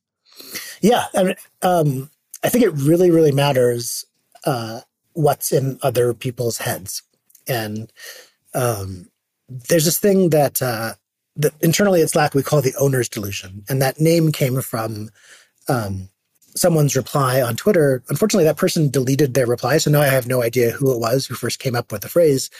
Yeah, 0.80 1.06
I, 1.14 1.36
um, 1.62 2.10
I 2.42 2.48
think 2.48 2.64
it 2.64 2.70
really, 2.70 3.10
really 3.10 3.32
matters 3.32 4.04
uh, 4.44 4.80
what's 5.12 5.52
in 5.52 5.78
other 5.82 6.12
people's 6.14 6.58
heads, 6.58 7.02
and 7.48 7.92
um, 8.54 9.10
there's 9.48 9.84
this 9.84 9.98
thing 9.98 10.30
that 10.30 10.60
that 11.36 11.52
internally 11.60 12.02
at 12.02 12.10
Slack 12.10 12.34
we 12.34 12.42
call 12.42 12.62
the 12.62 12.74
owner's 12.78 13.08
delusion, 13.08 13.64
and 13.68 13.80
that 13.82 14.00
name 14.00 14.32
came 14.32 14.60
from 14.60 15.10
um, 15.68 16.08
someone's 16.54 16.96
reply 16.96 17.40
on 17.40 17.56
Twitter. 17.56 18.02
Unfortunately, 18.08 18.44
that 18.44 18.56
person 18.56 18.90
deleted 18.90 19.34
their 19.34 19.46
reply, 19.46 19.78
so 19.78 19.90
now 19.90 20.00
I 20.00 20.06
have 20.06 20.26
no 20.26 20.42
idea 20.42 20.70
who 20.70 20.92
it 20.92 20.98
was 20.98 21.26
who 21.26 21.34
first 21.34 21.58
came 21.58 21.76
up 21.76 21.92
with 21.92 22.02
the 22.02 22.08
phrase. 22.08 22.50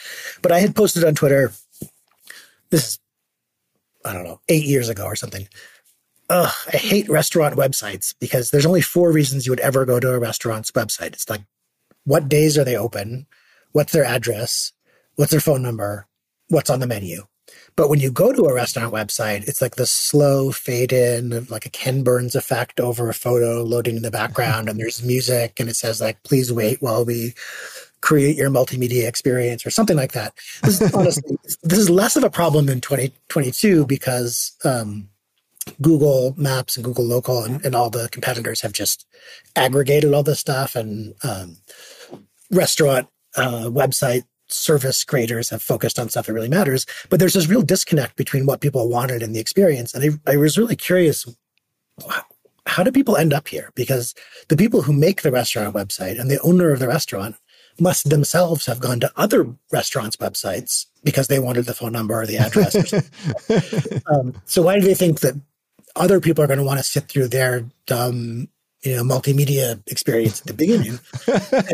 But 0.43 0.53
I 0.53 0.61
had 0.61 0.77
posted 0.77 1.05
on 1.05 1.15
Twitter 1.15 1.53
this, 2.71 2.99
I 4.05 4.13
don't 4.13 4.25
know, 4.25 4.41
eight 4.49 4.65
years 4.65 4.89
ago 4.89 5.05
or 5.05 5.17
something. 5.17 5.49
Ugh, 6.29 6.53
I 6.73 6.77
hate 6.77 7.09
restaurant 7.09 7.57
websites 7.57 8.15
because 8.19 8.51
there's 8.51 8.67
only 8.67 8.81
four 8.81 9.13
reasons 9.13 9.47
you 9.47 9.53
would 9.53 9.61
ever 9.61 9.85
go 9.85 10.01
to 10.01 10.13
a 10.13 10.19
restaurant's 10.19 10.73
website. 10.73 11.13
It's 11.13 11.31
like, 11.31 11.43
what 12.05 12.29
days 12.29 12.59
are 12.59 12.65
they 12.65 12.77
open? 12.77 13.27
What's 13.73 13.93
their 13.93 14.05
address? 14.05 14.73
What's 15.15 15.31
their 15.31 15.41
phone 15.41 15.63
number? 15.63 16.07
What's 16.49 16.71
on 16.71 16.81
the 16.81 16.87
menu? 16.87 17.27
But 17.77 17.91
when 17.91 18.01
you 18.01 18.11
go 18.11 18.33
to 18.33 18.47
a 18.47 18.55
restaurant 18.55 18.93
website, 18.93 19.47
it's 19.47 19.61
like 19.61 19.77
the 19.77 19.87
slow 19.87 20.51
fade 20.51 20.95
in 20.95 21.33
of 21.35 21.51
like 21.51 21.67
a 21.67 21.71
Ken 21.71 22.03
Burns 22.03 22.35
effect 22.35 22.81
over 22.81 23.09
a 23.11 23.15
photo 23.15 23.63
loading 23.63 23.97
in 23.97 24.03
the 24.03 24.11
background, 24.11 24.69
and 24.69 24.81
there's 24.81 25.03
music, 25.03 25.61
and 25.61 25.69
it 25.69 25.77
says 25.77 26.01
like, 26.01 26.23
"Please 26.23 26.51
wait 26.51 26.81
while 26.81 27.05
we 27.05 27.35
create 28.01 28.37
your 28.37 28.49
multimedia 28.49 29.07
experience" 29.07 29.67
or 29.67 29.71
something 29.71 29.97
like 29.97 30.13
that. 30.13 30.33
This 30.63 30.81
is 30.81 30.95
honestly, 30.95 31.39
this 31.63 31.79
is 31.79 31.91
less 31.91 32.17
of 32.17 32.25
a 32.25 32.31
problem 32.31 32.71
in 32.71 32.81
2022 32.81 33.85
because 33.85 34.57
um, 34.65 35.11
Google 35.83 36.35
Maps 36.39 36.77
and 36.77 36.85
Google 36.85 37.05
Local 37.05 37.45
and, 37.45 37.63
and, 37.65 37.75
all 37.75 37.91
the 37.91 38.09
competitors 38.09 38.63
have 38.63 38.73
just 38.73 39.07
aggregated 39.55 40.15
all 40.15 40.23
this 40.23 40.41
stuff, 40.41 40.77
and 40.77 41.15
um, 41.23 41.59
restaurant 42.51 43.09
uh, 43.37 43.65
website 43.65 44.23
service 44.49 45.05
creators 45.05 45.51
have 45.51 45.63
focused 45.63 45.99
on 45.99 46.09
stuff 46.09 46.27
that 46.27 46.33
really 46.33 46.49
matters. 46.49 46.87
But 47.11 47.21
there's 47.21 47.35
this 47.35 47.49
real 47.49 47.63
disconnect 47.63 48.17
between 48.17 48.47
what 48.47 48.61
people 48.61 48.89
wanted 48.89 49.23
and 49.23 49.35
the 49.35 49.41
experience. 49.41 49.95
And 49.95 50.21
I, 50.27 50.33
I 50.33 50.37
was 50.37 50.59
really 50.59 50.77
curious 50.77 51.27
how 52.67 52.83
do 52.83 52.93
people 52.93 53.17
end 53.17 53.33
up 53.33 53.49
here? 53.49 53.71
Because 53.75 54.15
the 54.49 54.57
people 54.57 54.83
who 54.83 54.93
make 54.93 55.23
the 55.23 55.31
restaurant 55.31 55.75
website 55.75 56.21
and 56.21 56.31
the 56.31 56.41
owner 56.41 56.73
of 56.73 56.81
the 56.81 56.89
restaurant 56.89 57.37
must 57.79 58.11
themselves 58.11 58.67
have 58.67 58.81
gone 58.81 59.01
to 59.01 59.13
other 59.17 59.47
restaurants' 59.71 60.17
websites 60.17 60.87
because 61.05 61.29
they 61.29 61.39
wanted 61.39 61.67
the 61.67 61.75
phone 61.75 61.93
number 61.93 62.21
or 62.21 62.27
the 62.27 62.39
address. 62.39 62.75
Or 62.93 64.15
um, 64.15 64.35
so 64.47 64.63
why 64.63 64.79
do 64.79 64.87
they 64.87 64.95
think 64.95 65.21
that 65.21 65.35
other 65.95 66.21
people 66.21 66.43
are 66.43 66.47
going 66.47 66.59
to 66.59 66.65
want 66.65 66.79
to 66.79 66.85
sit 66.85 67.09
through 67.09 67.29
their 67.29 67.65
dumb, 67.87 68.49
you 68.83 68.97
know, 68.97 69.05
multimedia 69.05 69.81
experience 69.87 70.41
at 70.41 70.47
the 70.47 70.55
beginning? 70.55 70.99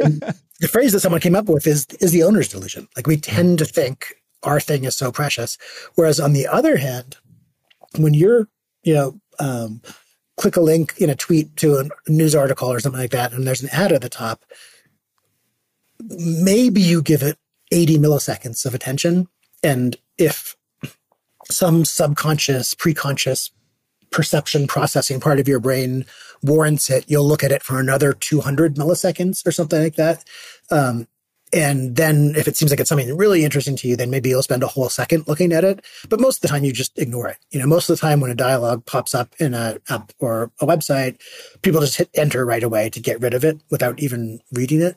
and 0.03 0.35
the 0.63 0.69
phrase 0.69 0.93
that 0.93 1.01
someone 1.01 1.21
came 1.21 1.35
up 1.35 1.49
with 1.49 1.67
is 1.67 1.87
is 2.01 2.13
the 2.13 2.23
owner's 2.23 2.49
delusion. 2.49 2.89
Like 2.97 3.09
we 3.09 3.17
tend 3.17 3.59
to 3.59 3.65
think 3.65 4.15
our 4.45 4.61
thing 4.61 4.85
is 4.85 4.97
so 4.97 5.11
precious, 5.11 5.59
whereas 5.97 6.21
on 6.21 6.33
the 6.33 6.47
other 6.47 6.77
hand, 6.77 7.17
when 7.99 8.15
you're 8.15 8.49
you 8.85 8.95
know 8.95 9.21
um, 9.41 9.83
click 10.37 10.57
a 10.57 10.61
link 10.61 10.95
in 10.99 11.11
a 11.11 11.17
tweet 11.17 11.57
to 11.57 11.79
a 11.79 12.11
news 12.11 12.37
article 12.37 12.73
or 12.73 12.79
something 12.79 13.01
like 13.01 13.11
that, 13.11 13.33
and 13.33 13.45
there's 13.45 13.63
an 13.63 13.71
ad 13.73 13.91
at 13.91 14.03
the 14.03 14.09
top, 14.09 14.45
maybe 16.01 16.81
you 16.81 17.03
give 17.03 17.23
it 17.23 17.39
80 17.73 17.99
milliseconds 17.99 18.65
of 18.65 18.73
attention, 18.73 19.27
and 19.65 19.97
if 20.17 20.57
some 21.51 21.85
subconscious, 21.85 22.77
preconscious 22.77 23.51
perception 24.13 24.69
processing 24.69 25.19
part 25.19 25.41
of 25.41 25.49
your 25.49 25.59
brain 25.59 26.05
warrants 26.43 26.91
it, 26.91 27.05
you'll 27.09 27.27
look 27.27 27.43
at 27.43 27.51
it 27.51 27.63
for 27.63 27.81
another 27.81 28.13
200 28.13 28.77
milliseconds 28.77 29.45
or 29.47 29.51
something 29.51 29.83
like 29.83 29.97
that. 29.97 30.25
Um, 30.73 31.07
and 31.53 31.97
then 31.97 32.33
if 32.35 32.49
it 32.49 32.57
seems 32.57 32.71
like 32.71 32.81
it's 32.81 32.89
something 32.89 33.15
really 33.15 33.45
interesting 33.45 33.77
to 33.77 33.89
you, 33.89 33.95
then 33.95 34.11
maybe 34.11 34.31
you'll 34.31 34.43
spend 34.43 34.63
a 34.63 34.69
whole 34.69 34.89
second 34.89 35.29
looking 35.29 35.53
at 35.53 35.65
it. 35.65 35.85
But 36.09 36.19
most 36.19 36.39
of 36.39 36.43
the 36.43 36.49
time 36.49 36.65
you 36.65 36.73
just 36.73 36.99
ignore 36.99 37.29
it. 37.29 37.37
You 37.51 37.61
know, 37.61 37.67
most 37.67 37.91
of 37.91 37.97
the 37.97 38.01
time 38.01 38.21
when 38.21 38.31
a 38.31 38.35
dialogue 38.35 38.87
pops 38.87 39.15
up 39.15 39.35
in 39.39 39.53
a 39.53 39.79
app 39.91 40.13
or 40.19 40.51
a 40.61 40.67
website, 40.67 41.21
people 41.61 41.81
just 41.81 41.99
hit 41.99 42.09
enter 42.15 42.47
right 42.47 42.63
away 42.63 42.89
to 42.91 43.01
get 43.01 43.21
rid 43.21 43.35
of 43.35 43.45
it 43.45 43.61
without 43.71 44.01
even 44.01 44.41
reading 44.51 44.81
it. 44.81 44.97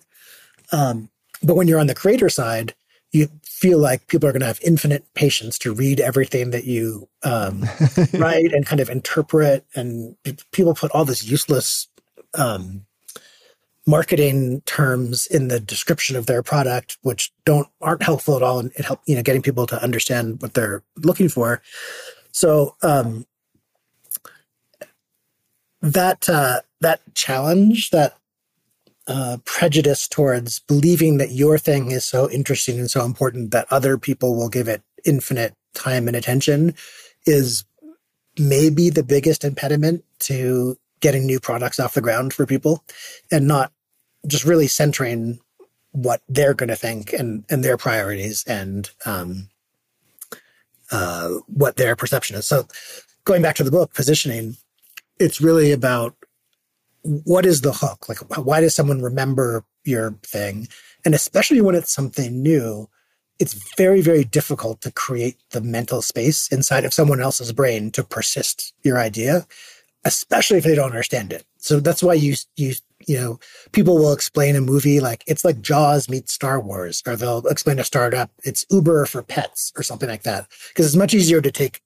Um, 0.72 1.10
but 1.44 1.58
when 1.58 1.68
you're 1.68 1.80
on 1.80 1.88
the 1.88 1.96
creator 1.96 2.30
side, 2.30 2.74
you 3.12 3.30
feel 3.44 3.78
like 3.78 4.08
people 4.08 4.28
are 4.28 4.32
going 4.32 4.42
to 4.42 4.48
have 4.48 4.60
infinite 4.64 5.06
patience 5.14 5.60
to 5.60 5.74
read 5.74 6.00
everything 6.00 6.52
that 6.52 6.66
you 6.66 7.08
um, 7.24 7.66
write 8.14 8.54
and 8.54 8.66
kind 8.66 8.80
of 8.80 8.90
interpret. 8.90 9.66
And 9.76 10.16
people 10.52 10.74
put 10.74 10.92
all 10.92 11.06
this 11.06 11.24
useless 11.24 11.88
um, 12.34 12.86
marketing 13.88 14.62
terms 14.66 15.28
in 15.28 15.48
the 15.48 15.60
description 15.60 16.16
of 16.16 16.26
their 16.26 16.42
product, 16.42 16.98
which 17.02 17.32
don't 17.46 17.68
aren't 17.82 18.04
helpful 18.04 18.36
at 18.36 18.44
all 18.44 18.60
in, 18.60 18.72
help 18.78 19.02
you 19.06 19.16
know 19.16 19.24
getting 19.24 19.42
people 19.42 19.66
to 19.68 19.82
understand 19.84 20.42
what 20.42 20.54
they're 20.54 20.84
looking 20.98 21.30
for. 21.30 21.62
So 22.32 22.76
um, 22.82 23.26
that 25.82 26.28
uh, 26.28 26.62
that 26.82 27.02
challenge, 27.14 27.92
that 27.92 28.18
uh, 29.08 29.38
prejudice 29.46 30.08
towards 30.08 30.60
believing 30.60 31.18
that 31.18 31.32
your 31.32 31.58
thing 31.58 31.92
is 31.92 32.04
so 32.06 32.30
interesting 32.30 32.80
and 32.80 32.90
so 32.90 33.06
important 33.06 33.52
that 33.52 33.68
other 33.72 33.98
people 33.98 34.36
will 34.36 34.50
give 34.50 34.68
it 34.68 34.82
infinite 35.06 35.54
time 35.76 36.08
and 36.08 36.18
attention, 36.18 36.74
is 37.26 37.66
maybe 38.40 38.90
the 38.90 39.04
biggest 39.04 39.44
impediment 39.44 40.04
to 40.20 40.78
getting 41.02 41.26
new 41.26 41.40
products 41.40 41.80
off 41.80 41.94
the 41.94 42.02
ground 42.02 42.34
for 42.34 42.46
people 42.46 42.84
and 43.32 43.48
not 43.48 43.72
just 44.28 44.46
really 44.46 44.68
centering 44.68 45.40
what 45.92 46.22
they're 46.28 46.54
going 46.54 46.70
to 46.70 46.76
think 46.76 47.14
and 47.14 47.46
and 47.50 47.64
their 47.64 47.78
priorities 47.78 48.44
and 48.48 48.90
um, 49.06 49.50
uh, 50.92 51.30
what 51.48 51.78
their 51.78 51.96
perception 51.96 52.36
is. 52.36 52.46
So, 52.46 52.68
going 53.24 53.42
back 53.42 53.56
to 53.56 53.64
the 53.64 53.72
book, 53.72 53.94
positioning, 53.94 54.58
it's 55.20 55.42
really 55.42 55.72
about 55.72 56.16
what 57.02 57.46
is 57.46 57.62
the 57.62 57.74
hook? 57.74 58.10
Like, 58.10 58.20
why 58.44 58.62
does 58.62 58.76
someone 58.76 59.02
remember 59.02 59.64
your 59.84 60.12
thing? 60.24 60.68
And 61.04 61.14
especially 61.14 61.62
when 61.62 61.76
it's 61.76 61.94
something 61.94 62.42
new, 62.42 62.90
it's 63.40 63.54
very, 63.78 64.02
very 64.02 64.24
difficult 64.24 64.82
to 64.82 64.92
create 64.92 65.38
the 65.52 65.62
mental 65.62 66.02
space 66.02 66.48
inside 66.52 66.86
of 66.86 66.94
someone 66.94 67.22
else's 67.22 67.52
brain 67.52 67.92
to 67.92 68.04
persist 68.04 68.74
your 68.84 68.98
idea, 68.98 69.46
especially 70.06 70.60
if 70.60 70.64
they 70.64 70.76
don't 70.76 70.92
understand 70.92 71.34
it. 71.34 71.44
So 71.58 71.80
that's 71.80 72.04
why 72.04 72.14
you 72.14 72.36
you 72.56 72.76
you 73.08 73.20
know, 73.20 73.40
people 73.72 73.98
will 73.98 74.14
explain 74.14 74.56
a 74.56 74.62
movie 74.62 75.00
like 75.00 75.24
it's 75.28 75.44
like 75.44 75.62
Jaws 75.62 76.10
meets 76.10 76.34
Star 76.34 76.60
Wars, 76.60 77.04
or 77.06 77.16
they'll 77.16 77.46
explain 77.48 77.80
a 77.80 77.84
startup, 77.84 78.32
it's 78.44 78.66
Uber 78.70 79.06
for 79.06 79.22
pets 79.22 79.74
or 79.76 79.84
something 79.84 80.10
like 80.10 80.24
that. 80.24 80.48
Because 80.70 80.86
it's 80.86 80.96
much 80.96 81.14
easier 81.14 81.42
to 81.42 81.52
take 81.52 81.82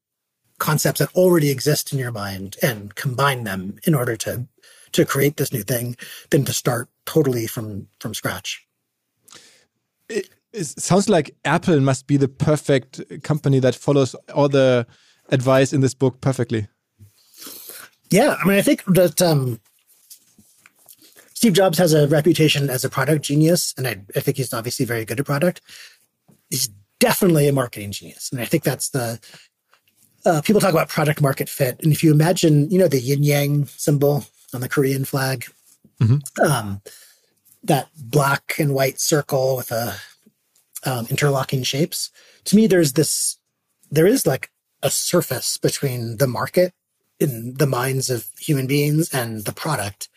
concepts 0.60 1.00
that 1.00 1.14
already 1.16 1.50
exist 1.50 1.92
in 1.92 2.00
your 2.00 2.12
mind 2.12 2.58
and 2.62 2.94
combine 2.96 3.46
them 3.46 3.78
in 3.86 3.96
order 3.96 4.16
to 4.18 4.48
to 4.92 5.06
create 5.06 5.38
this 5.38 5.54
new 5.54 5.64
thing 5.64 5.96
than 6.32 6.46
to 6.46 6.54
start 6.54 6.90
totally 7.06 7.48
from 7.48 7.88
from 8.00 8.14
scratch. 8.14 8.66
It, 10.10 10.30
it 10.52 10.66
sounds 10.66 11.10
like 11.10 11.36
Apple 11.46 11.80
must 11.80 12.08
be 12.08 12.18
the 12.18 12.28
perfect 12.28 13.24
company 13.24 13.60
that 13.60 13.76
follows 13.76 14.16
all 14.34 14.50
the 14.50 14.88
advice 15.30 15.74
in 15.74 15.82
this 15.82 15.94
book 15.94 16.22
perfectly. 16.22 16.68
Yeah, 18.12 18.38
I 18.42 18.48
mean, 18.48 18.58
I 18.58 18.62
think 18.62 18.84
that 18.86 19.22
um, 19.22 19.60
Steve 21.34 21.54
Jobs 21.54 21.78
has 21.78 21.94
a 21.94 22.08
reputation 22.08 22.70
as 22.70 22.84
a 22.84 22.90
product 22.90 23.24
genius, 23.24 23.74
and 23.78 23.88
I, 23.88 24.02
I 24.16 24.20
think 24.20 24.38
he's 24.38 24.54
obviously 24.54 24.86
very 24.86 25.06
good 25.06 25.20
at 25.20 25.26
product. 25.26 25.62
He's 26.50 26.70
definitely 27.00 27.48
a 27.48 27.54
marketing 27.54 27.92
genius, 27.92 28.32
and 28.32 28.42
I 28.42 28.46
think 28.46 28.64
that's 28.64 28.90
the 28.90 29.20
uh, 30.26 30.42
people 30.42 30.60
talk 30.60 30.74
about 30.74 30.90
product 30.90 31.22
market 31.22 31.50
fit, 31.50 31.80
and 31.82 31.92
if 31.92 32.04
you 32.04 32.12
imagine, 32.12 32.70
you 32.72 32.80
know, 32.80 32.88
the 32.88 33.00
yin 33.00 33.24
yang 33.24 33.66
symbol 33.66 34.26
on 34.54 34.62
the 34.62 34.70
Korean 34.70 35.06
flag, 35.06 35.46
mm-hmm. 36.02 36.42
um, 36.44 36.82
that 37.64 37.90
black 37.96 38.56
and 38.58 38.74
white 38.74 39.00
circle 39.00 39.56
with 39.56 39.72
a 39.72 39.96
um, 40.86 41.08
interlocking 41.10 41.64
shapes. 41.64 42.10
To 42.46 42.56
me, 42.56 42.68
there's 42.68 42.94
this, 42.94 43.38
there 43.92 44.08
is 44.08 44.26
like 44.26 44.50
a 44.82 44.90
surface 44.90 45.58
between 45.58 46.18
the 46.18 46.28
market 46.28 46.74
in 47.20 47.56
the 47.56 47.68
minds 47.68 48.10
of 48.10 48.28
human 48.40 48.68
beings 48.68 49.14
and 49.14 49.46
the 49.46 49.52
product. 49.52 50.10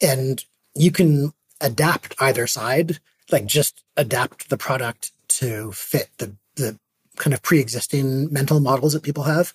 And 0.00 0.44
you 0.74 0.90
can 0.90 1.32
adapt 1.60 2.14
either 2.20 2.46
side, 2.46 2.98
like 3.30 3.46
just 3.46 3.84
adapt 3.96 4.50
the 4.50 4.58
product 4.58 5.12
to 5.28 5.72
fit 5.72 6.10
the, 6.18 6.36
the 6.56 6.78
kind 7.16 7.34
of 7.34 7.42
pre-existing 7.42 8.32
mental 8.32 8.60
models 8.60 8.92
that 8.92 9.02
people 9.02 9.24
have, 9.24 9.52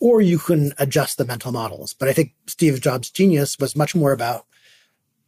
or 0.00 0.20
you 0.20 0.38
can 0.38 0.72
adjust 0.78 1.18
the 1.18 1.24
mental 1.24 1.52
models. 1.52 1.94
But 1.94 2.08
I 2.08 2.12
think 2.12 2.32
Steve 2.46 2.80
Jobs' 2.80 3.10
genius 3.10 3.58
was 3.58 3.76
much 3.76 3.94
more 3.94 4.12
about 4.12 4.46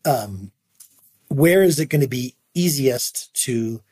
um, 0.05 0.51
where 1.29 1.63
is 1.63 1.79
it 1.79 1.87
going 1.87 2.01
to 2.01 2.09
be 2.09 2.35
easiest 2.55 3.33
to 3.45 3.83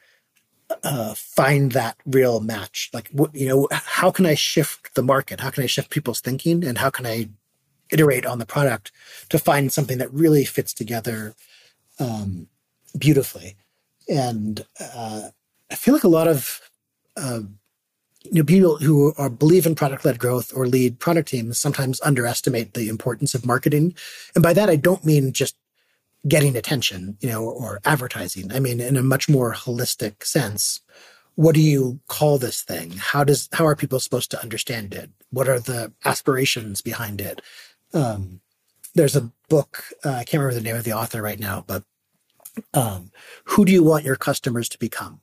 uh, 0.83 1.15
find 1.15 1.73
that 1.73 1.97
real 2.07 2.41
match? 2.41 2.91
Like, 2.93 3.09
what, 3.13 3.35
you 3.35 3.49
know, 3.49 3.69
how 3.71 4.11
can 4.11 4.27
I 4.27 4.35
shift 4.35 4.95
the 4.95 5.03
market? 5.03 5.41
How 5.41 5.51
can 5.51 5.63
I 5.63 5.67
shift 5.67 5.91
people's 5.91 6.21
thinking? 6.21 6.65
And 6.65 6.79
how 6.79 6.91
can 6.91 7.07
I 7.07 7.29
iterate 7.91 8.27
on 8.27 8.39
the 8.39 8.47
product 8.47 8.93
to 9.31 9.39
find 9.39 9.73
something 9.73 9.99
that 9.99 10.13
really 10.13 10.45
fits 10.45 10.73
together 10.73 11.35
um, 11.99 12.49
beautifully? 12.97 13.57
And 14.09 14.65
uh, 14.81 15.29
I 15.71 15.75
feel 15.75 15.95
like 15.95 16.05
a 16.05 16.09
lot 16.09 16.29
of 16.29 16.61
uh, 17.17 17.41
you 18.23 18.43
know 18.43 18.45
people 18.45 18.77
who 18.79 19.15
are 19.17 19.31
believe 19.31 19.67
in 19.67 19.75
product 19.75 20.05
led 20.05 20.19
growth 20.19 20.53
or 20.55 20.67
lead 20.67 20.99
product 20.99 21.29
teams 21.29 21.59
sometimes 21.59 22.01
underestimate 22.03 22.75
the 22.75 22.89
importance 22.89 23.35
of 23.35 23.47
marketing. 23.47 23.95
And 24.35 24.43
by 24.43 24.53
that, 24.53 24.69
I 24.69 24.77
don't 24.77 25.05
mean 25.05 25.33
just 25.33 25.57
getting 26.29 26.57
attention, 26.57 27.17
you 27.21 27.29
know, 27.29 27.45
or 27.45 27.81
advertising. 27.85 28.53
I 28.53 28.61
mean, 28.61 28.81
in 28.81 28.97
a 28.97 29.03
much 29.03 29.29
more 29.29 29.55
holistic 29.55 30.25
sense, 30.25 30.81
what 31.35 31.55
do 31.55 31.61
you 31.61 32.01
call 32.09 32.39
this 32.39 32.63
thing? 32.63 32.93
How 32.99 33.25
does 33.25 33.49
how 33.53 33.67
are 33.67 33.77
people 33.77 34.01
supposed 34.01 34.31
to 34.33 34.43
understand 34.43 34.95
it? 34.95 35.11
What 35.31 35.49
are 35.49 35.61
the 35.61 35.93
aspirations 36.05 36.83
behind 36.83 37.21
it? 37.21 37.41
Um, 37.95 38.41
there's 38.95 39.17
a 39.17 39.33
book 39.49 39.85
uh, 40.05 40.11
I 40.11 40.25
can't 40.25 40.41
remember 40.41 40.55
the 40.55 40.61
name 40.61 40.77
of 40.77 40.85
the 40.85 40.93
author 40.93 41.23
right 41.23 41.41
now, 41.41 41.65
but 41.67 41.85
um, 42.75 43.11
who 43.45 43.65
do 43.65 43.73
you 43.73 43.83
want 43.83 44.05
your 44.05 44.17
customers 44.17 44.69
to 44.71 44.79
become? 44.79 45.21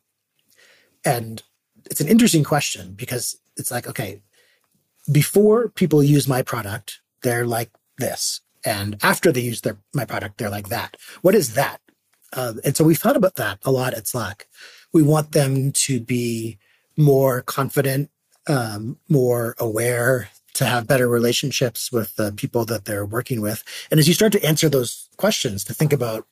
And 1.05 1.43
it's 1.85 2.01
an 2.01 2.07
interesting 2.07 2.43
question 2.43 2.93
because 2.93 3.37
it's 3.55 3.71
like, 3.71 3.87
okay, 3.87 4.21
before 5.11 5.69
people 5.69 6.03
use 6.03 6.27
my 6.27 6.41
product, 6.41 6.99
they're 7.21 7.45
like 7.45 7.71
this, 7.97 8.41
and 8.67 8.97
after 9.01 9.31
they 9.31 9.39
use 9.39 9.61
their 9.61 9.77
my 9.93 10.03
product, 10.03 10.37
they're 10.37 10.49
like 10.49 10.67
that. 10.67 10.97
What 11.21 11.35
is 11.35 11.53
that? 11.53 11.79
Uh, 12.33 12.55
and 12.65 12.75
so 12.75 12.83
we 12.83 12.95
thought 12.95 13.15
about 13.15 13.35
that 13.35 13.59
a 13.63 13.71
lot 13.71 13.93
at 13.93 14.07
Slack. 14.07 14.47
We 14.91 15.03
want 15.03 15.31
them 15.31 15.71
to 15.71 16.01
be 16.01 16.57
more 16.97 17.41
confident, 17.41 18.09
um, 18.47 18.97
more 19.07 19.55
aware, 19.57 20.29
to 20.55 20.65
have 20.65 20.85
better 20.85 21.07
relationships 21.07 21.93
with 21.93 22.17
the 22.17 22.33
people 22.33 22.65
that 22.65 22.83
they're 22.83 23.05
working 23.05 23.39
with. 23.39 23.63
And 23.89 24.01
as 24.01 24.07
you 24.07 24.13
start 24.13 24.33
to 24.33 24.43
answer 24.43 24.67
those 24.67 25.07
questions, 25.15 25.63
to 25.63 25.73
think 25.73 25.93
about 25.93 26.27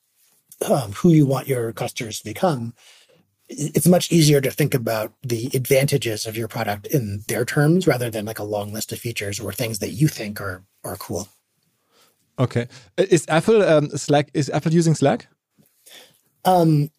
um, 0.69 0.91
who 0.91 1.11
you 1.11 1.25
want 1.25 1.47
your 1.47 1.71
customers 1.71 2.19
to 2.19 2.25
become, 2.25 2.73
it's 3.47 3.87
much 3.87 4.11
easier 4.11 4.41
to 4.41 4.51
think 4.51 4.73
about 4.73 5.13
the 5.21 5.51
advantages 5.53 6.25
of 6.25 6.35
your 6.35 6.49
product 6.49 6.87
in 6.87 7.23
their 7.29 7.45
terms 7.45 7.87
rather 7.87 8.09
than 8.09 8.25
like 8.25 8.39
a 8.39 8.43
long 8.43 8.73
list 8.73 8.91
of 8.91 8.99
features 8.99 9.39
or 9.39 9.53
things 9.53 9.79
that 9.79 9.91
you 9.91 10.09
think 10.09 10.41
are 10.41 10.63
are 10.83 10.97
cool. 10.97 11.29
Okay. 12.37 12.67
Is 12.97 13.25
Apple 13.27 13.61
um, 13.63 13.89
Slack? 13.91 14.29
Is 14.33 14.49
Apple 14.49 14.73
using 14.73 14.95
Slack? 14.95 15.27
Um, 16.43 16.91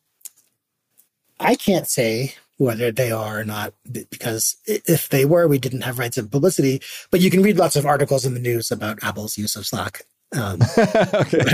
I 1.38 1.54
can't 1.54 1.86
say 1.86 2.34
whether 2.58 2.90
they 2.90 3.12
are 3.12 3.40
or 3.40 3.44
not 3.44 3.74
because 3.84 4.56
if 4.64 5.08
they 5.10 5.24
were, 5.24 5.46
we 5.46 5.58
didn't 5.58 5.82
have 5.82 5.98
rights 5.98 6.16
of 6.16 6.30
publicity. 6.30 6.80
But 7.10 7.20
you 7.20 7.30
can 7.30 7.42
read 7.42 7.58
lots 7.58 7.76
of 7.76 7.84
articles 7.84 8.24
in 8.24 8.34
the 8.34 8.40
news 8.40 8.70
about 8.70 9.02
Apple's 9.02 9.36
use 9.36 9.56
of 9.56 9.66
Slack. 9.66 10.02
Um, 10.34 10.60
okay. 11.14 11.44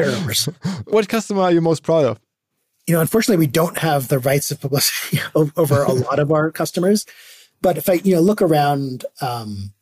What 0.87 1.09
customer 1.09 1.43
are 1.43 1.53
you 1.53 1.61
most 1.61 1.83
proud 1.83 2.05
of? 2.05 2.21
You 2.87 2.95
know, 2.95 3.01
unfortunately, 3.01 3.45
we 3.45 3.51
don't 3.51 3.79
have 3.79 4.09
the 4.09 4.19
rights 4.19 4.51
of 4.51 4.61
publicity 4.61 5.21
over 5.35 5.83
a 5.83 5.93
lot 5.93 6.19
of 6.19 6.33
our 6.33 6.51
customers. 6.51 7.05
But 7.61 7.79
if 7.79 7.89
I, 7.89 7.95
you 7.95 8.15
know, 8.15 8.21
look 8.21 8.43
around, 8.43 9.05
um, 9.21 9.73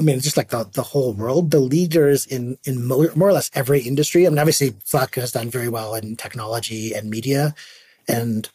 I 0.00 0.02
mean, 0.02 0.18
just 0.20 0.38
like 0.38 0.48
the, 0.48 0.64
the 0.64 0.82
whole 0.82 1.12
world, 1.12 1.50
the 1.50 1.60
leaders 1.60 2.24
in, 2.24 2.56
in 2.64 2.86
more, 2.86 3.10
more 3.14 3.28
or 3.28 3.32
less 3.34 3.50
every 3.52 3.82
industry. 3.82 4.26
I 4.26 4.30
mean, 4.30 4.38
obviously 4.38 4.74
Slack 4.84 5.14
has 5.16 5.32
done 5.32 5.50
very 5.50 5.68
well 5.68 5.94
in 5.94 6.16
technology 6.16 6.94
and 6.94 7.10
media. 7.10 7.54
And 8.08 8.48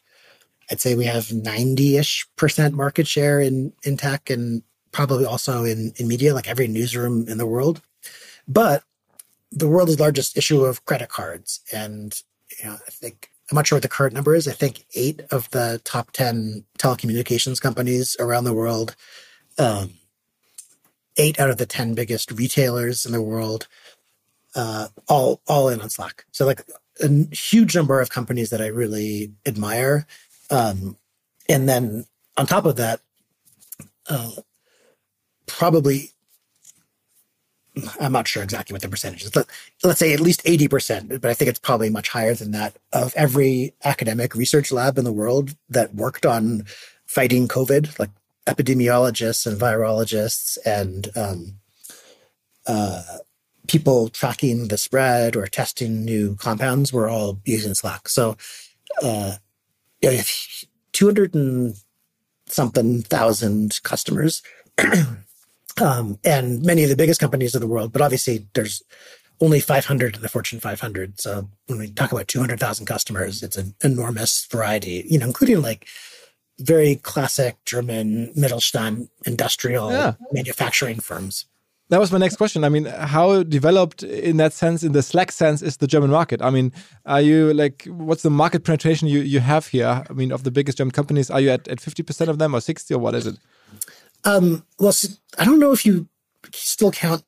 I'd 0.72 0.82
say 0.82 0.96
we 0.96 1.06
have 1.06 1.32
90 1.32 1.98
ish 1.98 2.28
percent 2.36 2.74
market 2.74 3.08
share 3.08 3.40
in, 3.40 3.74
in 3.84 3.96
tech 3.96 4.32
and 4.32 4.64
probably 4.92 5.24
also 5.24 5.64
in, 5.64 5.94
in 5.98 6.08
media, 6.08 6.34
like 6.34 6.50
every 6.50 6.68
newsroom 6.68 7.28
in 7.28 7.38
the 7.38 7.46
world. 7.46 7.80
But 8.48 8.84
the 9.52 9.68
world's 9.68 10.00
largest 10.00 10.36
issue 10.36 10.66
of 10.66 10.84
credit 10.86 11.10
cards. 11.10 11.62
And, 11.72 12.20
you 12.58 12.66
know, 12.66 12.74
I 12.74 12.90
think, 12.90 13.30
I'm 13.52 13.56
not 13.56 13.68
sure 13.68 13.76
what 13.76 13.84
the 13.84 13.88
current 13.90 14.16
number 14.16 14.34
is. 14.34 14.48
I 14.48 14.54
think 14.54 14.88
eight 14.96 15.22
of 15.30 15.48
the 15.52 15.80
top 15.84 16.10
10 16.12 16.66
telecommunications 16.80 17.62
companies 17.62 18.18
around 18.20 18.46
the 18.46 18.54
world 18.54 18.96
um, 19.60 19.92
eight 21.18 21.40
out 21.40 21.50
of 21.50 21.58
the 21.58 21.66
10 21.66 21.94
biggest 21.94 22.32
retailers 22.32 23.06
in 23.06 23.12
the 23.12 23.22
world, 23.22 23.68
uh, 24.56 24.88
all, 25.08 25.42
all 25.48 25.70
in 25.70 25.82
on 25.82 25.90
Slack. 25.90 26.26
So 26.32 26.46
like 26.46 26.62
a 27.02 27.36
huge 27.36 27.76
number 27.76 28.00
of 28.02 28.10
companies 28.10 28.50
that 28.50 28.62
I 28.62 28.68
really 28.68 29.32
admire. 29.46 30.06
Um, 30.50 30.98
and 31.50 31.68
then 31.68 32.06
on 32.38 32.46
top 32.46 32.66
of 32.66 32.76
that, 32.78 33.02
uh, 34.10 34.32
probably, 35.46 36.12
I'm 38.00 38.12
not 38.12 38.28
sure 38.28 38.44
exactly 38.44 38.74
what 38.74 38.82
the 38.82 38.90
percentage 38.90 39.24
is. 39.24 39.36
Let, 39.36 39.48
let's 39.84 40.00
say 40.00 40.14
at 40.14 40.20
least 40.20 40.44
80%, 40.44 41.22
but 41.22 41.30
I 41.30 41.34
think 41.34 41.50
it's 41.50 41.60
probably 41.60 41.90
much 41.90 42.10
higher 42.10 42.34
than 42.34 42.52
that 42.52 42.78
of 42.94 43.14
every 43.16 43.74
academic 43.84 44.36
research 44.36 44.72
lab 44.72 44.98
in 44.98 45.04
the 45.04 45.12
world 45.12 45.56
that 45.70 45.96
worked 45.96 46.26
on 46.26 46.64
fighting 47.06 47.48
COVID, 47.48 48.00
like 48.00 48.12
epidemiologists 48.48 49.46
and 49.46 49.60
virologists 49.60 50.58
and 50.66 51.10
um, 51.16 51.56
uh, 52.68 53.04
people 53.68 54.10
tracking 54.10 54.68
the 54.68 54.78
spread 54.78 55.36
or 55.36 55.48
testing 55.48 56.06
new 56.06 56.36
compounds 56.36 56.94
were 56.94 57.10
all 57.10 57.40
using 57.46 57.74
Slack. 57.74 58.08
So, 58.08 58.38
uh, 59.02 59.36
know, 60.12 60.22
200 60.94 61.34
and 61.34 61.76
something 62.48 63.02
thousand 63.02 63.82
customers, 63.84 64.44
um, 65.82 66.20
and 66.24 66.62
many 66.62 66.84
of 66.84 66.90
the 66.90 66.96
biggest 66.96 67.20
companies 67.20 67.56
of 67.56 67.62
the 67.62 67.68
world. 67.68 67.92
But 67.92 68.02
obviously, 68.02 68.48
there's 68.54 68.84
only 69.42 69.60
500 69.60 70.16
in 70.16 70.22
the 70.22 70.30
Fortune 70.30 70.60
500. 70.60 71.20
So 71.20 71.50
when 71.68 71.80
we 71.80 71.90
talk 71.90 72.12
about 72.12 72.28
200,000 72.28 72.86
customers, 72.86 73.44
it's 73.44 73.58
an 73.58 73.76
enormous 73.84 74.46
variety, 74.46 75.06
you 75.10 75.20
know, 75.20 75.26
including 75.26 75.62
like 75.62 75.88
very 76.60 76.96
classic 76.96 77.58
German 77.66 78.34
Mittelstand 78.34 79.10
industrial 79.26 79.92
yeah. 79.92 80.14
manufacturing 80.32 81.00
firms. 81.00 81.46
That 81.90 82.00
was 82.00 82.12
my 82.12 82.18
next 82.18 82.38
question. 82.38 82.64
I 82.64 82.70
mean, 82.70 82.86
how 82.86 83.44
developed 83.44 84.02
in 84.02 84.38
that 84.38 84.54
sense, 84.54 84.82
in 84.82 84.94
the 84.94 85.04
Slack 85.04 85.32
sense, 85.32 85.62
is 85.62 85.78
the 85.78 85.86
German 85.86 86.10
market? 86.10 86.42
I 86.42 86.50
mean, 86.50 86.74
are 87.06 87.22
you 87.22 87.54
like, 87.54 87.86
what's 87.86 88.24
the 88.24 88.32
market 88.32 88.64
penetration 88.64 89.08
you, 89.08 89.20
you 89.20 89.40
have 89.40 89.68
here? 89.68 90.04
I 90.10 90.14
mean, 90.14 90.32
of 90.32 90.44
the 90.44 90.50
biggest 90.50 90.80
German 90.80 90.92
companies, 90.92 91.30
are 91.30 91.40
you 91.40 91.52
at, 91.52 91.68
at 91.68 91.78
50% 91.78 92.28
of 92.28 92.40
them 92.40 92.56
or 92.56 92.62
60 92.62 92.92
or 92.92 92.98
what 92.98 93.14
is 93.14 93.28
it? 93.28 93.38
Um, 94.24 94.66
well, 94.80 94.94
I 95.38 95.46
don't 95.46 95.60
know 95.60 95.74
if 95.74 95.86
you 95.86 96.08
still 96.52 96.92
count 96.92 97.24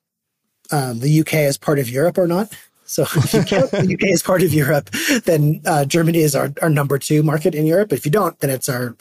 um, 0.72 0.98
the 0.98 1.20
UK 1.20 1.34
as 1.34 1.56
part 1.56 1.78
of 1.78 1.88
Europe 1.88 2.18
or 2.18 2.26
not. 2.26 2.52
So 2.88 3.02
if 3.16 3.34
you 3.34 3.44
count 3.44 3.70
the 3.70 3.94
UK 3.94 4.12
as 4.12 4.22
part 4.22 4.42
of 4.42 4.52
Europe, 4.52 4.90
then 5.24 5.60
uh, 5.66 5.84
Germany 5.84 6.18
is 6.18 6.34
our, 6.34 6.52
our 6.62 6.70
number 6.70 6.98
two 6.98 7.22
market 7.22 7.54
in 7.54 7.66
Europe. 7.66 7.92
If 7.92 8.04
you 8.04 8.10
don't, 8.10 8.38
then 8.40 8.50
it's 8.50 8.68
our 8.68 8.96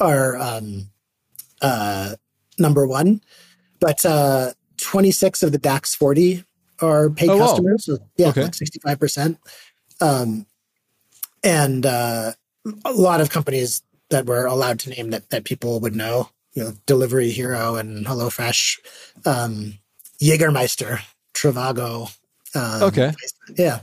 our 0.00 0.36
um, 0.36 0.90
uh, 1.60 2.16
number 2.58 2.86
one. 2.86 3.22
But 3.80 4.04
uh, 4.06 4.52
26 4.78 5.42
of 5.42 5.52
the 5.52 5.58
DAX 5.58 5.94
40 5.94 6.44
are 6.80 7.10
paid 7.10 7.30
oh, 7.30 7.38
customers. 7.38 7.86
Wow. 7.88 7.96
So, 7.96 8.04
yeah, 8.16 8.28
okay. 8.28 8.42
like 8.42 8.52
65%. 8.52 9.38
Um, 10.00 10.46
and 11.42 11.86
uh, 11.86 12.32
a 12.84 12.92
lot 12.92 13.20
of 13.20 13.30
companies 13.30 13.82
that 14.10 14.26
were 14.26 14.46
allowed 14.46 14.78
to 14.80 14.90
name 14.90 15.10
that, 15.10 15.30
that 15.30 15.44
people 15.44 15.80
would 15.80 15.96
know, 15.96 16.30
you 16.52 16.62
know, 16.64 16.72
Delivery 16.86 17.30
Hero 17.30 17.76
and 17.76 18.06
HelloFresh, 18.06 18.78
um, 19.24 19.78
Jägermeister, 20.20 21.00
Trivago, 21.34 22.14
um, 22.54 22.82
okay. 22.82 23.12
Yeah. 23.56 23.80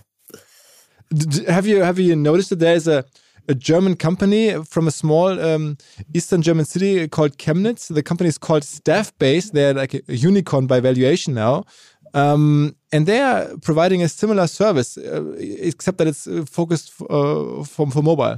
Have 1.48 1.66
you 1.66 1.82
have 1.82 1.98
you 1.98 2.16
noticed 2.16 2.50
that 2.52 2.60
there's 2.60 2.88
a 2.88 3.04
a 3.50 3.56
German 3.56 3.96
company 3.96 4.64
from 4.64 4.88
a 4.88 4.92
small 4.92 5.40
um, 5.42 5.78
eastern 6.14 6.42
German 6.42 6.66
city 6.66 7.08
called 7.08 7.38
Chemnitz. 7.38 7.94
The 7.94 8.04
company 8.04 8.28
is 8.28 8.38
called 8.38 8.62
Staffbase. 8.64 9.52
They're 9.52 9.74
like 9.74 9.96
a, 9.96 10.16
unicorn 10.16 10.68
by 10.68 10.80
valuation 10.80 11.34
now. 11.34 11.66
Um, 12.14 12.76
and 12.92 13.06
they 13.08 13.20
are 13.20 13.58
providing 13.62 14.04
a 14.04 14.10
similar 14.10 14.48
service, 14.48 14.98
uh, 14.98 15.34
except 15.38 15.98
that 15.98 16.08
it's 16.08 16.28
uh, 16.28 16.46
focused 16.46 16.94
uh, 17.02 17.64
for, 17.64 17.90
for 17.90 18.04
mobile. 18.04 18.38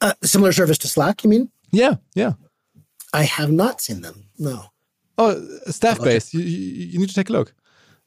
Uh, 0.00 0.14
similar 0.22 0.52
service 0.52 0.78
to 0.78 0.88
Slack, 0.88 1.24
you 1.24 1.30
mean? 1.30 1.50
Yeah, 1.72 1.96
yeah. 2.14 2.34
I 3.12 3.24
have 3.24 3.50
not 3.50 3.80
seen 3.80 4.02
them. 4.02 4.28
No. 4.38 4.66
Oh, 5.16 5.34
Staffbase. 5.66 6.32
You, 6.32 6.40
you, 6.40 6.86
you 6.92 6.98
need 7.00 7.08
to 7.08 7.14
take 7.14 7.30
a 7.30 7.32
look. 7.32 7.54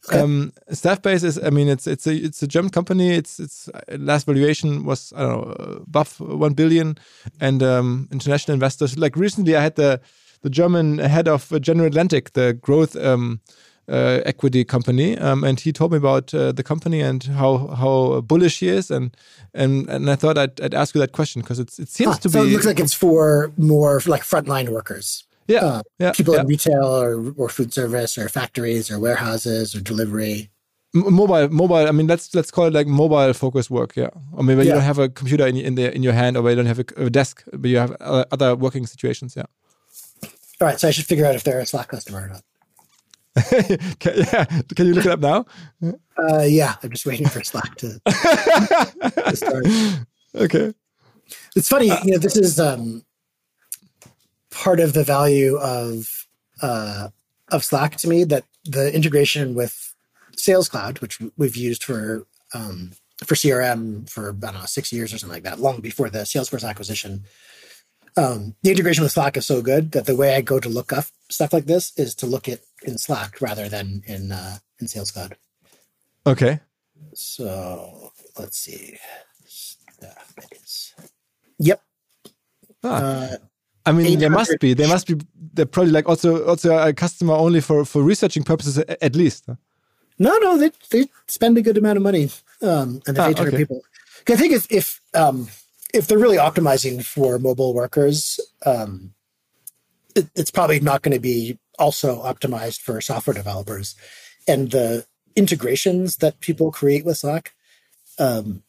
Okay. 0.09 0.19
Um, 0.19 0.51
Staffbase 0.71 1.23
is, 1.23 1.37
I 1.37 1.51
mean, 1.51 1.67
it's 1.67 1.85
it's 1.85 2.07
a 2.07 2.13
it's 2.13 2.41
a 2.41 2.47
German 2.47 2.71
company. 2.71 3.11
Its 3.11 3.39
its 3.39 3.69
last 3.97 4.25
valuation 4.25 4.83
was 4.83 5.13
I 5.15 5.21
don't 5.21 5.47
know 5.47 5.83
above 5.87 6.19
one 6.19 6.53
billion, 6.53 6.97
and 7.39 7.61
um, 7.61 8.07
international 8.11 8.55
investors. 8.55 8.97
Like 8.97 9.15
recently, 9.15 9.55
I 9.55 9.61
had 9.61 9.75
the 9.75 10.01
the 10.41 10.49
German 10.49 10.97
head 10.97 11.27
of 11.27 11.51
General 11.61 11.87
Atlantic, 11.87 12.33
the 12.33 12.53
growth 12.53 12.95
um, 12.95 13.41
uh, 13.87 14.21
equity 14.25 14.63
company, 14.63 15.17
um, 15.19 15.43
and 15.43 15.59
he 15.59 15.71
told 15.71 15.91
me 15.91 15.97
about 15.97 16.33
uh, 16.33 16.51
the 16.51 16.63
company 16.63 17.01
and 17.01 17.23
how 17.23 17.67
how 17.67 18.21
bullish 18.21 18.59
he 18.59 18.69
is, 18.69 18.89
and 18.89 19.15
and 19.53 19.87
and 19.87 20.09
I 20.09 20.15
thought 20.15 20.37
I'd, 20.37 20.59
I'd 20.61 20.73
ask 20.73 20.95
you 20.95 21.01
that 21.01 21.11
question 21.11 21.41
because 21.41 21.59
it 21.59 21.69
seems 21.69 22.17
to 22.19 22.29
so 22.29 22.41
be. 22.41 22.49
it 22.49 22.53
looks 22.53 22.65
like 22.65 22.79
it's 22.79 22.93
for 22.93 23.51
more 23.57 24.01
like 24.07 24.23
frontline 24.23 24.69
workers. 24.69 25.25
Yeah, 25.51 25.65
uh, 25.65 25.81
yeah 25.99 26.11
people 26.13 26.33
yeah. 26.35 26.41
in 26.41 26.47
retail 26.47 26.85
or, 26.85 27.33
or 27.37 27.49
food 27.49 27.73
service 27.73 28.17
or 28.17 28.29
factories 28.29 28.89
or 28.89 28.99
warehouses 28.99 29.75
or 29.75 29.81
delivery. 29.81 30.49
M 30.93 31.13
mobile, 31.13 31.49
mobile. 31.49 31.87
I 31.87 31.91
mean, 31.91 32.07
let's 32.07 32.33
let's 32.35 32.51
call 32.51 32.65
it 32.65 32.73
like 32.73 32.87
mobile 32.87 33.33
focused 33.33 33.69
work, 33.69 33.95
yeah. 33.95 34.09
Or 34.33 34.43
maybe 34.43 34.61
yeah. 34.61 34.67
you 34.67 34.73
don't 34.73 34.83
have 34.83 34.99
a 34.99 35.09
computer 35.09 35.47
in 35.47 35.57
in, 35.57 35.75
the, 35.75 35.93
in 35.95 36.03
your 36.03 36.13
hand, 36.13 36.37
or 36.37 36.49
you 36.49 36.55
don't 36.55 36.65
have 36.65 36.79
a, 36.79 36.85
a 36.97 37.09
desk, 37.09 37.43
but 37.51 37.69
you 37.69 37.77
have 37.77 37.95
other 38.01 38.55
working 38.55 38.85
situations, 38.85 39.35
yeah. 39.35 39.45
All 40.59 40.67
right, 40.67 40.79
so 40.79 40.87
I 40.87 40.91
should 40.91 41.05
figure 41.05 41.25
out 41.25 41.35
if 41.35 41.43
they're 41.43 41.59
a 41.59 41.65
Slack 41.65 41.87
customer 41.87 42.25
or 42.25 42.27
not. 42.27 42.43
can, 43.99 44.13
yeah, 44.15 44.45
can 44.75 44.85
you 44.87 44.93
look 44.93 45.05
it 45.05 45.11
up 45.11 45.21
now? 45.21 45.45
Uh, 45.81 46.43
yeah, 46.43 46.75
I'm 46.83 46.91
just 46.91 47.05
waiting 47.05 47.27
for 47.27 47.43
Slack 47.43 47.75
to, 47.77 47.99
to 48.05 49.35
start. 49.35 49.65
Okay. 50.33 50.73
It's 51.57 51.67
funny, 51.67 51.91
uh, 51.91 51.97
you 52.05 52.11
know, 52.13 52.17
this 52.17 52.37
is 52.37 52.57
um, 52.57 53.03
part 54.51 54.79
of 54.79 54.93
the 54.93 55.03
value 55.03 55.57
of 55.57 56.27
uh, 56.61 57.09
of 57.49 57.65
Slack 57.65 57.95
to 57.97 58.07
me 58.07 58.23
that 58.25 58.45
the 58.63 58.93
integration 58.93 59.55
with 59.55 59.95
Sales 60.35 60.69
Cloud, 60.69 60.99
which 60.99 61.19
we've 61.37 61.55
used 61.55 61.83
for 61.83 62.27
um, 62.53 62.91
for 63.25 63.35
CRM 63.35 64.09
for 64.09 64.29
I 64.29 64.51
don't 64.51 64.53
know 64.55 64.65
six 64.65 64.93
years 64.93 65.13
or 65.13 65.17
something 65.17 65.35
like 65.35 65.43
that, 65.43 65.59
long 65.59 65.81
before 65.81 66.09
the 66.09 66.19
Salesforce 66.19 66.67
acquisition, 66.67 67.23
um, 68.17 68.55
the 68.61 68.71
integration 68.71 69.03
with 69.03 69.13
Slack 69.13 69.37
is 69.37 69.45
so 69.45 69.61
good 69.61 69.91
that 69.93 70.05
the 70.05 70.15
way 70.15 70.35
I 70.35 70.41
go 70.41 70.59
to 70.59 70.69
look 70.69 70.93
up 70.93 71.05
stuff 71.29 71.53
like 71.53 71.65
this 71.65 71.93
is 71.97 72.13
to 72.15 72.25
look 72.25 72.47
it 72.47 72.65
in 72.83 72.97
Slack 72.97 73.41
rather 73.41 73.69
than 73.69 74.03
in 74.05 74.31
uh, 74.31 74.57
in 74.79 74.87
Sales 74.87 75.11
Cloud. 75.11 75.37
Okay. 76.27 76.59
So 77.13 78.11
let's 78.37 78.57
see. 78.57 78.97
Yep. 81.59 81.81
Ah. 82.83 82.89
Uh, 82.89 83.37
I 83.85 83.91
mean, 83.91 84.19
there 84.19 84.29
must 84.29 84.59
be. 84.59 84.73
There 84.73 84.87
must 84.87 85.07
be. 85.07 85.15
They're 85.53 85.65
probably 85.65 85.91
like 85.91 86.07
also 86.07 86.45
also 86.45 86.77
a 86.77 86.93
customer 86.93 87.33
only 87.33 87.61
for 87.61 87.85
for 87.85 88.03
researching 88.03 88.43
purposes 88.43 88.77
at 88.79 89.15
least. 89.15 89.47
No, 90.19 90.37
no, 90.37 90.57
they 90.57 90.71
they 90.91 91.07
spend 91.27 91.57
a 91.57 91.61
good 91.61 91.77
amount 91.77 91.97
of 91.97 92.03
money, 92.03 92.29
um, 92.61 93.01
and 93.07 93.17
they 93.17 93.21
have 93.21 93.37
ah, 93.37 93.41
800 93.41 93.47
okay. 93.47 93.57
people. 93.57 93.81
I 94.29 94.35
think 94.35 94.53
if 94.53 94.71
if 94.71 95.01
um, 95.13 95.47
if 95.93 96.07
they're 96.07 96.19
really 96.19 96.37
optimizing 96.37 97.03
for 97.03 97.39
mobile 97.39 97.73
workers, 97.73 98.39
um, 98.65 99.13
it, 100.15 100.29
it's 100.35 100.51
probably 100.51 100.79
not 100.79 101.01
going 101.01 101.13
to 101.13 101.19
be 101.19 101.57
also 101.79 102.21
optimized 102.21 102.81
for 102.81 103.01
software 103.01 103.33
developers. 103.33 103.95
And 104.47 104.71
the 104.71 105.05
integrations 105.35 106.17
that 106.17 106.39
people 106.39 106.71
create 106.71 107.05
with 107.05 107.17
Slack 107.17 107.53
um, 108.19 108.63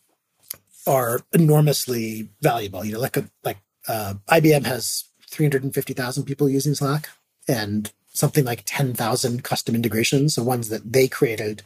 are 0.87 1.21
enormously 1.33 2.31
valuable. 2.41 2.85
You 2.85 2.95
know, 2.95 3.01
like 3.01 3.17
a, 3.17 3.29
like 3.45 3.59
uh, 3.89 4.15
IBM 4.29 4.65
has 4.65 5.05
350,000 5.31 6.25
people 6.25 6.49
using 6.49 6.75
Slack 6.75 7.09
and 7.49 7.91
something 8.09 8.45
like 8.45 8.63
10,000 8.67 9.43
custom 9.43 9.75
integrations, 9.75 10.35
so 10.35 10.43
ones 10.43 10.69
that 10.69 10.93
they 10.93 11.09
created 11.09 11.63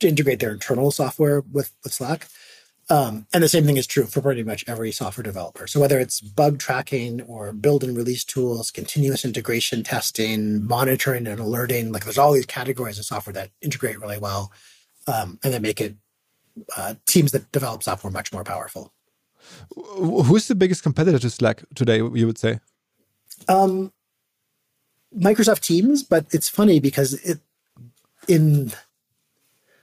to 0.00 0.08
integrate 0.08 0.40
their 0.40 0.52
internal 0.52 0.90
software 0.90 1.42
with, 1.52 1.72
with 1.84 1.92
Slack. 1.92 2.26
Um, 2.88 3.26
and 3.32 3.42
the 3.42 3.48
same 3.48 3.64
thing 3.64 3.76
is 3.76 3.86
true 3.86 4.04
for 4.04 4.20
pretty 4.20 4.42
much 4.42 4.64
every 4.66 4.90
software 4.90 5.22
developer. 5.22 5.68
So 5.68 5.78
whether 5.78 6.00
it's 6.00 6.20
bug 6.20 6.58
tracking 6.58 7.20
or 7.22 7.52
build 7.52 7.84
and 7.84 7.96
release 7.96 8.24
tools, 8.24 8.72
continuous 8.72 9.24
integration 9.24 9.84
testing, 9.84 10.66
monitoring 10.66 11.28
and 11.28 11.38
alerting, 11.38 11.92
like 11.92 12.02
there's 12.02 12.18
all 12.18 12.32
these 12.32 12.46
categories 12.46 12.98
of 12.98 13.04
software 13.04 13.34
that 13.34 13.50
integrate 13.62 14.00
really 14.00 14.18
well 14.18 14.50
um, 15.06 15.38
and 15.44 15.54
that 15.54 15.62
make 15.62 15.80
it 15.80 15.94
uh, 16.76 16.94
teams 17.06 17.30
that 17.30 17.52
develop 17.52 17.84
software 17.84 18.10
much 18.10 18.32
more 18.32 18.42
powerful. 18.42 18.92
Who's 19.74 20.48
the 20.48 20.54
biggest 20.54 20.82
competitor 20.82 21.18
to 21.18 21.30
Slack 21.30 21.64
today? 21.74 21.98
You 21.98 22.26
would 22.26 22.38
say? 22.38 22.60
Um, 23.48 23.92
Microsoft 25.16 25.60
Teams, 25.60 26.02
but 26.02 26.26
it's 26.32 26.48
funny 26.48 26.80
because 26.80 27.14
it 27.14 27.40
in 28.28 28.72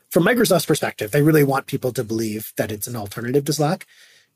from 0.09 0.23
Microsoft's 0.23 0.65
perspective, 0.65 1.11
they 1.11 1.21
really 1.21 1.43
want 1.43 1.67
people 1.67 1.91
to 1.91 2.03
believe 2.03 2.53
that 2.57 2.71
it's 2.71 2.87
an 2.87 2.95
alternative 2.95 3.45
to 3.45 3.53
Slack. 3.53 3.85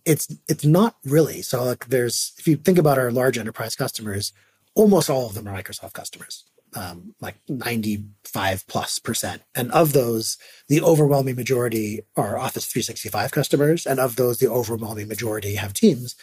It's 0.06 0.34
it's 0.48 0.66
not 0.66 0.96
really. 1.04 1.42
So 1.42 1.64
like 1.64 1.88
there's 1.88 2.34
if 2.38 2.48
you 2.48 2.58
think 2.58 2.78
about 2.78 2.98
our 2.98 3.12
large 3.12 3.38
enterprise 3.38 3.76
customers, 3.76 4.34
almost 4.76 5.10
all 5.10 5.28
of 5.28 5.34
them 5.34 5.48
are 5.48 5.56
Microsoft 5.56 5.94
customers. 5.94 6.44
Um, 6.74 7.16
like 7.20 7.36
95 7.50 8.66
plus 8.66 8.98
percent. 8.98 9.42
And 9.54 9.70
of 9.74 9.92
those, 9.92 10.38
the 10.70 10.82
overwhelming 10.82 11.36
majority 11.36 12.00
are 12.16 12.38
Office 12.38 12.66
365 12.66 13.32
customers. 13.32 13.86
And 13.86 14.00
of 14.00 14.16
those, 14.16 14.40
the 14.40 14.48
overwhelming 14.48 15.10
majority 15.10 15.56
have 15.56 15.74
Teams. 15.74 16.16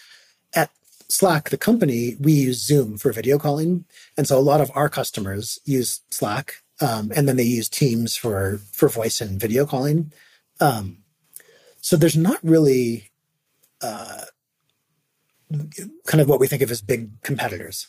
At 0.55 0.71
Slack, 1.11 1.51
the 1.51 1.59
company, 1.59 2.17
we 2.19 2.33
use 2.33 2.65
Zoom 2.65 2.97
for 2.97 3.13
video 3.13 3.39
calling. 3.39 3.85
And 4.17 4.27
so 4.27 4.39
a 4.39 4.41
lot 4.41 4.63
of 4.63 4.71
our 4.75 4.89
customers 4.89 5.59
use 5.67 6.01
Slack 6.09 6.63
um, 6.81 7.13
and 7.15 7.29
then 7.29 7.37
they 7.37 7.45
use 7.45 7.69
Teams 7.69 8.17
for 8.17 8.61
for 8.73 8.89
voice 8.89 9.21
and 9.21 9.41
video 9.41 9.67
calling. 9.67 10.13
Um, 10.61 10.99
so 11.81 11.97
there's 11.97 12.17
not 12.17 12.39
really 12.43 13.11
uh, 13.81 14.25
kind 16.07 16.21
of 16.21 16.29
what 16.29 16.41
we 16.41 16.47
think 16.47 16.63
of 16.63 16.71
as 16.71 16.83
big 16.83 17.21
competitors. 17.23 17.89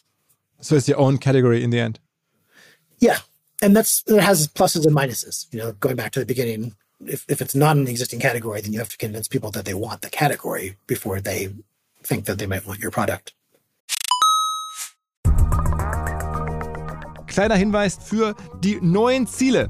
So 0.61 0.75
it's 0.75 0.87
your 0.87 0.99
own 0.99 1.17
category 1.17 1.63
in 1.63 1.69
the 1.69 1.79
end. 1.79 1.99
Yeah, 2.99 3.19
and 3.61 3.75
that's 3.75 4.03
it 4.07 4.21
has 4.21 4.47
pluses 4.47 4.85
and 4.85 4.95
minuses. 4.95 5.47
You 5.51 5.59
know, 5.59 5.71
going 5.73 5.95
back 5.95 6.11
to 6.13 6.19
the 6.19 6.25
beginning, 6.25 6.75
if 7.05 7.25
if 7.27 7.41
it's 7.41 7.55
not 7.55 7.77
an 7.77 7.87
existing 7.87 8.19
category, 8.19 8.61
then 8.61 8.73
you 8.73 8.79
have 8.79 8.89
to 8.89 8.97
convince 8.97 9.27
people 9.27 9.51
that 9.51 9.65
they 9.65 9.73
want 9.73 10.01
the 10.01 10.09
category 10.09 10.75
before 10.87 11.21
they 11.21 11.49
think 12.03 12.25
that 12.25 12.37
they 12.37 12.47
might 12.47 12.65
want 12.67 12.79
your 12.79 12.91
product. 12.91 13.33
Kleiner 17.27 17.55
Hinweis 17.55 17.97
für 18.03 18.35
die 18.59 18.79
neuen 18.81 19.27
Ziele. 19.27 19.69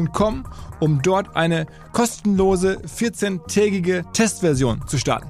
um 0.79 1.01
dort 1.01 1.35
eine 1.35 1.65
kostenlose 1.93 2.79
14-tägige 2.85 4.03
Testversion 4.13 4.81
zu 4.87 4.97
starten. 4.97 5.29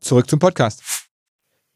Zurück 0.00 0.30
zum 0.30 0.38
Podcast. 0.38 0.82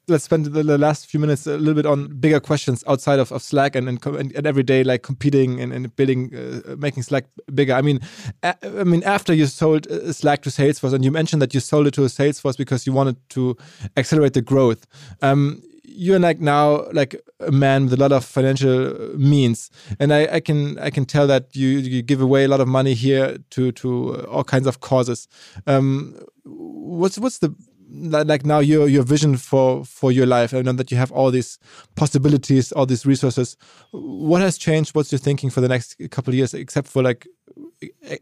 Let's 0.06 0.24
spend 0.24 0.52
the, 0.54 0.62
last 0.62 1.06
few 1.06 1.20
minutes 1.20 1.46
a 1.46 1.56
little 1.56 1.74
bit 1.74 1.86
on 1.86 2.20
bigger 2.20 2.40
questions 2.40 2.84
outside 2.86 3.18
of, 3.18 3.32
of 3.32 3.42
Slack 3.42 3.76
and, 3.76 3.88
and, 3.88 4.04
and 4.06 4.46
every 4.46 4.62
day 4.64 4.82
like 4.82 5.02
competing 5.02 5.60
and, 5.60 5.72
and 5.72 5.94
building, 5.94 6.32
uh, 6.34 6.76
making 6.76 7.02
Slack 7.02 7.26
bigger. 7.54 7.74
I 7.74 7.82
mean, 7.82 8.00
I 8.42 8.84
mean, 8.84 9.02
after 9.04 9.32
you 9.32 9.46
sold 9.46 9.86
uh, 9.88 10.12
Slack 10.12 10.42
to 10.42 10.50
Salesforce, 10.50 10.92
and 10.92 11.04
you 11.04 11.10
mentioned 11.10 11.42
that 11.42 11.54
you 11.54 11.60
sold 11.60 11.86
it 11.86 11.94
to 11.94 12.02
Salesforce 12.02 12.56
because 12.56 12.86
you 12.86 12.92
wanted 12.92 13.16
to 13.30 13.56
accelerate 13.96 14.34
the 14.34 14.42
growth. 14.42 14.86
Um, 15.22 15.62
you're 15.92 16.18
like 16.18 16.40
now 16.40 16.90
like 16.92 17.20
a 17.40 17.50
man 17.50 17.84
with 17.84 17.94
a 17.94 17.96
lot 17.96 18.12
of 18.12 18.24
financial 18.24 18.94
means. 19.16 19.70
And 19.98 20.12
I, 20.12 20.26
I, 20.34 20.40
can 20.40 20.78
i 20.78 20.90
can 20.90 21.04
tell 21.04 21.26
that 21.26 21.54
you, 21.54 21.68
you 21.68 22.02
give 22.02 22.20
away 22.20 22.44
a 22.44 22.48
lot 22.48 22.60
of 22.60 22.68
money 22.68 22.94
here 22.94 23.38
to 23.50 23.72
to 23.72 24.24
all 24.26 24.44
kinds 24.44 24.66
of 24.66 24.80
causes. 24.80 25.28
Um, 25.66 26.18
what's 26.44 27.18
what's 27.18 27.38
the 27.38 27.54
like 27.92 28.46
now 28.46 28.60
your 28.60 28.88
your 28.88 29.02
vision 29.02 29.36
for 29.36 29.84
for 29.84 30.12
your 30.12 30.26
life? 30.26 30.52
And 30.52 30.78
that 30.78 30.90
you 30.90 30.96
have 30.96 31.10
all 31.12 31.30
these 31.30 31.58
possibilities 31.96 32.72
all 32.72 32.86
these 32.86 33.04
resources. 33.04 33.56
What 33.90 34.40
has 34.42 34.58
changed? 34.58 34.94
What's 34.94 35.10
your 35.10 35.18
thinking 35.18 35.50
for 35.50 35.60
the 35.60 35.68
next 35.68 35.96
couple 36.10 36.34
years 36.34 36.54
except 36.54 36.88
for 36.88 37.02
like 37.02 37.26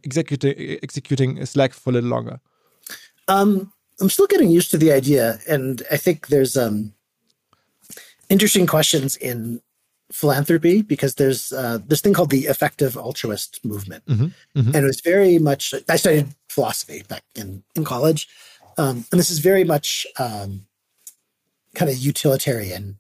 executing 0.05 0.79
executing 0.83 1.45
slack 1.45 1.73
for 1.75 1.91
a 1.91 1.93
little 1.93 2.11
longer? 2.11 2.41
Um 3.29 3.73
i'm 4.01 4.09
still 4.09 4.29
getting 4.29 4.49
used 4.49 4.71
to 4.71 4.79
the 4.79 4.93
idea 4.93 5.41
and 5.49 5.83
i 5.91 5.97
think 5.97 6.29
there's 6.29 6.57
um 6.57 6.95
interesting 8.29 8.67
questions 8.67 9.17
in 9.17 9.61
philanthropy 10.11 10.83
because 10.83 11.17
there's 11.17 11.53
uh, 11.53 11.79
this 11.87 12.01
thing 12.01 12.15
called 12.15 12.31
the 12.31 12.47
effective 12.47 12.97
altruist 12.97 13.65
movement, 13.65 14.05
mm-hmm, 14.07 14.27
mm-hmm. 14.59 14.75
and 14.75 14.77
it 14.77 14.87
was 14.87 15.01
very 15.01 15.39
much. 15.39 15.75
I 15.89 15.97
studied 15.97 16.29
philosophy 16.49 17.03
back 17.09 17.25
in 17.35 17.63
in 17.75 17.85
college, 17.85 18.29
um, 18.77 19.05
and 19.11 19.19
this 19.19 19.31
is 19.31 19.39
very 19.39 19.65
much 19.65 20.07
um, 20.19 20.67
kind 21.75 21.91
of 21.91 21.99
utilitarian. 21.99 22.99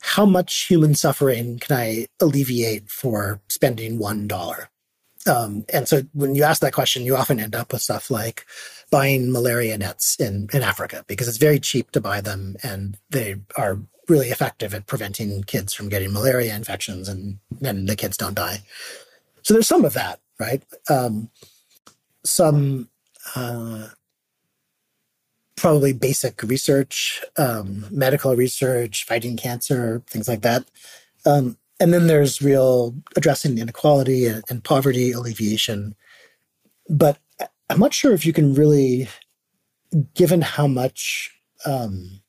How 0.00 0.26
much 0.26 0.66
human 0.66 0.94
suffering 0.94 1.58
can 1.58 1.76
I 1.76 2.08
alleviate 2.20 2.90
for 2.90 3.40
spending 3.48 3.98
one 3.98 4.26
dollar? 4.28 4.68
Um, 5.26 5.64
and 5.72 5.88
so 5.88 6.02
when 6.12 6.34
you 6.34 6.44
ask 6.44 6.60
that 6.60 6.74
question, 6.74 7.04
you 7.04 7.16
often 7.16 7.40
end 7.40 7.54
up 7.54 7.72
with 7.72 7.80
stuff 7.80 8.10
like 8.10 8.44
buying 8.90 9.32
malaria 9.32 9.78
nets 9.78 10.20
in, 10.20 10.48
in 10.52 10.62
Africa 10.62 11.04
because 11.06 11.28
it's 11.28 11.38
very 11.38 11.58
cheap 11.58 11.90
to 11.92 12.00
buy 12.00 12.20
them 12.20 12.56
and 12.62 12.98
they 13.08 13.36
are 13.56 13.78
really 14.08 14.28
effective 14.28 14.74
at 14.74 14.86
preventing 14.86 15.42
kids 15.44 15.72
from 15.72 15.88
getting 15.88 16.12
malaria 16.12 16.54
infections 16.54 17.08
and 17.08 17.38
then 17.60 17.86
the 17.86 17.96
kids 17.96 18.16
don't 18.16 18.34
die. 18.34 18.58
So 19.42 19.54
there's 19.54 19.66
some 19.66 19.84
of 19.84 19.94
that, 19.94 20.20
right? 20.38 20.62
Um, 20.88 21.30
some 22.24 22.88
uh, 23.34 23.88
probably 25.56 25.92
basic 25.92 26.42
research, 26.42 27.22
um, 27.36 27.86
medical 27.90 28.34
research, 28.34 29.04
fighting 29.04 29.36
cancer, 29.36 30.02
things 30.06 30.28
like 30.28 30.42
that. 30.42 30.64
Um, 31.26 31.56
and 31.80 31.92
then 31.92 32.06
there's 32.06 32.42
real 32.42 32.94
addressing 33.16 33.58
inequality 33.58 34.26
and, 34.26 34.44
and, 34.48 34.62
poverty 34.62 35.12
alleviation. 35.12 35.94
But 36.88 37.18
I'm 37.70 37.80
not 37.80 37.94
sure 37.94 38.12
if 38.12 38.26
you 38.26 38.32
can 38.32 38.54
really, 38.54 39.08
given 40.14 40.42
how 40.42 40.66
much 40.66 41.34
um, 41.64 42.20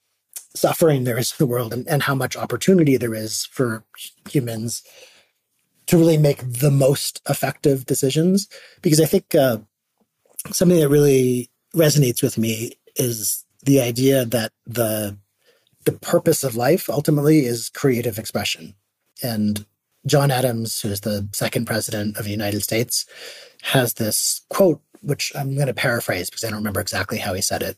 suffering 0.56 1.04
there 1.04 1.18
is 1.18 1.32
in 1.32 1.36
the 1.40 1.48
world 1.48 1.74
and, 1.74 1.88
and 1.88 2.04
how 2.04 2.16
much 2.16 2.36
opportunity 2.38 2.98
there 2.98 3.14
is 3.14 3.46
for 3.46 3.84
humans 4.30 4.84
to 5.88 5.98
really 5.98 6.18
make 6.18 6.40
the 6.40 6.72
most 6.72 7.22
effective 7.30 7.86
decisions. 7.86 8.48
Because 8.82 9.00
I 9.00 9.06
think 9.06 9.36
uh, 9.36 9.60
something 10.52 10.80
that 10.80 10.90
really 10.90 11.50
resonates 11.76 12.24
with 12.24 12.38
me 12.38 12.74
is 12.96 13.44
the 13.64 13.82
idea 13.82 14.26
that 14.26 14.52
the 14.66 15.18
the 15.86 15.92
purpose 15.92 16.44
of 16.44 16.56
life 16.56 16.90
ultimately 16.90 17.46
is 17.46 17.70
creative 17.70 18.18
expression. 18.18 18.74
And 19.22 19.66
John 20.08 20.32
Adams, 20.32 20.82
who's 20.82 21.02
the 21.02 21.30
second 21.32 21.66
president 21.66 22.18
of 22.18 22.26
the 22.26 22.32
United 22.32 22.62
States, 22.62 23.06
has 23.62 23.94
this 23.94 24.42
quote, 24.50 24.82
which 25.02 25.32
I'm 25.36 25.54
going 25.54 25.68
to 25.68 25.76
paraphrase 25.76 26.30
because 26.30 26.44
I 26.44 26.48
don't 26.48 26.58
remember 26.58 26.82
exactly 26.82 27.20
how 27.20 27.36
he 27.36 27.42
said 27.42 27.62
it. 27.62 27.78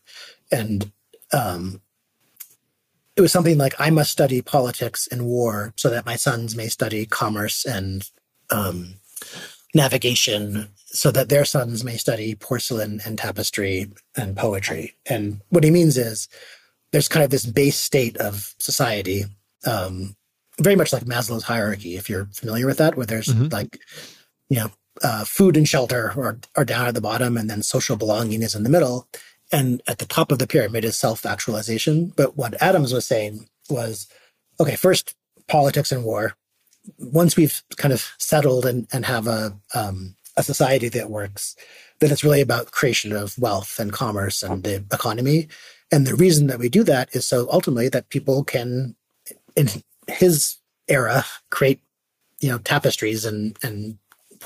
And 0.52 0.92
um, 1.34 1.82
it 3.18 3.22
was 3.22 3.32
something 3.32 3.58
like 3.58 3.74
I 3.80 3.90
must 3.90 4.12
study 4.12 4.42
politics 4.42 5.08
and 5.12 5.26
war 5.26 5.74
so 5.76 5.90
that 5.90 6.06
my 6.06 6.16
sons 6.16 6.56
may 6.56 6.68
study 6.68 7.08
commerce 7.08 7.66
and 7.66 8.08
um, 8.52 8.96
navigation 9.74 10.70
so 10.86 11.12
that 11.12 11.28
their 11.28 11.44
sons 11.44 11.84
may 11.84 11.98
study 11.98 12.36
porcelain 12.36 13.02
and 13.04 13.18
tapestry 13.18 13.92
and 14.16 14.38
poetry. 14.38 14.96
And 15.08 15.42
what 15.50 15.64
he 15.64 15.72
means 15.72 15.98
is 15.98 16.30
there's 16.92 17.10
kind 17.10 17.24
of 17.24 17.32
this 17.32 17.46
base 17.46 17.78
state 17.78 18.18
of 18.18 18.54
society, 18.60 19.26
um, 19.66 20.16
very 20.62 20.76
much 20.76 20.94
like 20.94 21.04
Maslow's 21.04 21.44
hierarchy, 21.44 21.98
if 21.98 22.10
you're 22.10 22.30
familiar 22.34 22.68
with 22.68 22.78
that, 22.78 22.96
where 22.96 23.06
there's 23.06 23.28
mm-hmm. 23.28 23.48
like, 23.48 23.80
you 24.50 24.58
know, 24.58 24.72
uh, 25.04 25.26
food 25.26 25.58
and 25.58 25.68
shelter 25.68 26.14
are, 26.18 26.40
are 26.56 26.66
down 26.66 26.88
at 26.88 26.94
the 26.94 27.02
bottom 27.02 27.36
and 27.36 27.50
then 27.50 27.62
social 27.62 27.98
belonging 27.98 28.42
is 28.42 28.56
in 28.56 28.64
the 28.64 28.70
middle. 28.70 29.08
And 29.52 29.82
at 29.88 30.00
the 30.00 30.06
top 30.06 30.32
of 30.32 30.40
the 30.40 30.48
pyramid 30.48 30.84
is 30.84 30.98
self 30.98 31.26
actualization. 31.26 32.14
But 32.16 32.38
what 32.38 32.62
Adams 32.62 32.94
was 32.94 33.08
saying 33.08 33.48
was 33.70 34.08
okay, 34.60 34.76
first, 34.76 35.16
politics 35.48 35.92
and 35.92 36.04
war. 36.04 36.36
Once 37.00 37.36
we've 37.36 37.62
kind 37.78 37.94
of 37.94 38.14
settled 38.18 38.66
and, 38.66 38.88
and 38.92 39.06
have 39.06 39.28
a, 39.28 39.58
um, 39.74 40.16
a 40.36 40.44
society 40.44 40.90
that 40.90 41.10
works, 41.10 41.56
then 42.00 42.12
it's 42.12 42.24
really 42.24 42.42
about 42.42 42.72
creation 42.72 43.12
of 43.12 43.38
wealth 43.38 43.80
and 43.80 43.92
commerce 43.92 44.44
and 44.44 44.64
the 44.64 44.76
economy. 44.92 45.48
And 45.92 46.06
the 46.06 46.16
reason 46.16 46.48
that 46.48 46.60
we 46.60 46.70
do 46.70 46.84
that 46.84 47.16
is 47.16 47.26
so 47.26 47.48
ultimately 47.52 47.90
that 47.90 48.10
people 48.10 48.44
can, 48.44 48.96
in 49.56 49.68
his 50.08 50.58
era, 50.88 51.26
create, 51.50 51.82
you 52.40 52.50
know, 52.50 52.60
tapestries 52.60 53.26
and, 53.26 53.58
and 53.64 53.98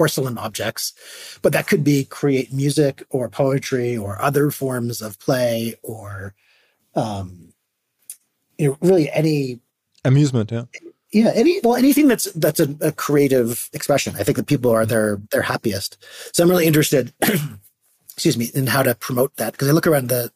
porcelain 0.01 0.39
objects, 0.39 0.95
but 1.43 1.53
that 1.53 1.67
could 1.67 1.83
be 1.83 2.05
create 2.05 2.51
music 2.51 3.03
or 3.11 3.29
poetry 3.29 3.95
or 3.95 4.19
other 4.19 4.49
forms 4.49 4.99
of 4.99 5.19
play 5.19 5.75
or, 5.83 6.33
um, 6.95 7.53
you 8.57 8.67
know, 8.67 8.77
really 8.81 9.11
any 9.11 9.59
amusement. 10.03 10.51
Yeah. 10.51 10.63
Yeah. 11.13 11.31
Any, 11.35 11.59
well, 11.63 11.75
anything 11.75 12.07
that's, 12.07 12.25
that's 12.33 12.59
a, 12.59 12.75
a 12.81 12.91
creative 12.91 13.69
expression. 13.73 14.15
I 14.17 14.23
think 14.23 14.37
that 14.37 14.47
people 14.47 14.71
are 14.71 14.87
their, 14.87 15.21
their 15.29 15.43
happiest. 15.43 16.03
So 16.33 16.43
I'm 16.43 16.49
really 16.49 16.65
interested, 16.65 17.13
excuse 18.13 18.39
me, 18.39 18.49
in 18.55 18.65
how 18.65 18.81
to 18.81 18.95
promote 18.95 19.35
that. 19.35 19.55
Cause 19.55 19.69
I 19.69 19.71
look 19.71 19.85
around 19.85 20.09
the, 20.09 20.31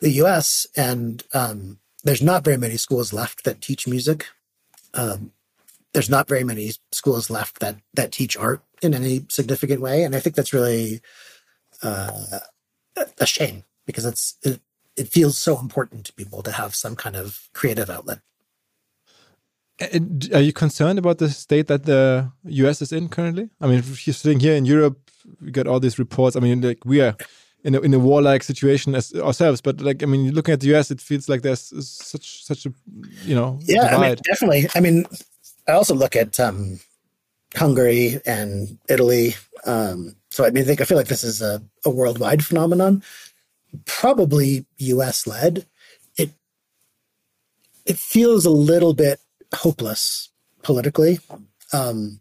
the 0.00 0.10
US 0.24 0.66
and, 0.76 1.24
um, 1.32 1.78
there's 2.04 2.22
not 2.22 2.44
very 2.44 2.58
many 2.58 2.76
schools 2.76 3.14
left 3.14 3.44
that 3.44 3.62
teach 3.62 3.88
music. 3.88 4.26
Um, 4.92 5.32
there's 5.92 6.10
not 6.10 6.28
very 6.28 6.44
many 6.44 6.72
schools 6.92 7.30
left 7.30 7.60
that 7.60 7.76
that 7.94 8.12
teach 8.12 8.36
art 8.36 8.62
in 8.82 8.94
any 8.94 9.26
significant 9.28 9.80
way, 9.80 10.04
and 10.04 10.14
I 10.14 10.20
think 10.20 10.36
that's 10.36 10.52
really 10.52 11.00
uh, 11.82 12.40
a 13.18 13.26
shame 13.26 13.64
because 13.86 14.04
it's 14.04 14.36
it, 14.42 14.60
it 14.96 15.08
feels 15.08 15.38
so 15.38 15.58
important 15.58 16.06
to 16.06 16.12
people 16.12 16.42
to 16.42 16.52
have 16.52 16.74
some 16.74 16.96
kind 16.96 17.16
of 17.16 17.48
creative 17.52 17.90
outlet. 17.90 18.20
Are 20.34 20.40
you 20.40 20.52
concerned 20.52 20.98
about 20.98 21.18
the 21.18 21.30
state 21.30 21.68
that 21.68 21.84
the 21.84 22.30
U.S. 22.44 22.82
is 22.82 22.92
in 22.92 23.08
currently? 23.08 23.48
I 23.62 23.66
mean, 23.66 23.78
if 23.78 24.06
you're 24.06 24.12
sitting 24.12 24.38
here 24.38 24.54
in 24.54 24.66
Europe, 24.66 25.10
we 25.40 25.50
got 25.50 25.66
all 25.66 25.80
these 25.80 25.98
reports. 25.98 26.36
I 26.36 26.40
mean, 26.40 26.60
like 26.60 26.84
we 26.84 27.00
are 27.00 27.16
in 27.64 27.74
a, 27.74 27.80
in 27.80 27.94
a 27.94 27.98
warlike 27.98 28.42
situation 28.42 28.94
as 28.94 29.14
ourselves, 29.14 29.62
but 29.62 29.80
like 29.80 30.02
I 30.02 30.06
mean, 30.06 30.32
looking 30.32 30.52
at 30.52 30.60
the 30.60 30.68
U.S., 30.68 30.90
it 30.90 31.00
feels 31.00 31.28
like 31.30 31.40
there's 31.42 31.72
such 31.88 32.44
such 32.44 32.66
a 32.66 32.72
you 33.24 33.34
know 33.34 33.58
yeah, 33.62 33.96
I 33.96 34.08
mean, 34.08 34.16
definitely. 34.22 34.68
I 34.74 34.80
mean, 34.80 35.06
I 35.70 35.74
also 35.74 35.94
look 35.94 36.16
at 36.16 36.38
um, 36.40 36.80
Hungary 37.56 38.20
and 38.26 38.78
Italy. 38.88 39.34
Um, 39.64 40.16
so 40.30 40.44
I 40.44 40.50
mean, 40.50 40.64
I 40.64 40.66
think 40.66 40.80
I 40.80 40.84
feel 40.84 40.98
like 40.98 41.08
this 41.08 41.24
is 41.24 41.42
a, 41.42 41.62
a 41.84 41.90
worldwide 41.90 42.44
phenomenon, 42.44 43.02
probably 43.84 44.66
U.S. 44.78 45.26
led. 45.26 45.66
It 46.16 46.30
it 47.86 47.98
feels 47.98 48.44
a 48.44 48.50
little 48.50 48.94
bit 48.94 49.20
hopeless 49.54 50.30
politically. 50.62 51.20
Um, 51.72 52.20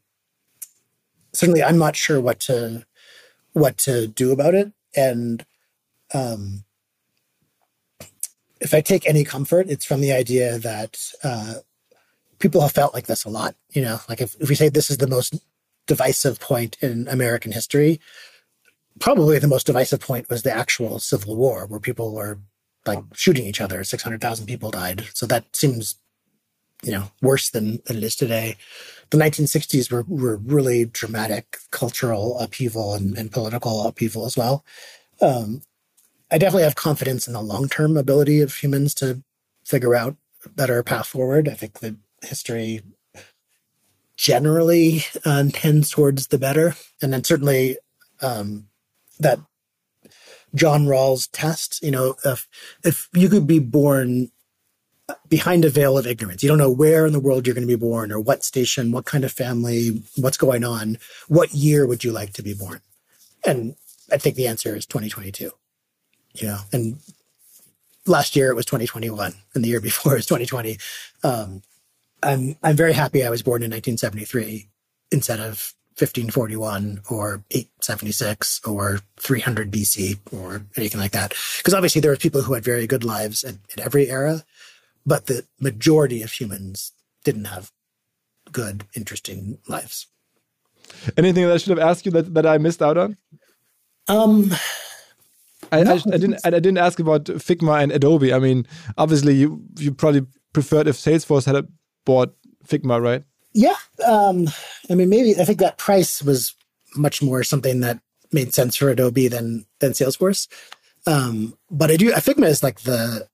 certainly, 1.34 1.64
I'm 1.64 1.78
not 1.78 1.96
sure 1.96 2.20
what 2.22 2.40
to 2.42 2.86
what 3.54 3.78
to 3.80 4.08
do 4.08 4.32
about 4.32 4.56
it, 4.56 4.72
and 4.96 5.46
um, 6.14 6.64
if 8.60 8.74
I 8.74 8.82
take 8.82 9.08
any 9.08 9.24
comfort, 9.24 9.70
it's 9.70 9.86
from 9.86 10.02
the 10.02 10.12
idea 10.12 10.60
that 10.60 11.00
uh, 11.24 11.56
people 12.40 12.62
have 12.62 12.72
felt 12.72 12.94
like 12.94 13.08
this 13.08 13.26
a 13.26 13.30
lot. 13.30 13.56
You 13.72 13.82
know, 13.84 14.00
like 14.10 14.22
if, 14.22 14.36
if 14.40 14.50
we 14.50 14.56
say 14.56 14.70
this 14.70 14.90
is 14.90 14.98
the 14.98 15.08
most 15.08 15.36
divisive 15.88 16.40
point 16.40 16.78
in 16.82 17.08
American 17.08 17.52
history, 17.52 18.00
probably 19.00 19.40
the 19.40 19.48
most 19.48 19.66
divisive 19.66 20.00
point 20.00 20.30
was 20.30 20.44
the 20.44 20.52
actual 20.52 21.00
Civil 21.00 21.36
War, 21.36 21.66
where 21.66 21.80
people 21.80 22.14
were 22.14 22.40
like 22.86 23.00
shooting 23.14 23.46
each 23.46 23.62
other. 23.62 23.84
Six 23.84 24.04
hundred 24.04 24.22
thousand 24.22 24.48
people 24.48 24.72
died. 24.72 25.08
So 25.14 25.26
that 25.28 25.56
seems, 25.56 25.96
you 26.84 26.92
know, 26.92 27.12
worse 27.22 27.50
than, 27.50 27.80
than 27.86 27.98
it 27.98 28.04
is 28.04 28.16
today. 28.16 28.56
The 29.10 29.18
1960s 29.18 29.92
were 29.92 30.04
were 30.08 30.38
really 30.38 30.86
dramatic 30.86 31.58
cultural 31.72 32.40
upheaval 32.40 32.94
and, 32.94 33.18
and 33.18 33.32
political 33.32 33.86
upheaval 33.86 34.26
as 34.26 34.38
well. 34.38 34.64
Um, 35.22 35.62
I 36.32 36.38
definitely 36.38 36.64
have 36.64 36.76
confidence 36.76 37.28
in 37.28 37.34
the 37.34 37.42
long 37.42 37.68
term 37.68 37.98
ability 37.98 38.42
of 38.42 38.54
humans 38.56 38.94
to 38.96 39.24
figure 39.66 39.96
out 39.96 40.16
better 40.56 40.82
path 40.84 41.08
forward. 41.08 41.50
I 41.50 41.54
think 41.54 41.80
that 41.80 41.96
history 42.24 42.82
generally 44.18 45.04
uh, 45.24 45.46
tends 45.54 45.90
towards 45.90 46.28
the 46.28 46.38
better. 46.38 46.76
And 47.02 47.14
then 47.14 47.24
certainly 47.24 47.78
um, 48.22 48.68
that 49.20 49.40
John 50.54 50.86
Rawls 50.86 51.30
test, 51.32 51.82
you 51.82 51.92
know, 51.92 52.16
if, 52.26 52.48
if 52.84 53.08
you 53.14 53.30
could 53.30 53.48
be 53.48 53.60
born 53.60 54.32
behind 55.30 55.64
a 55.64 55.70
veil 55.70 55.98
of 55.98 56.06
ignorance, 56.06 56.44
you 56.44 56.50
don't 56.50 56.58
know 56.58 56.72
where 56.72 57.06
in 57.06 57.14
the 57.14 57.20
world 57.20 57.48
you're 57.48 57.56
going 57.56 57.68
to 57.68 57.74
be 57.74 57.80
born 57.80 58.12
or 58.12 58.20
what 58.20 58.44
station, 58.44 58.92
what 58.92 59.06
kind 59.06 59.24
of 59.24 59.32
family, 59.32 60.04
what's 60.18 60.38
going 60.38 60.64
on, 60.64 60.98
what 61.28 61.54
year 61.54 61.88
would 61.88 62.04
you 62.04 62.12
like 62.12 62.34
to 62.34 62.44
be 62.44 62.54
born? 62.54 62.82
And 63.46 63.76
I 64.12 64.18
think 64.18 64.36
the 64.36 64.48
answer 64.48 64.76
is 64.76 64.86
2022, 64.86 65.52
you 66.36 66.48
know, 66.48 66.60
and 66.74 67.00
last 68.06 68.36
year 68.36 68.50
it 68.50 68.56
was 68.56 68.66
2021 68.66 69.34
and 69.54 69.64
the 69.64 69.70
year 69.70 69.82
before 69.82 70.14
it 70.14 70.18
was 70.18 70.26
2020. 70.26 70.78
Um, 71.24 71.62
I'm 72.22 72.56
I'm 72.64 72.76
very 72.76 72.94
happy 72.94 73.24
I 73.24 73.30
was 73.30 73.44
born 73.44 73.64
in 73.64 73.72
1973 73.72 74.70
instead 75.12 75.40
of 75.40 75.74
1541 75.98 77.02
or 77.10 77.44
876 77.52 78.62
or 78.66 79.00
300 79.18 79.72
BC 79.72 80.20
or 80.32 80.66
anything 80.78 81.00
like 81.00 81.12
that. 81.12 81.34
Because 81.58 81.74
obviously 81.74 82.00
there 82.00 82.12
were 82.12 82.18
people 82.18 82.44
who 82.44 82.54
had 82.54 82.64
very 82.64 82.88
good 82.88 83.04
lives 83.04 83.44
at, 83.44 83.56
at 83.74 83.80
every 83.82 84.10
era, 84.10 84.46
but 85.06 85.26
the 85.26 85.46
majority 85.60 86.22
of 86.22 86.32
humans 86.32 86.94
didn't 87.26 87.46
have 87.46 87.72
good, 88.52 88.86
interesting 88.96 89.60
lives. 89.68 90.08
Anything 91.18 91.46
that 91.46 91.54
I 91.54 91.58
should 91.58 91.78
have 91.78 91.88
asked 91.88 92.06
you 92.06 92.12
that, 92.14 92.34
that 92.34 92.46
I 92.46 92.58
missed 92.58 92.82
out 92.82 92.98
on? 92.98 93.18
Um, 94.08 94.52
I, 95.72 95.84
no, 95.84 95.92
I, 95.92 95.96
I, 95.96 96.18
didn't. 96.18 96.40
I 96.44 96.50
didn't 96.50 96.78
ask 96.78 97.00
about 97.00 97.26
Figma 97.26 97.84
and 97.84 97.92
Adobe. 97.92 98.34
I 98.34 98.40
mean, 98.40 98.66
obviously, 98.98 99.36
you 99.36 99.62
you 99.78 99.94
probably 99.94 100.26
preferred 100.52 100.88
if 100.88 100.96
Salesforce 100.96 101.46
had 101.46 101.68
bought 102.06 102.36
Figma, 102.66 103.02
right? 103.02 103.24
Yeah. 103.54 103.76
Um, 104.06 104.48
I 104.90 104.96
mean, 104.96 105.10
maybe 105.10 105.40
I 105.40 105.46
think 105.46 105.60
that 105.60 105.78
price 105.78 106.22
was 106.22 106.56
much 106.96 107.22
more 107.22 107.44
something 107.44 107.82
that 107.82 108.00
made 108.32 108.54
sense 108.54 108.76
for 108.76 108.90
Adobe 108.90 109.28
than 109.28 109.66
than 109.80 109.94
Salesforce. 109.94 110.48
Um, 111.08 111.58
but 111.72 111.92
I 111.92 111.98
do. 111.98 112.14
I 112.14 112.20
Figma 112.20 112.46
is 112.46 112.64
like 112.64 112.82
the. 112.82 113.28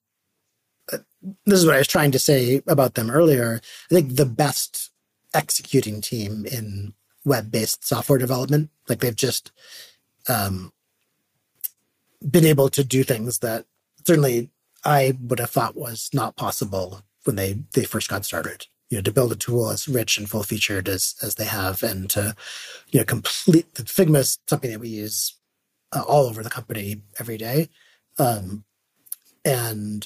Uh, 0.91 0.99
this 1.45 1.59
is 1.59 1.65
what 1.65 1.75
I 1.75 1.79
was 1.79 1.87
trying 1.87 2.11
to 2.11 2.19
say 2.19 2.61
about 2.67 2.93
them 2.93 3.09
earlier. 3.09 3.59
I 3.91 3.95
think 3.95 4.15
the 4.15 4.25
best 4.25 4.91
executing 5.33 5.99
team 5.99 6.45
in 6.45 6.93
web-based 7.25 7.85
software 7.85 8.19
development. 8.19 8.69
Like 8.87 8.99
they've 8.99 9.15
just 9.15 9.51
um, 10.29 10.71
been 12.29 12.45
able 12.45 12.69
to 12.69 12.83
do 12.83 13.03
things 13.03 13.39
that 13.39 13.65
certainly 14.05 14.49
I 14.83 15.17
would 15.19 15.39
have 15.39 15.49
thought 15.49 15.75
was 15.75 16.09
not 16.13 16.35
possible 16.35 17.01
when 17.25 17.35
they 17.35 17.59
they 17.73 17.83
first 17.83 18.09
got 18.09 18.25
started. 18.25 18.67
You 18.89 18.99
know, 18.99 19.01
to 19.01 19.11
build 19.11 19.31
a 19.31 19.35
tool 19.35 19.71
as 19.71 19.87
rich 19.87 20.17
and 20.17 20.29
full 20.29 20.43
featured 20.43 20.87
as 20.87 21.15
as 21.21 21.35
they 21.35 21.45
have, 21.45 21.83
and 21.83 22.09
to 22.11 22.35
you 22.91 22.99
know 22.99 23.05
complete 23.05 23.73
the 23.75 23.83
Figma 23.83 24.19
is 24.19 24.39
something 24.47 24.71
that 24.71 24.79
we 24.79 24.89
use 24.89 25.35
uh, 25.91 26.03
all 26.07 26.25
over 26.25 26.43
the 26.43 26.49
company 26.49 27.01
every 27.19 27.37
day. 27.37 27.69
Um, 28.17 28.63
and 29.43 30.05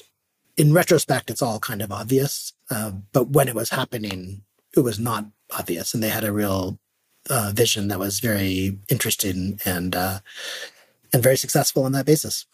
in 0.56 0.72
retrospect, 0.72 1.30
it's 1.30 1.42
all 1.42 1.58
kind 1.58 1.80
of 1.82 1.92
obvious, 1.92 2.52
uh, 2.70 2.92
but 3.12 3.30
when 3.30 3.48
it 3.48 3.54
was 3.54 3.70
happening, 3.70 4.42
it 4.76 4.80
was 4.80 4.98
not 4.98 5.26
obvious, 5.56 5.94
and 5.94 6.02
they 6.02 6.08
had 6.08 6.24
a 6.24 6.32
real 6.32 6.78
uh, 7.28 7.52
vision 7.54 7.88
that 7.88 7.98
was 7.98 8.20
very 8.20 8.78
interesting 8.88 9.58
and 9.64 9.94
uh, 9.94 10.20
and 11.12 11.22
very 11.22 11.36
successful 11.36 11.84
on 11.84 11.92
that 11.92 12.06
basis. 12.06 12.46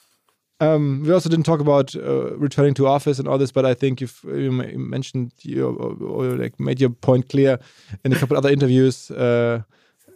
Um, 0.59 1.03
we 1.05 1.13
also 1.13 1.29
didn't 1.29 1.45
talk 1.45 1.61
about 1.61 1.95
uh, 1.95 2.35
returning 2.37 2.73
to 2.75 2.87
office 2.87 3.19
and 3.19 3.29
all 3.29 3.37
this, 3.37 3.53
but 3.53 3.67
I 3.67 3.75
think 3.75 4.01
you've 4.01 4.25
you 4.25 4.51
mentioned 4.51 5.33
you 5.43 5.69
or, 5.69 5.93
or, 6.03 6.25
like 6.37 6.59
made 6.59 6.81
your 6.81 6.91
point 6.91 7.29
clear 7.29 7.59
in 8.05 8.13
a 8.13 8.17
couple 8.17 8.37
other 8.37 8.51
interviews. 8.51 9.11
Uh, 9.11 9.63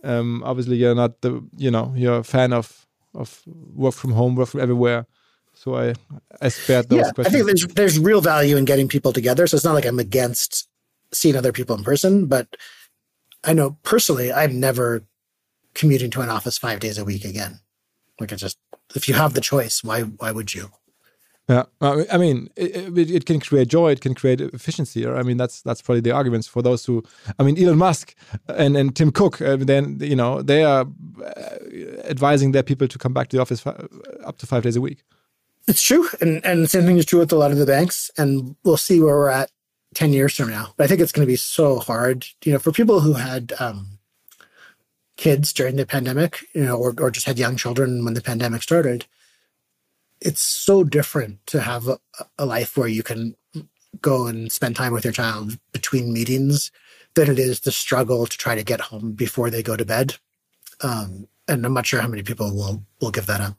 um, 0.02 0.42
obviously, 0.44 0.76
you're 0.76 0.94
not 0.94 1.20
the 1.20 1.44
you 1.58 1.70
know 1.70 1.92
you're 1.94 2.20
a 2.20 2.24
fan 2.24 2.54
of 2.54 2.86
of 3.14 3.42
work 3.74 3.94
from 3.94 4.12
home, 4.12 4.34
work 4.34 4.48
from 4.48 4.60
everywhere. 4.60 5.06
So 5.52 5.76
I 5.76 5.94
I 6.40 6.48
spared 6.48 6.88
those 6.88 7.00
yeah, 7.00 7.10
questions. 7.10 7.26
I 7.26 7.30
think 7.30 7.46
there's 7.46 7.66
there's 7.74 7.98
real 7.98 8.22
value 8.22 8.56
in 8.56 8.64
getting 8.64 8.88
people 8.88 9.12
together. 9.12 9.46
So 9.46 9.56
it's 9.56 9.64
not 9.64 9.74
like 9.74 9.84
I'm 9.84 9.98
against 9.98 10.68
seeing 11.12 11.36
other 11.36 11.52
people 11.52 11.76
in 11.76 11.84
person, 11.84 12.26
but 12.26 12.56
I 13.44 13.52
know 13.52 13.76
personally, 13.82 14.32
I'm 14.32 14.58
never 14.58 15.04
commuting 15.74 16.10
to 16.12 16.20
an 16.22 16.30
office 16.30 16.56
five 16.56 16.80
days 16.80 16.98
a 16.98 17.04
week 17.04 17.24
again. 17.24 17.60
Like 18.20 18.32
I 18.32 18.36
just, 18.36 18.58
if 18.94 19.08
you 19.08 19.14
have 19.14 19.34
the 19.34 19.40
choice, 19.40 19.82
why 19.82 20.02
why 20.02 20.30
would 20.30 20.54
you? 20.54 20.70
Yeah, 21.48 21.64
I 21.80 22.16
mean, 22.16 22.48
it, 22.54 22.96
it, 23.10 23.26
can 23.26 23.40
create 23.40 23.66
joy, 23.66 23.90
it 23.90 24.00
can 24.00 24.14
create 24.14 24.40
efficiency. 24.40 25.04
I 25.04 25.24
mean, 25.24 25.36
that's 25.36 25.62
that's 25.62 25.82
probably 25.82 26.00
the 26.00 26.12
arguments 26.12 26.46
for 26.46 26.62
those 26.62 26.84
who. 26.84 27.02
I 27.40 27.42
mean, 27.42 27.60
Elon 27.60 27.76
Musk 27.76 28.14
and 28.46 28.76
and 28.76 28.94
Tim 28.94 29.10
Cook, 29.10 29.42
uh, 29.42 29.56
then 29.56 29.98
you 30.00 30.14
know 30.14 30.42
they 30.42 30.62
are 30.62 30.86
uh, 31.24 31.56
advising 32.04 32.52
their 32.52 32.62
people 32.62 32.86
to 32.86 32.98
come 32.98 33.12
back 33.12 33.28
to 33.28 33.36
the 33.36 33.42
office 33.42 33.66
up 33.66 34.38
to 34.38 34.46
five 34.46 34.62
days 34.62 34.76
a 34.76 34.80
week. 34.80 35.02
It's 35.66 35.82
true, 35.82 36.06
and 36.20 36.44
and 36.46 36.62
the 36.62 36.68
same 36.68 36.84
thing 36.84 36.98
is 36.98 37.04
true 37.04 37.18
with 37.18 37.32
a 37.32 37.36
lot 37.36 37.50
of 37.50 37.58
the 37.58 37.66
banks. 37.66 38.12
And 38.16 38.54
we'll 38.62 38.76
see 38.76 39.00
where 39.00 39.16
we're 39.16 39.30
at 39.30 39.50
10 39.94 40.12
years 40.12 40.36
from 40.36 40.50
now. 40.50 40.72
But 40.76 40.84
I 40.84 40.86
think 40.86 41.00
it's 41.00 41.12
going 41.12 41.26
to 41.26 41.30
be 41.30 41.36
so 41.36 41.78
hard, 41.78 42.26
you 42.44 42.52
know, 42.52 42.58
for 42.58 42.72
people 42.72 43.00
who 43.00 43.14
had 43.14 43.52
um, 43.58 43.98
kids 45.20 45.52
during 45.52 45.76
the 45.76 45.84
pandemic, 45.84 46.46
you 46.54 46.64
know, 46.64 46.76
or, 46.76 46.94
or 46.98 47.10
just 47.10 47.26
had 47.26 47.38
young 47.38 47.54
children 47.54 48.06
when 48.06 48.14
the 48.14 48.22
pandemic 48.22 48.62
started. 48.62 49.04
It's 50.18 50.40
so 50.40 50.82
different 50.82 51.46
to 51.48 51.60
have 51.60 51.88
a, 51.88 51.98
a 52.38 52.46
life 52.46 52.74
where 52.74 52.88
you 52.88 53.02
can 53.02 53.36
go 54.00 54.26
and 54.26 54.50
spend 54.50 54.76
time 54.76 54.94
with 54.94 55.04
your 55.04 55.12
child 55.12 55.58
between 55.72 56.14
meetings 56.14 56.72
than 57.16 57.28
it 57.30 57.38
is 57.38 57.60
to 57.60 57.70
struggle 57.70 58.24
to 58.24 58.38
try 58.38 58.54
to 58.54 58.64
get 58.64 58.80
home 58.80 59.12
before 59.12 59.50
they 59.50 59.62
go 59.62 59.76
to 59.76 59.84
bed. 59.84 60.16
Um, 60.80 61.28
and 61.46 61.66
I'm 61.66 61.74
not 61.74 61.84
sure 61.84 62.00
how 62.00 62.08
many 62.08 62.22
people 62.22 62.54
will 62.54 62.82
will 63.02 63.10
give 63.10 63.26
that 63.26 63.42
up. 63.42 63.58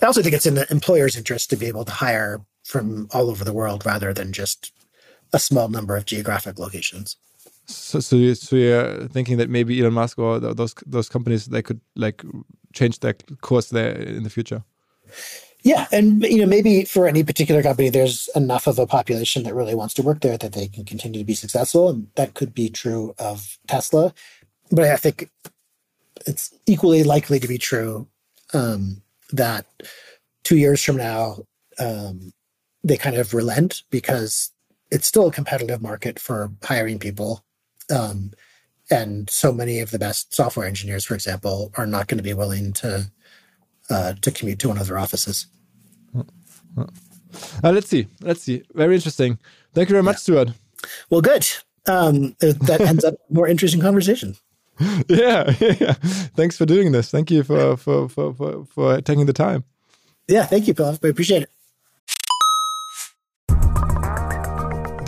I 0.00 0.06
also 0.06 0.22
think 0.22 0.34
it's 0.34 0.46
in 0.46 0.54
the 0.54 0.70
employer's 0.70 1.16
interest 1.16 1.50
to 1.50 1.56
be 1.56 1.66
able 1.66 1.84
to 1.84 1.92
hire 1.92 2.40
from 2.64 3.06
all 3.12 3.28
over 3.28 3.44
the 3.44 3.52
world 3.52 3.84
rather 3.84 4.14
than 4.14 4.32
just 4.32 4.72
a 5.30 5.38
small 5.38 5.68
number 5.68 5.94
of 5.96 6.06
geographic 6.06 6.58
locations. 6.58 7.16
So, 7.70 8.00
so, 8.00 8.16
you, 8.16 8.34
so 8.34 8.56
you're 8.56 9.08
thinking 9.08 9.38
that 9.38 9.50
maybe 9.50 9.80
Elon 9.80 9.94
Musk 9.94 10.18
or 10.18 10.38
those 10.38 10.74
those 10.86 11.08
companies 11.08 11.46
they 11.46 11.62
could 11.62 11.80
like 11.96 12.24
change 12.72 13.00
their 13.00 13.14
course 13.40 13.70
there 13.70 13.92
in 13.92 14.22
the 14.22 14.30
future. 14.30 14.62
Yeah, 15.62 15.86
and 15.92 16.22
you 16.22 16.38
know 16.38 16.46
maybe 16.46 16.84
for 16.84 17.06
any 17.06 17.22
particular 17.22 17.62
company, 17.62 17.90
there's 17.90 18.28
enough 18.34 18.66
of 18.66 18.78
a 18.78 18.86
population 18.86 19.42
that 19.42 19.54
really 19.54 19.74
wants 19.74 19.94
to 19.94 20.02
work 20.02 20.20
there 20.20 20.38
that 20.38 20.52
they 20.52 20.68
can 20.68 20.84
continue 20.84 21.20
to 21.20 21.26
be 21.26 21.34
successful, 21.34 21.88
and 21.88 22.06
that 22.14 22.34
could 22.34 22.54
be 22.54 22.70
true 22.70 23.14
of 23.18 23.58
Tesla. 23.66 24.14
But 24.70 24.84
I 24.84 24.96
think 24.96 25.30
it's 26.26 26.54
equally 26.66 27.02
likely 27.02 27.40
to 27.40 27.48
be 27.48 27.58
true 27.58 28.06
um, 28.54 29.02
that 29.32 29.66
two 30.44 30.56
years 30.56 30.82
from 30.82 30.96
now 30.96 31.38
um, 31.78 32.32
they 32.82 32.96
kind 32.96 33.16
of 33.16 33.34
relent 33.34 33.82
because 33.90 34.50
it's 34.90 35.06
still 35.06 35.28
a 35.28 35.32
competitive 35.32 35.82
market 35.82 36.18
for 36.18 36.50
hiring 36.62 36.98
people. 36.98 37.44
Um, 37.90 38.32
and 38.90 39.30
so 39.30 39.52
many 39.52 39.80
of 39.80 39.90
the 39.90 39.98
best 39.98 40.34
software 40.34 40.66
engineers, 40.66 41.04
for 41.04 41.14
example, 41.14 41.70
are 41.76 41.86
not 41.86 42.08
going 42.08 42.18
to 42.18 42.24
be 42.24 42.34
willing 42.34 42.72
to 42.74 43.10
uh, 43.88 44.14
to 44.20 44.30
commute 44.30 44.58
to 44.60 44.68
one 44.68 44.78
of 44.78 44.86
their 44.86 44.98
offices. 44.98 45.46
Uh, 46.16 46.84
let's 47.62 47.88
see. 47.88 48.06
Let's 48.20 48.42
see. 48.42 48.62
Very 48.74 48.94
interesting. 48.94 49.38
Thank 49.74 49.88
you 49.88 49.94
very 49.94 50.02
much, 50.02 50.14
yeah. 50.14 50.18
Stewart. 50.18 50.48
Well, 51.08 51.20
good. 51.20 51.46
Um, 51.86 52.36
that 52.40 52.80
ends 52.80 53.04
up 53.04 53.14
more 53.30 53.48
interesting 53.48 53.80
conversation. 53.80 54.36
Yeah, 55.08 55.50
yeah. 55.60 55.92
Thanks 56.36 56.56
for 56.56 56.64
doing 56.64 56.92
this. 56.92 57.10
Thank 57.10 57.30
you 57.30 57.42
for 57.42 57.76
for 57.76 58.08
for 58.08 58.32
for, 58.32 58.64
for 58.64 59.00
taking 59.02 59.26
the 59.26 59.34
time. 59.34 59.64
Yeah, 60.26 60.46
thank 60.46 60.66
you, 60.68 60.74
Paul. 60.74 60.96
I 61.02 61.08
appreciate 61.08 61.42
it. 61.42 61.50